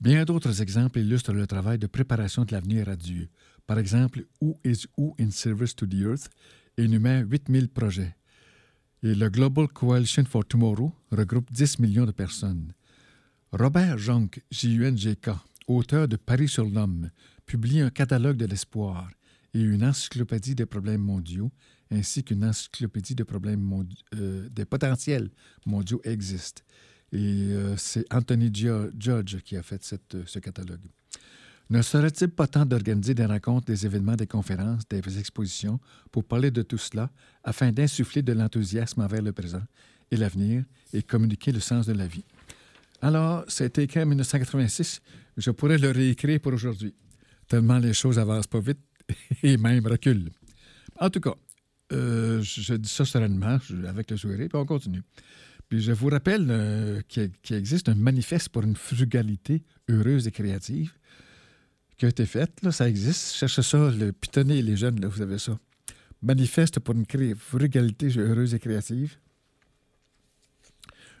Bien 0.00 0.24
d'autres 0.24 0.62
exemples 0.62 1.00
illustrent 1.00 1.32
le 1.32 1.48
travail 1.48 1.78
de 1.78 1.88
préparation 1.88 2.44
de 2.44 2.52
l'avenir 2.52 2.88
à 2.88 2.94
Dieu. 2.94 3.28
Par 3.66 3.78
exemple, 3.80 4.24
Who 4.40 4.60
is 4.64 4.86
Who 4.96 5.16
in 5.18 5.32
Service 5.32 5.74
to 5.74 5.84
the 5.84 6.00
Earth 6.02 6.30
énumère 6.76 7.24
8000 7.28 7.68
projets. 7.68 8.14
Et 9.04 9.14
le 9.14 9.28
Global 9.28 9.68
Coalition 9.68 10.24
for 10.24 10.46
Tomorrow 10.46 10.90
regroupe 11.10 11.52
10 11.52 11.78
millions 11.78 12.06
de 12.06 12.10
personnes. 12.10 12.72
Robert 13.52 13.98
Jonk, 13.98 14.42
J-U-N-G-K, 14.50 15.28
auteur 15.68 16.08
de 16.08 16.16
Paris 16.16 16.48
sur 16.48 16.64
l'homme, 16.64 17.10
publie 17.44 17.82
un 17.82 17.90
catalogue 17.90 18.38
de 18.38 18.46
l'espoir 18.46 19.10
et 19.52 19.60
une 19.60 19.84
encyclopédie 19.84 20.54
des 20.54 20.64
problèmes 20.64 21.02
mondiaux, 21.02 21.52
ainsi 21.90 22.24
qu'une 22.24 22.46
encyclopédie 22.46 23.14
de 23.14 23.24
problèmes 23.24 23.84
euh, 24.14 24.48
des 24.48 24.64
potentiels 24.64 25.28
mondiaux 25.66 26.00
existent. 26.04 26.62
Et 27.12 27.52
euh, 27.52 27.76
c'est 27.76 28.06
Anthony 28.10 28.50
Judge 28.54 29.36
qui 29.44 29.58
a 29.58 29.62
fait 29.62 29.84
ce 29.84 30.38
catalogue. 30.38 30.80
Ne 31.70 31.80
serait-il 31.80 32.28
pas 32.28 32.46
temps 32.46 32.66
d'organiser 32.66 33.14
des 33.14 33.24
rencontres, 33.24 33.66
des 33.66 33.86
événements, 33.86 34.16
des 34.16 34.26
conférences, 34.26 34.82
des 34.88 35.18
expositions 35.18 35.80
pour 36.12 36.24
parler 36.24 36.50
de 36.50 36.62
tout 36.62 36.78
cela 36.78 37.10
afin 37.42 37.72
d'insuffler 37.72 38.22
de 38.22 38.32
l'enthousiasme 38.32 39.00
envers 39.00 39.22
le 39.22 39.32
présent 39.32 39.62
et 40.10 40.16
l'avenir 40.16 40.64
et 40.92 41.02
communiquer 41.02 41.52
le 41.52 41.60
sens 41.60 41.86
de 41.86 41.94
la 41.94 42.06
vie? 42.06 42.24
Alors, 43.00 43.44
été 43.60 43.82
écrit 43.82 44.02
en 44.02 44.06
1986. 44.06 45.00
Je 45.36 45.50
pourrais 45.50 45.78
le 45.78 45.90
réécrire 45.90 46.38
pour 46.40 46.52
aujourd'hui, 46.52 46.94
tellement 47.48 47.78
les 47.78 47.94
choses 47.94 48.18
avancent 48.18 48.46
pas 48.46 48.60
vite 48.60 48.78
et 49.42 49.56
même 49.56 49.86
reculent. 49.86 50.30
En 51.00 51.10
tout 51.10 51.20
cas, 51.20 51.34
euh, 51.92 52.42
je 52.42 52.74
dis 52.74 52.88
ça 52.88 53.04
sereinement, 53.04 53.58
avec 53.88 54.10
le 54.10 54.16
sourire, 54.16 54.48
puis 54.48 54.58
on 54.58 54.66
continue. 54.66 55.02
Puis 55.68 55.80
je 55.80 55.92
vous 55.92 56.08
rappelle 56.08 56.46
euh, 56.50 57.00
qu'il 57.08 57.30
existe 57.50 57.88
un 57.88 57.94
manifeste 57.94 58.50
pour 58.50 58.62
une 58.62 58.76
frugalité 58.76 59.62
heureuse 59.88 60.26
et 60.26 60.30
créative 60.30 60.92
qui 61.96 62.06
a 62.06 62.08
été 62.08 62.26
fait. 62.26 62.50
Là, 62.62 62.72
ça 62.72 62.88
existe. 62.88 63.34
Cherchez 63.34 63.62
ça, 63.62 63.90
le 63.90 64.12
pitonner 64.12 64.62
les 64.62 64.76
jeunes, 64.76 65.00
là, 65.00 65.08
vous 65.08 65.22
avez 65.22 65.38
ça. 65.38 65.58
Manifeste 66.22 66.80
pour 66.80 66.94
une 66.94 67.04
frugalité 67.36 68.08
heureuse 68.18 68.54
et 68.54 68.58
créative. 68.58 69.16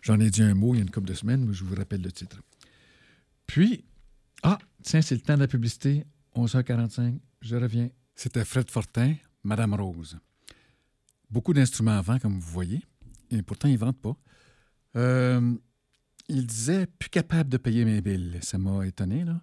J'en 0.02 0.20
ai 0.20 0.30
dit 0.30 0.42
un 0.42 0.54
mot 0.54 0.74
il 0.74 0.78
y 0.78 0.80
a 0.80 0.82
une 0.82 0.90
couple 0.90 1.08
de 1.08 1.14
semaines, 1.14 1.44
mais 1.46 1.54
je 1.54 1.64
vous 1.64 1.74
rappelle 1.74 2.02
le 2.02 2.12
titre. 2.12 2.40
Puis, 3.46 3.84
Ah, 4.42 4.58
tiens, 4.82 5.00
c'est 5.00 5.14
le 5.14 5.22
temps 5.22 5.34
de 5.36 5.40
la 5.40 5.48
publicité. 5.48 6.04
11h45, 6.34 7.18
je 7.40 7.56
reviens. 7.56 7.88
C'était 8.14 8.44
Fred 8.44 8.70
Fortin, 8.70 9.14
Madame 9.42 9.74
Rose. 9.74 10.18
Beaucoup 11.30 11.54
d'instruments 11.54 11.98
à 11.98 12.02
vent, 12.02 12.18
comme 12.18 12.34
vous 12.34 12.50
voyez, 12.52 12.82
et 13.30 13.40
pourtant, 13.42 13.68
ils 13.68 13.72
ne 13.74 13.78
vendent 13.78 13.96
pas. 14.00 14.16
Euh, 14.96 15.54
il 16.28 16.46
disait 16.46 16.86
plus 16.86 17.08
capable 17.08 17.48
de 17.50 17.56
payer 17.56 17.84
mes 17.84 18.00
billes. 18.02 18.38
Ça 18.42 18.58
m'a 18.58 18.86
étonné, 18.86 19.24
là. 19.24 19.40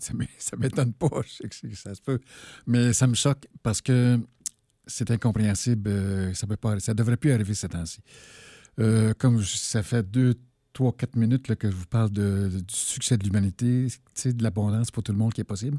Ça 0.00 0.14
ne 0.14 0.58
m'étonne 0.58 0.92
pas, 0.92 1.22
je 1.24 1.32
sais 1.32 1.68
que 1.68 1.76
ça 1.76 1.94
se 1.94 2.00
peut. 2.00 2.20
Mais 2.66 2.92
ça 2.92 3.06
me 3.06 3.14
choque 3.14 3.46
parce 3.62 3.80
que 3.80 4.18
c'est 4.86 5.10
incompréhensible. 5.10 5.90
Euh, 5.90 6.34
ça 6.34 6.46
ne 6.46 6.78
ça 6.78 6.94
devrait 6.94 7.16
plus 7.16 7.32
arriver 7.32 7.54
ces 7.54 7.68
temps-ci. 7.68 8.00
Euh, 8.80 9.12
comme 9.14 9.42
ça 9.42 9.82
fait 9.82 10.02
deux, 10.02 10.34
trois, 10.72 10.92
quatre 10.92 11.16
minutes 11.16 11.54
que 11.54 11.70
je 11.70 11.76
vous 11.76 11.86
parle 11.86 12.10
du 12.10 12.64
succès 12.68 13.16
de 13.16 13.24
l'humanité, 13.24 13.88
de 14.24 14.42
l'abondance 14.42 14.90
pour 14.90 15.02
tout 15.02 15.12
le 15.12 15.18
monde 15.18 15.32
qui 15.32 15.40
est 15.40 15.44
possible. 15.44 15.78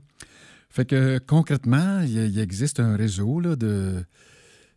Fait 0.69 0.85
que 0.85 1.19
concrètement, 1.19 2.01
il, 2.01 2.39
existe 2.39 2.79
un 2.79 2.95
réseau 2.95 3.39
là, 3.39 3.55
de, 3.55 4.03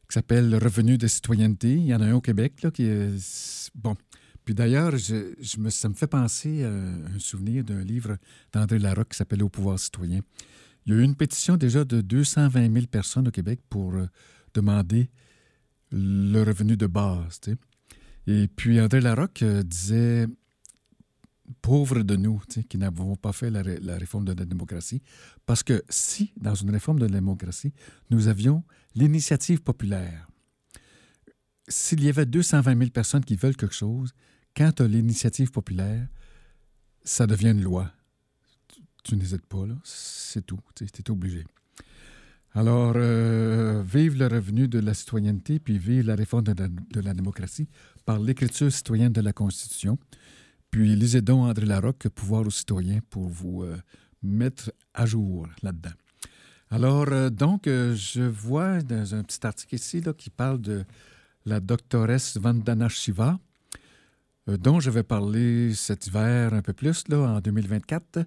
qui 0.09 0.15
s'appelle 0.15 0.51
le 0.51 0.59
Revenu 0.59 0.99
de 0.99 1.07
citoyenneté. 1.07 1.73
Il 1.73 1.87
y 1.87 1.95
en 1.95 2.01
a 2.01 2.07
un 2.07 2.15
au 2.15 2.21
Québec 2.21 2.63
là, 2.63 2.71
qui 2.71 2.85
est. 2.85 3.71
Bon. 3.75 3.97
Puis 4.47 4.55
d'ailleurs, 4.55 4.97
je, 4.97 5.59
me, 5.59 5.71
ça 5.71 5.89
me 5.89 5.95
fait 5.95 6.07
penser 6.07 6.63
à 6.63 6.71
un 6.71 7.19
souvenir 7.19 7.65
d'un 7.65 7.83
livre 7.83 8.17
d'André 8.53 8.79
Larocque 8.79 9.09
qui 9.11 9.17
s'appelle 9.17 9.43
Au 9.43 9.49
pouvoir 9.49 9.77
citoyen. 9.77 10.21
Il 10.87 10.93
y 10.93 10.97
a 10.97 11.01
eu 11.01 11.03
une 11.03 11.17
pétition 11.17 11.57
déjà 11.57 11.85
de 11.85 12.01
220 12.01 12.73
000 12.73 12.87
personnes 12.87 13.27
au 13.27 13.33
Québec 13.33 13.59
pour 13.69 13.97
euh, 13.97 14.07
demander 14.55 15.11
le 15.91 16.45
revenu 16.45 16.77
de 16.77 16.87
base. 16.87 17.41
Et 18.29 18.47
puis 18.47 18.81
André 18.81 19.01
Larocque 19.01 19.43
euh, 19.43 19.65
disait 19.65 20.29
pauvres 21.61 22.05
de 22.05 22.15
nous 22.15 22.41
qui 22.69 22.79
n'avons 22.79 23.17
pas 23.17 23.33
fait 23.33 23.51
la, 23.51 23.63
réforme 23.97 24.25
de 24.25 24.33
la 24.33 24.45
démocratie, 24.45 25.03
parce 25.45 25.65
que 25.65 25.83
si, 25.89 26.33
dans 26.37 26.55
une 26.55 26.71
réforme 26.71 27.01
de 27.01 27.07
la 27.07 27.15
démocratie, 27.15 27.73
nous 28.11 28.29
avions 28.29 28.63
l'initiative 28.95 29.61
populaire, 29.61 30.29
s'il 31.67 32.05
y 32.05 32.09
avait 32.09 32.27
220 32.27 32.79
000 32.79 32.91
personnes 32.91 33.25
qui 33.25 33.35
veulent 33.35 33.57
quelque 33.57 33.75
chose, 33.75 34.13
quand 34.57 34.73
tu 34.73 34.83
as 34.83 34.89
l'initiative 34.89 35.51
populaire, 35.51 36.07
ça 37.05 37.27
devient 37.27 37.51
une 37.51 37.63
loi. 37.63 37.93
Tu, 39.05 39.15
n'hésites 39.17 39.47
pas, 39.47 39.67
là, 39.67 39.75
c'est 39.85 40.45
tout, 40.45 40.59
tu 40.75 40.85
es 40.85 41.11
obligé. 41.11 41.45
Alors, 42.55 42.95
euh, 42.97 43.85
vive 43.87 44.19
le 44.19 44.27
revenu 44.27 44.67
de 44.67 44.79
la 44.79 44.95
citoyenneté, 44.95 45.59
puis 45.61 45.79
vive 45.79 46.07
la 46.07 46.15
réforme 46.17 46.45
de 46.45 47.01
la, 47.01 47.15
démocratie 47.15 47.69
par 48.07 48.19
l'écriture 48.19 48.73
citoyenne 48.73 49.13
de 49.13 49.21
la 49.21 49.33
Constitution. 49.33 49.99
Puis 50.71 50.97
lisez 50.97 51.21
donc 51.21 51.47
André 51.47 51.67
Larocque, 51.67 52.09
Pouvoir 52.09 52.47
aux 52.47 52.51
citoyens, 52.51 53.01
pour 53.11 53.29
vous 53.29 53.63
euh, 53.63 53.77
mettre 54.23 54.73
à 54.95 55.05
jour 55.07 55.47
là-dedans. 55.63 55.95
Alors, 56.71 57.07
euh, 57.13 57.29
donc, 57.31 57.67
je 57.67 58.23
vois 58.23 58.81
dans 58.81 59.15
un 59.15 59.23
petit 59.23 59.47
article 59.47 59.75
ici 59.75 60.01
là, 60.01 60.15
qui 60.15 60.31
parle 60.31 60.61
de 60.61 60.85
la 61.45 61.61
doctoresse 61.61 62.39
Vandana 62.39 62.89
Shiva, 62.89 63.39
dont 64.47 64.81
je 64.81 64.91
vais 64.91 65.03
parler 65.03 65.75
cet 65.75 66.07
hiver 66.07 66.55
un 66.55 66.63
peu 66.63 66.73
plus, 66.73 67.09
là, 67.09 67.19
en 67.19 67.41
2024, 67.41 68.21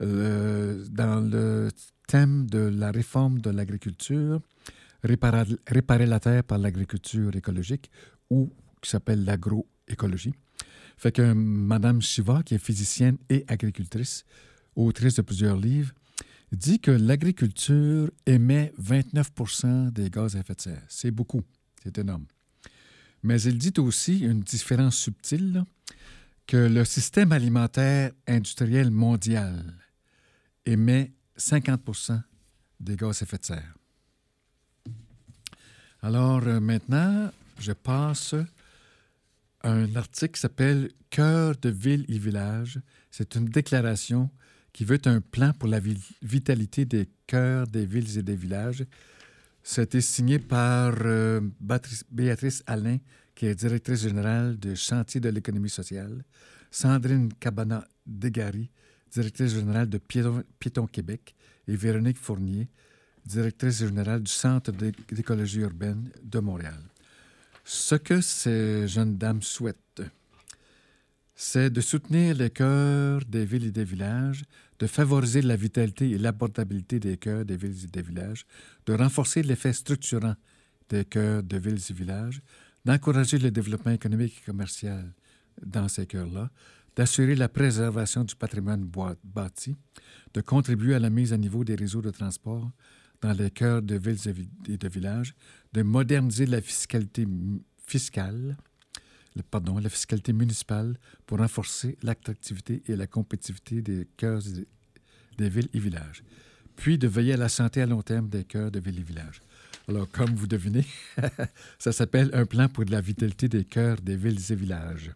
dans 0.00 1.28
le 1.28 1.68
thème 2.06 2.46
de 2.48 2.58
la 2.58 2.90
réforme 2.90 3.40
de 3.40 3.50
l'agriculture, 3.50 4.40
réparer, 5.02 6.06
la 6.06 6.20
terre 6.20 6.44
par 6.44 6.58
l'agriculture 6.58 7.34
écologique 7.34 7.90
ou 8.30 8.50
qui 8.80 8.90
s'appelle 8.90 9.24
l'agroécologie. 9.24 10.34
Fait 10.96 11.12
que 11.12 11.32
Mme 11.32 12.00
Shiva, 12.00 12.42
qui 12.44 12.54
est 12.54 12.58
physicienne 12.58 13.18
et 13.28 13.44
agricultrice, 13.48 14.24
autrice 14.76 15.16
de 15.16 15.22
plusieurs 15.22 15.56
livres, 15.56 15.92
dit 16.52 16.78
que 16.80 16.90
l'agriculture 16.90 18.10
émet 18.24 18.72
29% 18.80 19.90
des 19.90 20.10
gaz 20.10 20.36
à 20.36 20.40
effet 20.40 20.54
de 20.54 20.60
serre. 20.60 20.82
C'est 20.88 21.10
beaucoup, 21.10 21.42
c'est 21.82 21.98
énorme. 21.98 22.26
Mais 23.26 23.42
elle 23.42 23.58
dit 23.58 23.72
aussi 23.78 24.20
une 24.20 24.38
différence 24.38 24.96
subtile, 24.96 25.64
que 26.46 26.56
le 26.56 26.84
système 26.84 27.32
alimentaire 27.32 28.12
industriel 28.28 28.92
mondial 28.92 29.64
émet 30.64 31.12
50% 31.36 32.22
des 32.78 32.94
gaz 32.94 33.20
à 33.20 33.24
effet 33.24 33.38
de 33.38 33.44
serre. 33.44 33.74
Alors 36.02 36.46
euh, 36.46 36.60
maintenant, 36.60 37.32
je 37.58 37.72
passe 37.72 38.36
à 39.60 39.72
un 39.72 39.96
article 39.96 40.34
qui 40.34 40.40
s'appelle 40.40 40.92
Cœur 41.10 41.56
de 41.60 41.70
ville 41.70 42.04
et 42.08 42.20
village. 42.20 42.78
C'est 43.10 43.34
une 43.34 43.46
déclaration 43.46 44.30
qui 44.72 44.84
veut 44.84 45.00
un 45.06 45.20
plan 45.20 45.52
pour 45.52 45.68
la 45.68 45.80
vitalité 46.22 46.84
des 46.84 47.08
cœurs 47.26 47.66
des 47.66 47.86
villes 47.86 48.18
et 48.18 48.22
des 48.22 48.36
villages. 48.36 48.84
C'était 49.68 50.00
signé 50.00 50.38
par 50.38 50.94
euh, 51.00 51.40
Béatrice 51.60 52.62
Alain, 52.68 52.98
qui 53.34 53.46
est 53.46 53.54
directrice 53.56 54.02
générale 54.02 54.56
du 54.56 54.76
Chantier 54.76 55.20
de 55.20 55.28
l'économie 55.28 55.68
sociale, 55.68 56.22
Sandrine 56.70 57.32
Cabana-Degari, 57.40 58.70
directrice 59.10 59.54
générale 59.54 59.88
de 59.88 59.98
Piéton, 59.98 60.86
Québec, 60.86 61.34
et 61.66 61.74
Véronique 61.74 62.16
Fournier, 62.16 62.68
directrice 63.24 63.80
générale 63.80 64.22
du 64.22 64.30
Centre 64.30 64.70
d'écologie 64.70 65.62
urbaine 65.62 66.12
de 66.22 66.38
Montréal. 66.38 66.80
Ce 67.64 67.96
que 67.96 68.20
ces 68.20 68.86
jeunes 68.86 69.18
dames 69.18 69.42
souhaitent, 69.42 70.02
c'est 71.38 71.68
de 71.68 71.82
soutenir 71.82 72.34
les 72.34 72.48
cœurs 72.48 73.20
des 73.28 73.44
villes 73.44 73.66
et 73.66 73.70
des 73.70 73.84
villages, 73.84 74.42
de 74.78 74.86
favoriser 74.86 75.42
la 75.42 75.54
vitalité 75.54 76.10
et 76.10 76.18
l'abordabilité 76.18 76.98
des 76.98 77.18
cœurs 77.18 77.44
des 77.44 77.58
villes 77.58 77.84
et 77.84 77.88
des 77.88 78.00
villages, 78.00 78.46
de 78.86 78.94
renforcer 78.94 79.42
l'effet 79.42 79.74
structurant 79.74 80.34
des 80.88 81.04
cœurs 81.04 81.42
de 81.42 81.58
villes 81.58 81.78
et 81.90 81.92
villages, 81.92 82.40
d'encourager 82.86 83.38
le 83.38 83.50
développement 83.50 83.92
économique 83.92 84.38
et 84.40 84.46
commercial 84.46 85.12
dans 85.62 85.88
ces 85.88 86.06
cœurs-là, 86.06 86.50
d'assurer 86.96 87.34
la 87.34 87.50
préservation 87.50 88.24
du 88.24 88.34
patrimoine 88.34 88.90
bâti, 89.22 89.76
de 90.32 90.40
contribuer 90.40 90.94
à 90.94 90.98
la 90.98 91.10
mise 91.10 91.34
à 91.34 91.36
niveau 91.36 91.64
des 91.64 91.74
réseaux 91.74 92.00
de 92.00 92.10
transport 92.10 92.70
dans 93.20 93.32
les 93.34 93.50
cœurs 93.50 93.82
de 93.82 93.96
villes 93.96 94.48
et 94.68 94.78
de 94.78 94.88
villages, 94.88 95.34
de 95.74 95.82
moderniser 95.82 96.46
la 96.46 96.62
fiscalité 96.62 97.26
fiscale, 97.86 98.56
pardon, 99.42 99.78
la 99.78 99.88
fiscalité 99.88 100.32
municipale 100.32 100.98
pour 101.26 101.38
renforcer 101.38 101.96
l'attractivité 102.02 102.82
et 102.86 102.96
la 102.96 103.06
compétitivité 103.06 103.82
des 103.82 104.06
cœurs 104.16 104.42
des 105.38 105.48
villes 105.48 105.68
et 105.74 105.78
villages, 105.78 106.22
puis 106.76 106.98
de 106.98 107.08
veiller 107.08 107.34
à 107.34 107.36
la 107.36 107.48
santé 107.48 107.82
à 107.82 107.86
long 107.86 108.02
terme 108.02 108.28
des 108.28 108.44
cœurs 108.44 108.70
de 108.70 108.80
villes 108.80 109.00
et 109.00 109.02
villages. 109.02 109.40
Alors, 109.88 110.08
comme 110.10 110.34
vous 110.34 110.46
devinez, 110.46 110.84
ça 111.78 111.92
s'appelle 111.92 112.30
un 112.32 112.44
plan 112.44 112.68
pour 112.68 112.84
la 112.84 113.00
vitalité 113.00 113.48
des 113.48 113.64
cœurs 113.64 114.00
des 114.00 114.16
villes 114.16 114.40
et 114.50 114.54
villages. 114.54 115.12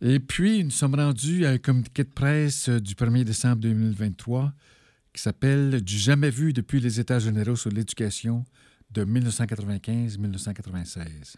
Et 0.00 0.20
puis, 0.20 0.62
nous 0.62 0.70
sommes 0.70 0.94
rendus 0.94 1.44
à 1.46 1.50
un 1.50 1.58
communiqué 1.58 2.04
de 2.04 2.10
presse 2.10 2.68
euh, 2.68 2.80
du 2.80 2.94
1er 2.94 3.24
décembre 3.24 3.56
2023 3.62 4.52
qui 5.12 5.20
s'appelle 5.22 5.82
Du 5.82 5.98
jamais 5.98 6.30
vu 6.30 6.52
depuis 6.52 6.78
les 6.78 7.00
États 7.00 7.18
généraux 7.18 7.56
sur 7.56 7.70
l'éducation 7.70 8.44
de 8.92 9.04
1995-1996. 9.04 11.34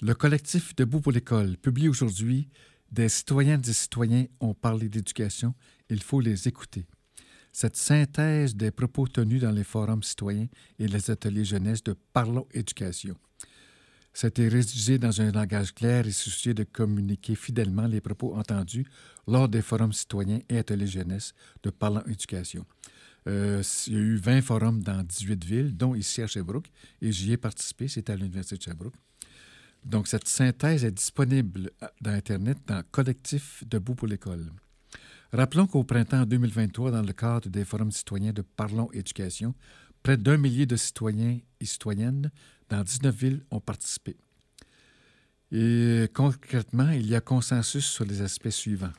Le 0.00 0.14
collectif 0.14 0.74
Debout 0.76 1.00
pour 1.00 1.12
l'école 1.12 1.56
publie 1.56 1.88
aujourd'hui 1.88 2.48
Des 2.92 3.08
citoyennes 3.08 3.62
et 3.66 3.72
citoyens 3.72 4.26
ont 4.40 4.54
parlé 4.54 4.88
d'éducation, 4.88 5.54
il 5.90 6.02
faut 6.02 6.20
les 6.20 6.48
écouter. 6.48 6.86
Cette 7.52 7.76
synthèse 7.76 8.54
des 8.54 8.70
propos 8.70 9.08
tenus 9.08 9.40
dans 9.40 9.50
les 9.50 9.64
forums 9.64 10.02
citoyens 10.02 10.48
et 10.78 10.86
les 10.86 11.10
ateliers 11.10 11.44
jeunesse 11.44 11.82
de 11.82 11.94
Parlons 12.12 12.46
éducation 12.52 13.16
c'était 14.16 14.48
rédigé 14.48 14.98
dans 14.98 15.20
un 15.20 15.30
langage 15.30 15.74
clair 15.74 16.06
et 16.06 16.10
soucieux 16.10 16.54
de 16.54 16.64
communiquer 16.64 17.34
fidèlement 17.34 17.86
les 17.86 18.00
propos 18.00 18.34
entendus 18.34 18.86
lors 19.28 19.46
des 19.46 19.60
forums 19.60 19.92
citoyens 19.92 20.40
et 20.48 20.56
ateliers 20.56 20.86
jeunesse 20.86 21.34
de 21.62 21.68
Parlant 21.68 22.02
Éducation. 22.06 22.64
Euh, 23.28 23.62
il 23.86 23.92
y 23.92 23.96
a 23.96 24.00
eu 24.00 24.16
20 24.16 24.40
forums 24.40 24.82
dans 24.82 25.02
18 25.02 25.44
villes, 25.44 25.76
dont 25.76 25.94
ici 25.94 26.22
à 26.22 26.26
Sherbrooke, 26.26 26.70
et 27.02 27.12
j'y 27.12 27.32
ai 27.32 27.36
participé, 27.36 27.88
c'était 27.88 28.14
à 28.14 28.16
l'Université 28.16 28.56
de 28.56 28.62
Sherbrooke. 28.62 28.94
Donc, 29.86 30.08
cette 30.08 30.26
synthèse 30.26 30.84
est 30.84 30.90
disponible 30.90 31.70
dans 32.00 32.10
Internet 32.10 32.58
dans 32.66 32.82
Collectif 32.90 33.62
Debout 33.64 33.94
pour 33.94 34.08
l'école. 34.08 34.50
Rappelons 35.32 35.68
qu'au 35.68 35.84
printemps 35.84 36.26
2023, 36.26 36.90
dans 36.90 37.02
le 37.02 37.12
cadre 37.12 37.48
des 37.48 37.64
forums 37.64 37.92
citoyens 37.92 38.32
de 38.32 38.42
Parlons 38.42 38.90
Éducation, 38.92 39.54
près 40.02 40.16
d'un 40.16 40.38
millier 40.38 40.66
de 40.66 40.74
citoyens 40.74 41.38
et 41.60 41.64
citoyennes 41.64 42.32
dans 42.68 42.82
19 42.82 43.14
villes 43.14 43.44
ont 43.52 43.60
participé. 43.60 44.16
Et 45.52 46.06
concrètement, 46.12 46.90
il 46.90 47.06
y 47.06 47.14
a 47.14 47.20
consensus 47.20 47.86
sur 47.86 48.04
les 48.04 48.22
aspects 48.22 48.48
suivants. 48.48 48.92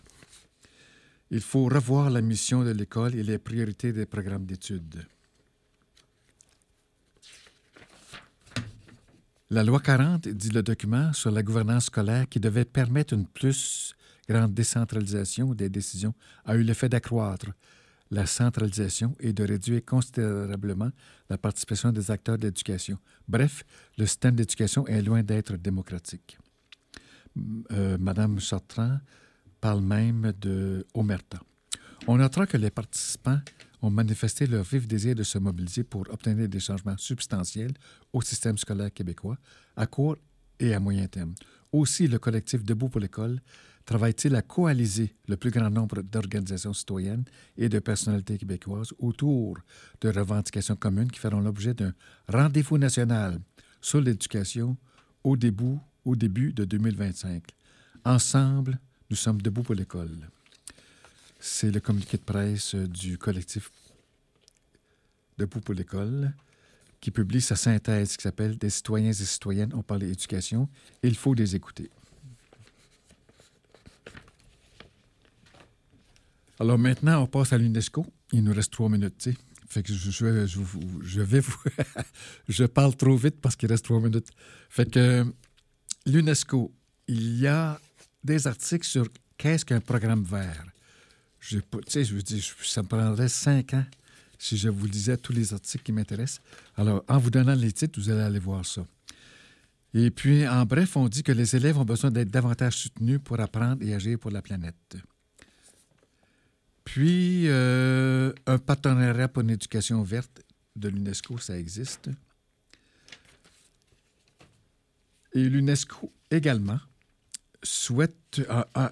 Il 1.31 1.41
faut 1.41 1.65
revoir 1.65 2.09
la 2.09 2.21
mission 2.21 2.63
de 2.63 2.71
l'école 2.71 3.13
et 3.15 3.23
les 3.23 3.39
priorités 3.39 3.91
des 3.91 4.05
programmes 4.05 4.45
d'études. 4.45 5.05
La 9.49 9.63
loi 9.63 9.79
40 9.79 10.27
dit 10.27 10.49
le 10.49 10.61
document 10.61 11.13
sur 11.13 11.31
la 11.31 11.41
gouvernance 11.41 11.85
scolaire 11.85 12.27
qui 12.27 12.41
devait 12.41 12.65
permettre 12.65 13.13
une 13.13 13.25
plus 13.25 13.95
grande 14.27 14.53
décentralisation 14.53 15.53
des 15.53 15.69
décisions 15.69 16.13
a 16.43 16.57
eu 16.57 16.63
l'effet 16.63 16.89
d'accroître 16.89 17.47
la 18.11 18.25
centralisation 18.25 19.15
et 19.21 19.31
de 19.31 19.45
réduire 19.45 19.85
considérablement 19.85 20.91
la 21.29 21.37
participation 21.37 21.93
des 21.93 22.11
acteurs 22.11 22.37
de 22.37 22.43
l'éducation. 22.43 22.97
Bref, 23.25 23.63
le 23.97 24.05
système 24.05 24.35
d'éducation 24.35 24.85
est 24.85 25.01
loin 25.01 25.23
d'être 25.23 25.55
démocratique. 25.55 26.37
Euh, 27.71 27.97
Madame 27.97 28.41
Chartrand 28.41 28.99
parle 29.61 29.81
même 29.81 30.33
de 30.41 30.85
omerta. 30.93 31.39
On 32.05 32.17
notera 32.17 32.47
que 32.47 32.57
les 32.57 32.71
participants 32.71 33.39
ont 33.81 33.89
manifesté 33.89 34.47
leur 34.47 34.63
vif 34.63 34.87
désir 34.87 35.15
de 35.15 35.23
se 35.23 35.37
mobiliser 35.37 35.83
pour 35.83 36.05
obtenir 36.09 36.49
des 36.49 36.59
changements 36.59 36.97
substantiels 36.97 37.73
au 38.13 38.21
système 38.21 38.57
scolaire 38.57 38.93
québécois 38.93 39.37
à 39.75 39.85
court 39.85 40.17
et 40.59 40.73
à 40.73 40.79
moyen 40.79 41.07
terme. 41.07 41.35
Aussi, 41.71 42.07
le 42.07 42.19
collectif 42.19 42.63
Debout 42.63 42.89
pour 42.89 43.01
l'école 43.01 43.39
travaille-t-il 43.85 44.35
à 44.35 44.41
coaliser 44.41 45.15
le 45.27 45.37
plus 45.37 45.51
grand 45.51 45.69
nombre 45.69 46.01
d'organisations 46.01 46.73
citoyennes 46.73 47.23
et 47.57 47.69
de 47.69 47.79
personnalités 47.79 48.37
québécoises 48.37 48.93
autour 48.99 49.57
de 50.01 50.09
revendications 50.09 50.75
communes 50.75 51.11
qui 51.11 51.19
feront 51.19 51.39
l'objet 51.39 51.73
d'un 51.73 51.93
rendez-vous 52.27 52.77
national 52.77 53.39
sur 53.81 54.01
l'éducation 54.01 54.77
au 55.23 55.37
début, 55.37 55.77
au 56.03 56.15
début 56.15 56.51
de 56.53 56.65
2025. 56.65 57.43
Ensemble, 58.03 58.79
nous 59.09 59.15
sommes 59.15 59.41
debout 59.41 59.63
pour 59.63 59.75
l'école. 59.75 60.29
C'est 61.39 61.71
le 61.71 61.79
communiqué 61.79 62.17
de 62.17 62.23
presse 62.23 62.75
du 62.75 63.17
collectif 63.17 63.71
Debout 65.37 65.61
pour 65.61 65.75
l'école 65.75 66.33
qui 66.99 67.11
publie 67.11 67.41
sa 67.41 67.55
synthèse 67.55 68.17
qui 68.17 68.23
s'appelle 68.23 68.57
Des 68.57 68.69
citoyens 68.69 69.11
et 69.11 69.13
citoyennes 69.13 69.73
ont 69.73 69.83
parlé 69.83 70.07
d'éducation. 70.07 70.67
Il 71.03 71.15
faut 71.15 71.33
les 71.33 71.55
écouter. 71.55 71.89
Alors 76.59 76.79
maintenant, 76.79 77.21
on 77.21 77.27
passe 77.27 77.53
à 77.53 77.57
l'UNESCO. 77.57 78.05
Il 78.31 78.43
nous 78.43 78.53
reste 78.53 78.71
trois 78.71 78.89
minutes, 78.89 79.15
tu 79.19 79.31
sais. 79.31 79.37
Fait 79.69 79.83
que 79.83 79.93
je, 79.93 80.09
je 80.09 81.21
vais 81.21 81.39
vous... 81.39 81.57
je 82.49 82.63
parle 82.63 82.95
trop 82.95 83.15
vite 83.15 83.39
parce 83.41 83.55
qu'il 83.55 83.69
reste 83.69 83.85
trois 83.85 83.99
minutes. 83.99 84.29
Fait 84.69 84.89
que 84.89 85.25
l'UNESCO, 86.05 86.73
il 87.07 87.37
y 87.39 87.47
a 87.47 87.79
des 88.23 88.47
articles 88.47 88.87
sur 88.87 89.07
qu'est-ce 89.37 89.65
qu'un 89.65 89.81
programme 89.81 90.23
vert. 90.23 90.65
Je, 91.39 91.57
veux 91.57 92.21
dire, 92.21 92.43
ça 92.63 92.81
me 92.81 92.87
prendrait 92.87 93.29
cinq 93.29 93.73
ans 93.73 93.85
si 94.37 94.57
je 94.57 94.69
vous 94.69 94.85
lisais 94.85 95.17
tous 95.17 95.33
les 95.33 95.53
articles 95.53 95.83
qui 95.83 95.91
m'intéressent. 95.91 96.41
Alors, 96.75 97.03
en 97.07 97.17
vous 97.17 97.29
donnant 97.29 97.55
les 97.55 97.71
titres, 97.71 97.99
vous 97.99 98.09
allez 98.09 98.21
aller 98.21 98.39
voir 98.39 98.65
ça. 98.65 98.85
Et 99.93 100.11
puis, 100.11 100.47
en 100.47 100.65
bref, 100.65 100.95
on 100.97 101.07
dit 101.07 101.23
que 101.23 101.31
les 101.31 101.55
élèves 101.55 101.77
ont 101.77 101.85
besoin 101.85 102.11
d'être 102.11 102.29
davantage 102.29 102.77
soutenus 102.77 103.19
pour 103.23 103.39
apprendre 103.39 103.81
et 103.83 103.93
agir 103.93 104.19
pour 104.19 104.31
la 104.31 104.41
planète. 104.41 104.97
Puis, 106.83 107.47
euh, 107.47 108.31
un 108.45 108.57
partenariat 108.57 109.27
pour 109.27 109.43
une 109.43 109.49
éducation 109.49 110.03
verte 110.03 110.41
de 110.75 110.89
l'UNESCO, 110.89 111.37
ça 111.37 111.57
existe. 111.57 112.09
Et 115.33 115.49
l'UNESCO 115.49 116.11
également 116.31 116.79
souhaite, 117.63 118.41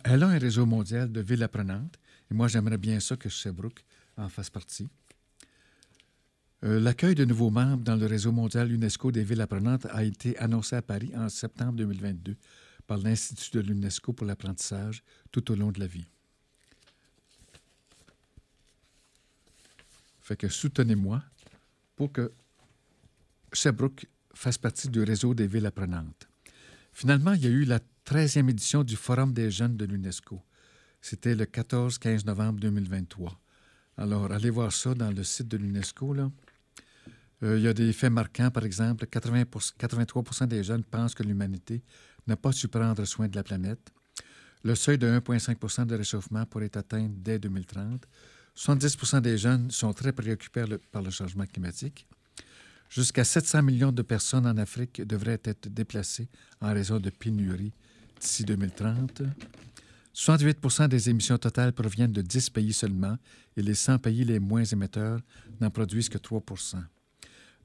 elle 0.04 0.24
a 0.24 0.28
un 0.28 0.38
réseau 0.38 0.66
mondial 0.66 1.12
de 1.12 1.22
villes 1.22 1.44
apprenantes. 1.44 1.98
Et 2.32 2.34
moi, 2.34 2.48
j'aimerais 2.48 2.78
bien 2.78 3.00
ça 3.00 3.16
que 3.16 3.30
Sherbrooke 3.30 3.84
en 4.18 4.30
fasse 4.30 4.50
partie. 4.50 4.88
Euh, 6.64 6.80
l'accueil 6.80 7.16
de 7.16 7.26
nouveaux 7.26 7.52
membres 7.52 7.84
dans 7.84 7.96
le 7.96 8.06
réseau 8.06 8.32
mondial 8.32 8.72
UNESCO 8.72 9.12
des 9.12 9.24
villes 9.24 9.42
apprenantes 9.42 9.86
a 9.88 10.04
été 10.04 10.38
annoncé 10.40 10.76
à 10.76 10.82
Paris 10.82 11.12
en 11.16 11.30
septembre 11.30 11.74
2022 11.74 12.36
par 12.88 12.98
l'Institut 12.98 13.58
de 13.58 13.62
l'UNESCO 13.62 14.14
pour 14.14 14.26
l'apprentissage 14.26 15.04
tout 15.32 15.52
au 15.52 15.56
long 15.56 15.72
de 15.72 15.80
la 15.80 15.88
vie. 15.88 16.08
Fait 20.22 20.36
que 20.36 20.48
soutenez-moi 20.48 21.22
pour 21.96 22.12
que 22.12 22.32
Sherbrooke 23.54 24.08
fasse 24.34 24.58
partie 24.58 24.90
du 24.90 25.04
réseau 25.04 25.34
des 25.34 25.48
villes 25.48 25.66
apprenantes. 25.66 26.28
Finalement, 26.94 27.34
il 27.34 27.44
y 27.44 27.48
a 27.48 27.50
eu 27.50 27.64
la 27.64 27.80
13e 28.06 28.50
édition 28.50 28.84
du 28.84 28.96
Forum 28.96 29.34
des 29.34 29.52
jeunes 29.52 29.78
de 29.78 29.86
l'UNESCO. 29.86 30.42
C'était 31.08 31.36
le 31.36 31.46
14-15 31.46 32.26
novembre 32.26 32.60
2023. 32.62 33.40
Alors, 33.98 34.32
allez 34.32 34.50
voir 34.50 34.72
ça 34.72 34.96
dans 34.96 35.12
le 35.12 35.24
site 35.24 35.48
de 35.48 35.58
l'UNESCO. 35.58 36.16
Euh, 36.16 37.60
il 37.60 37.64
y 37.64 37.68
a 37.68 37.76
des 37.76 37.94
faits 37.94 38.12
marquants, 38.12 38.50
par 38.50 38.66
exemple, 38.66 39.06
80 39.06 39.44
83% 39.80 40.48
des 40.48 40.64
jeunes 40.64 40.84
pensent 40.84 41.14
que 41.14 41.22
l'humanité 41.22 41.84
n'a 42.26 42.36
pas 42.36 42.52
su 42.52 42.68
prendre 42.70 43.06
soin 43.06 43.28
de 43.28 43.36
la 43.36 43.44
planète. 43.44 43.92
Le 44.64 44.74
seuil 44.74 44.98
de 44.98 45.06
1,5% 45.06 45.86
de 45.86 45.94
réchauffement 45.94 46.44
pourrait 46.48 46.66
être 46.66 46.78
atteint 46.78 47.08
dès 47.08 47.38
2030. 47.38 48.04
70% 48.58 49.22
des 49.22 49.38
jeunes 49.38 49.70
sont 49.70 49.94
très 49.94 50.12
préoccupés 50.12 50.66
par 50.92 51.04
le 51.04 51.12
changement 51.12 51.46
climatique. 51.46 52.08
Jusqu'à 52.90 53.24
700 53.24 53.62
millions 53.62 53.92
de 53.92 54.02
personnes 54.02 54.48
en 54.48 54.58
Afrique 54.58 55.06
devraient 55.06 55.42
être 55.44 55.70
déplacées 55.70 56.30
en 56.62 56.74
raison 56.74 57.00
de 57.00 57.12
pénuries 57.12 57.74
d'ici 58.20 58.44
2030. 58.44 59.22
68% 60.16 60.88
des 60.88 61.10
émissions 61.10 61.38
totales 61.38 61.74
proviennent 61.74 62.14
de 62.14 62.22
10 62.22 62.50
pays 62.52 62.72
seulement 62.72 63.18
et 63.58 63.62
les 63.62 63.76
100 63.76 64.00
pays 64.00 64.24
les 64.24 64.40
moins 64.40 64.64
émetteurs 64.64 65.20
n'en 65.60 65.70
produisent 65.70 66.08
que 66.08 66.18
3% 66.18 66.78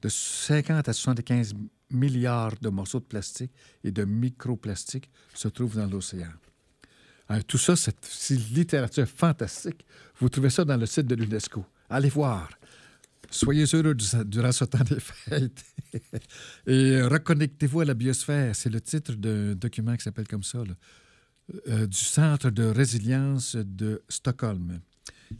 De 0.01 0.09
50 0.09 0.89
à 0.89 0.93
75 0.93 1.53
milliards 1.89 2.57
de 2.61 2.69
morceaux 2.69 2.99
de 2.99 3.05
plastique 3.05 3.53
et 3.85 3.91
de 3.91 4.03
microplastiques 4.03 5.09
se 5.33 5.47
trouvent 5.47 5.77
dans 5.77 5.87
l'océan. 5.87 6.31
Tout 7.47 7.57
ça, 7.57 7.75
c'est 7.77 8.35
littérature 8.51 9.07
fantastique. 9.07 9.85
Vous 10.19 10.27
trouvez 10.27 10.49
ça 10.49 10.65
dans 10.65 10.75
le 10.75 10.85
site 10.85 11.07
de 11.07 11.15
l'UNESCO. 11.15 11.65
Allez 11.89 12.09
voir. 12.09 12.49
Soyez 13.29 13.63
heureux 13.73 13.95
durant 14.25 14.51
ce 14.51 14.65
temps 14.65 14.83
des 14.83 14.99
fêtes. 14.99 15.63
Et 16.67 17.01
reconnectez-vous 17.01 17.79
à 17.79 17.85
la 17.85 17.93
biosphère. 17.93 18.53
C'est 18.53 18.69
le 18.69 18.81
titre 18.81 19.13
d'un 19.13 19.55
document 19.55 19.95
qui 19.95 20.03
s'appelle 20.03 20.27
comme 20.27 20.43
ça, 20.43 20.63
euh, 21.67 21.87
du 21.87 21.97
Centre 21.97 22.49
de 22.49 22.63
résilience 22.63 23.55
de 23.55 24.01
Stockholm. 24.09 24.79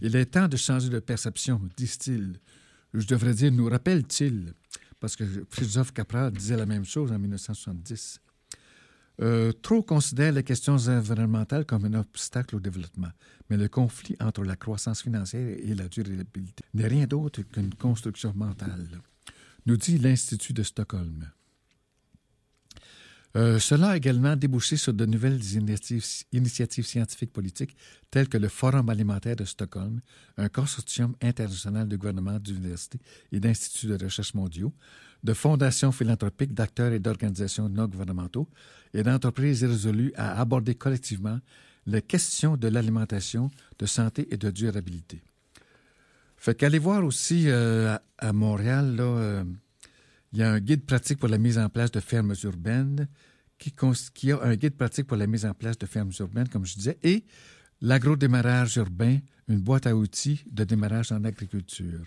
Il 0.01 0.15
est 0.15 0.25
temps 0.25 0.47
de 0.47 0.57
changer 0.57 0.89
de 0.89 0.99
perception, 0.99 1.61
disent-ils. 1.75 2.39
Je 2.93 3.05
devrais 3.05 3.33
dire, 3.33 3.51
nous 3.51 3.69
rappelle-t-il, 3.69 4.53
parce 4.99 5.15
que 5.15 5.23
Philosophe 5.49 5.93
Capral 5.93 6.31
disait 6.31 6.57
la 6.57 6.65
même 6.65 6.85
chose 6.85 7.11
en 7.11 7.19
1970. 7.19 8.19
Euh, 9.21 9.51
trop 9.51 9.83
considèrent 9.83 10.31
les 10.31 10.43
questions 10.43 10.77
environnementales 10.87 11.65
comme 11.65 11.85
un 11.85 11.93
obstacle 11.93 12.55
au 12.55 12.59
développement, 12.59 13.11
mais 13.49 13.57
le 13.57 13.67
conflit 13.67 14.15
entre 14.19 14.43
la 14.43 14.55
croissance 14.55 15.01
financière 15.03 15.57
et 15.59 15.75
la 15.75 15.87
durabilité 15.87 16.63
n'est 16.73 16.87
rien 16.87 17.05
d'autre 17.05 17.41
qu'une 17.43 17.73
construction 17.75 18.33
mentale, 18.35 18.87
nous 19.65 19.77
dit 19.77 19.97
l'Institut 19.99 20.53
de 20.53 20.63
Stockholm. 20.63 21.29
Euh, 23.37 23.59
cela 23.59 23.91
a 23.91 23.97
également 23.97 24.35
débouché 24.35 24.75
sur 24.75 24.93
de 24.93 25.05
nouvelles 25.05 25.41
initiatives, 25.53 26.85
scientifiques 26.85 27.31
politiques 27.31 27.77
telles 28.09 28.27
que 28.27 28.37
le 28.37 28.49
Forum 28.49 28.89
alimentaire 28.89 29.37
de 29.37 29.45
Stockholm, 29.45 30.01
un 30.37 30.49
consortium 30.49 31.15
international 31.21 31.87
de 31.87 31.95
gouvernements, 31.95 32.39
d'universités 32.39 32.99
et 33.31 33.39
d'instituts 33.39 33.87
de 33.87 34.03
recherche 34.03 34.33
mondiaux, 34.33 34.73
de 35.23 35.33
fondations 35.33 35.91
philanthropiques, 35.91 36.53
d'acteurs 36.53 36.91
et 36.91 36.99
d'organisations 36.99 37.69
non 37.69 37.85
gouvernementaux 37.85 38.49
et 38.93 39.03
d'entreprises 39.03 39.63
résolues 39.63 40.11
à 40.15 40.39
aborder 40.41 40.75
collectivement 40.75 41.39
les 41.85 42.01
questions 42.01 42.57
de 42.57 42.67
l'alimentation, 42.67 43.49
de 43.79 43.85
santé 43.85 44.27
et 44.31 44.37
de 44.37 44.51
durabilité. 44.51 45.21
Fait 46.37 46.55
qu'allez 46.55 46.79
voir 46.79 47.05
aussi 47.05 47.45
euh, 47.47 47.95
à 48.17 48.33
Montréal, 48.33 48.95
là, 48.95 49.03
euh, 49.03 49.43
il 50.33 50.39
y 50.39 50.43
a 50.43 50.51
un 50.51 50.59
guide 50.59 50.85
pratique 50.85 51.19
pour 51.19 51.29
la 51.29 51.37
mise 51.37 51.57
en 51.57 51.69
place 51.69 51.91
de 51.91 51.99
fermes 51.99 52.33
urbaines, 52.43 53.07
qui, 53.57 54.31
a 54.31 54.41
un 54.41 54.55
guide 54.55 54.75
pratique 54.75 55.05
pour 55.07 55.17
la 55.17 55.27
mise 55.27 55.45
en 55.45 55.53
place 55.53 55.77
de 55.77 55.85
fermes 55.85 56.11
urbaines, 56.19 56.47
comme 56.47 56.65
je 56.65 56.75
disais, 56.75 56.97
et 57.03 57.25
l'agro-démarrage 57.81 58.77
urbain, 58.77 59.19
une 59.47 59.59
boîte 59.59 59.85
à 59.87 59.95
outils 59.95 60.43
de 60.49 60.63
démarrage 60.63 61.11
en 61.11 61.23
agriculture. 61.23 62.05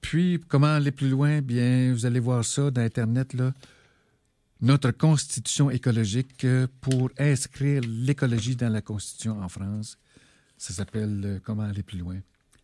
Puis, 0.00 0.40
comment 0.48 0.74
aller 0.74 0.92
plus 0.92 1.08
loin? 1.08 1.40
Bien, 1.40 1.92
vous 1.92 2.06
allez 2.06 2.20
voir 2.20 2.44
ça 2.44 2.70
dans 2.70 2.82
Internet, 2.82 3.34
là. 3.34 3.52
Notre 4.60 4.92
constitution 4.92 5.70
écologique 5.70 6.44
euh, 6.44 6.66
pour 6.80 7.10
inscrire 7.18 7.82
l'écologie 7.86 8.56
dans 8.56 8.70
la 8.70 8.80
constitution 8.80 9.42
en 9.42 9.48
France. 9.48 9.98
Ça 10.56 10.72
s'appelle 10.72 11.20
euh, 11.24 11.40
Comment 11.42 11.64
aller 11.64 11.82
plus 11.82 11.98
loin 11.98 12.20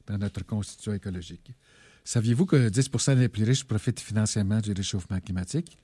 dans 0.07 0.17
notre 0.17 0.45
constitution 0.45 0.95
écologique. 0.95 1.53
Saviez-vous 2.05 2.47
que 2.47 2.69
10% 2.69 3.19
des 3.19 3.29
plus 3.29 3.45
riches 3.45 3.65
profitent 3.65 4.01
financièrement 4.01 4.61
du 4.61 4.73
réchauffement 4.73 5.21
climatique? 5.21 5.79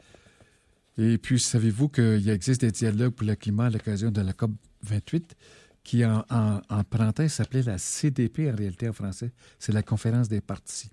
Et 0.98 1.18
puis, 1.18 1.38
savez-vous 1.38 1.88
qu'il 1.88 2.28
existe 2.28 2.62
des 2.62 2.72
dialogues 2.72 3.12
pour 3.12 3.26
le 3.26 3.34
climat 3.34 3.66
à 3.66 3.70
l'occasion 3.70 4.10
de 4.10 4.20
la 4.20 4.32
COP 4.32 4.52
28 4.82 5.36
qui, 5.84 6.04
en, 6.04 6.24
en, 6.30 6.60
en 6.68 6.84
printemps, 6.84 7.28
s'appelait 7.28 7.62
la 7.62 7.78
CDP 7.78 8.50
en 8.50 8.56
réalité 8.56 8.88
en 8.88 8.92
français? 8.92 9.30
C'est 9.58 9.72
la 9.72 9.82
conférence 9.82 10.28
des 10.28 10.40
partis. 10.40 10.90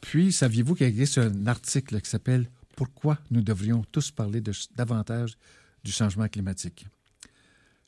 Puis, 0.00 0.30
saviez-vous 0.32 0.74
qu'il 0.74 0.86
existe 0.86 1.18
un 1.18 1.46
article 1.46 2.00
qui 2.00 2.10
s'appelle 2.10 2.50
Pourquoi 2.76 3.18
nous 3.30 3.40
devrions 3.40 3.84
tous 3.90 4.10
parler 4.10 4.42
davantage 4.76 5.36
du 5.82 5.90
changement 5.90 6.28
climatique? 6.28 6.86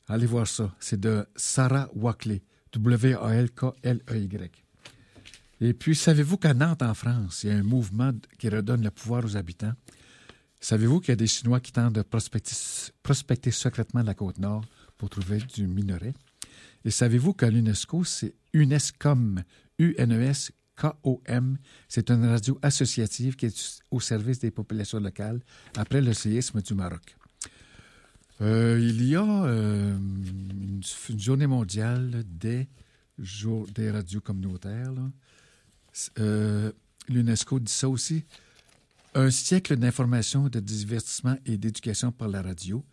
Allez 0.07 0.25
voir 0.25 0.47
ça. 0.47 0.75
C'est 0.79 0.99
de 0.99 1.25
Sarah 1.35 1.89
Wackley. 1.95 2.41
W-A-L-K-L-E-Y. 2.73 4.51
Et 5.63 5.73
puis, 5.75 5.95
savez-vous 5.95 6.37
qu'à 6.37 6.55
Nantes, 6.55 6.81
en 6.81 6.95
France, 6.95 7.43
il 7.43 7.51
y 7.51 7.53
a 7.53 7.55
un 7.55 7.63
mouvement 7.63 8.11
qui 8.39 8.49
redonne 8.49 8.83
le 8.83 8.89
pouvoir 8.89 9.23
aux 9.23 9.37
habitants? 9.37 9.73
Savez-vous 10.59 10.99
qu'il 10.99 11.09
y 11.09 11.13
a 11.13 11.15
des 11.15 11.27
Chinois 11.27 11.59
qui 11.59 11.71
tentent 11.71 11.93
de 11.93 12.01
prospecter, 12.01 13.51
secrètement 13.51 14.01
la 14.01 14.15
côte 14.15 14.39
nord 14.39 14.65
pour 14.97 15.11
trouver 15.11 15.37
du 15.37 15.67
minerai? 15.67 16.15
Et 16.83 16.89
savez-vous 16.89 17.33
qu'à 17.33 17.51
l'UNESCO, 17.51 18.03
c'est 18.03 18.33
UNESCOM, 18.53 19.43
U-N-E-S-K-O-M, 19.77 21.57
c'est 21.87 22.09
une 22.09 22.25
radio 22.25 22.57
associative 22.63 23.35
qui 23.35 23.45
est 23.45 23.83
au 23.91 23.99
service 23.99 24.39
des 24.39 24.49
populations 24.49 24.99
locales 24.99 25.41
après 25.77 26.01
le 26.01 26.13
séisme 26.13 26.61
du 26.61 26.73
Maroc. 26.73 27.15
Euh, 28.41 28.79
il 28.81 29.07
y 29.07 29.15
a 29.15 29.43
euh, 29.45 29.95
une, 29.95 30.81
une, 31.09 31.19
journée 31.19 31.45
mondiale 31.45 32.23
des, 32.25 32.67
jours, 33.19 33.67
des 33.67 33.91
radios 33.91 34.21
communautaires. 34.21 34.93
Euh, 36.19 36.71
L'UNESCO 37.09 37.59
dit 37.59 37.71
ça 37.71 37.89
aussi. 37.89 38.23
Un 39.13 39.29
siècle 39.29 39.75
d'information, 39.75 40.47
de 40.47 40.59
divertissement 40.59 41.37
et 41.45 41.57
d'éducation 41.57 42.11
par 42.11 42.29
la 42.29 42.41
radio. 42.41 42.83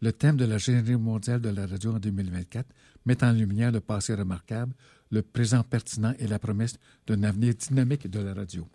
Le 0.00 0.12
thème 0.12 0.36
de 0.36 0.44
la 0.44 0.58
journée 0.58 0.96
mondiale 0.96 1.40
de 1.40 1.48
la 1.48 1.66
radio 1.66 1.92
en 1.92 1.98
2024 1.98 2.66
met 3.06 3.22
en 3.24 3.32
lumière 3.32 3.72
le 3.72 3.80
passé 3.80 4.14
remarquable, 4.14 4.72
le 5.10 5.22
présent 5.22 5.62
pertinent 5.62 6.14
et 6.18 6.26
la 6.26 6.38
promesse 6.38 6.76
d'un 7.06 7.22
avenir 7.22 7.54
dynamique 7.54 8.08
de 8.08 8.20
la 8.20 8.34
radio. 8.34 8.66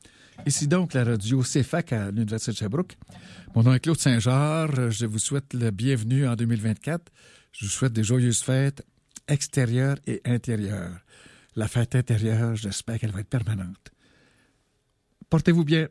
Ici 0.46 0.68
donc 0.68 0.94
la 0.94 1.04
radio 1.04 1.42
CFAC 1.42 1.94
à 1.94 2.12
l'Université 2.12 2.52
de 2.52 2.58
Sherbrooke. 2.58 2.98
Mon 3.56 3.64
nom 3.64 3.74
est 3.74 3.80
Claude 3.80 4.00
Saint-Georges. 4.00 4.90
Je 4.90 5.06
vous 5.06 5.20
souhaite 5.20 5.54
la 5.54 5.72
bienvenue 5.72 6.28
en 6.28 6.36
2024. 6.36 7.12
Je 7.52 7.66
vous 7.66 7.72
souhaite 7.72 7.94
des 7.94 8.04
joyeuses 8.04 8.42
fêtes 8.42 8.84
extérieures 9.28 9.98
et 10.08 10.22
intérieures. 10.26 11.00
La 11.56 11.68
fête 11.68 11.96
intérieure, 11.96 12.56
j'espère 12.56 13.00
qu'elle 13.00 13.12
va 13.12 13.20
être 13.20 13.30
permanente. 13.30 13.92
Portez-vous 15.30 15.64
bien. 15.64 15.88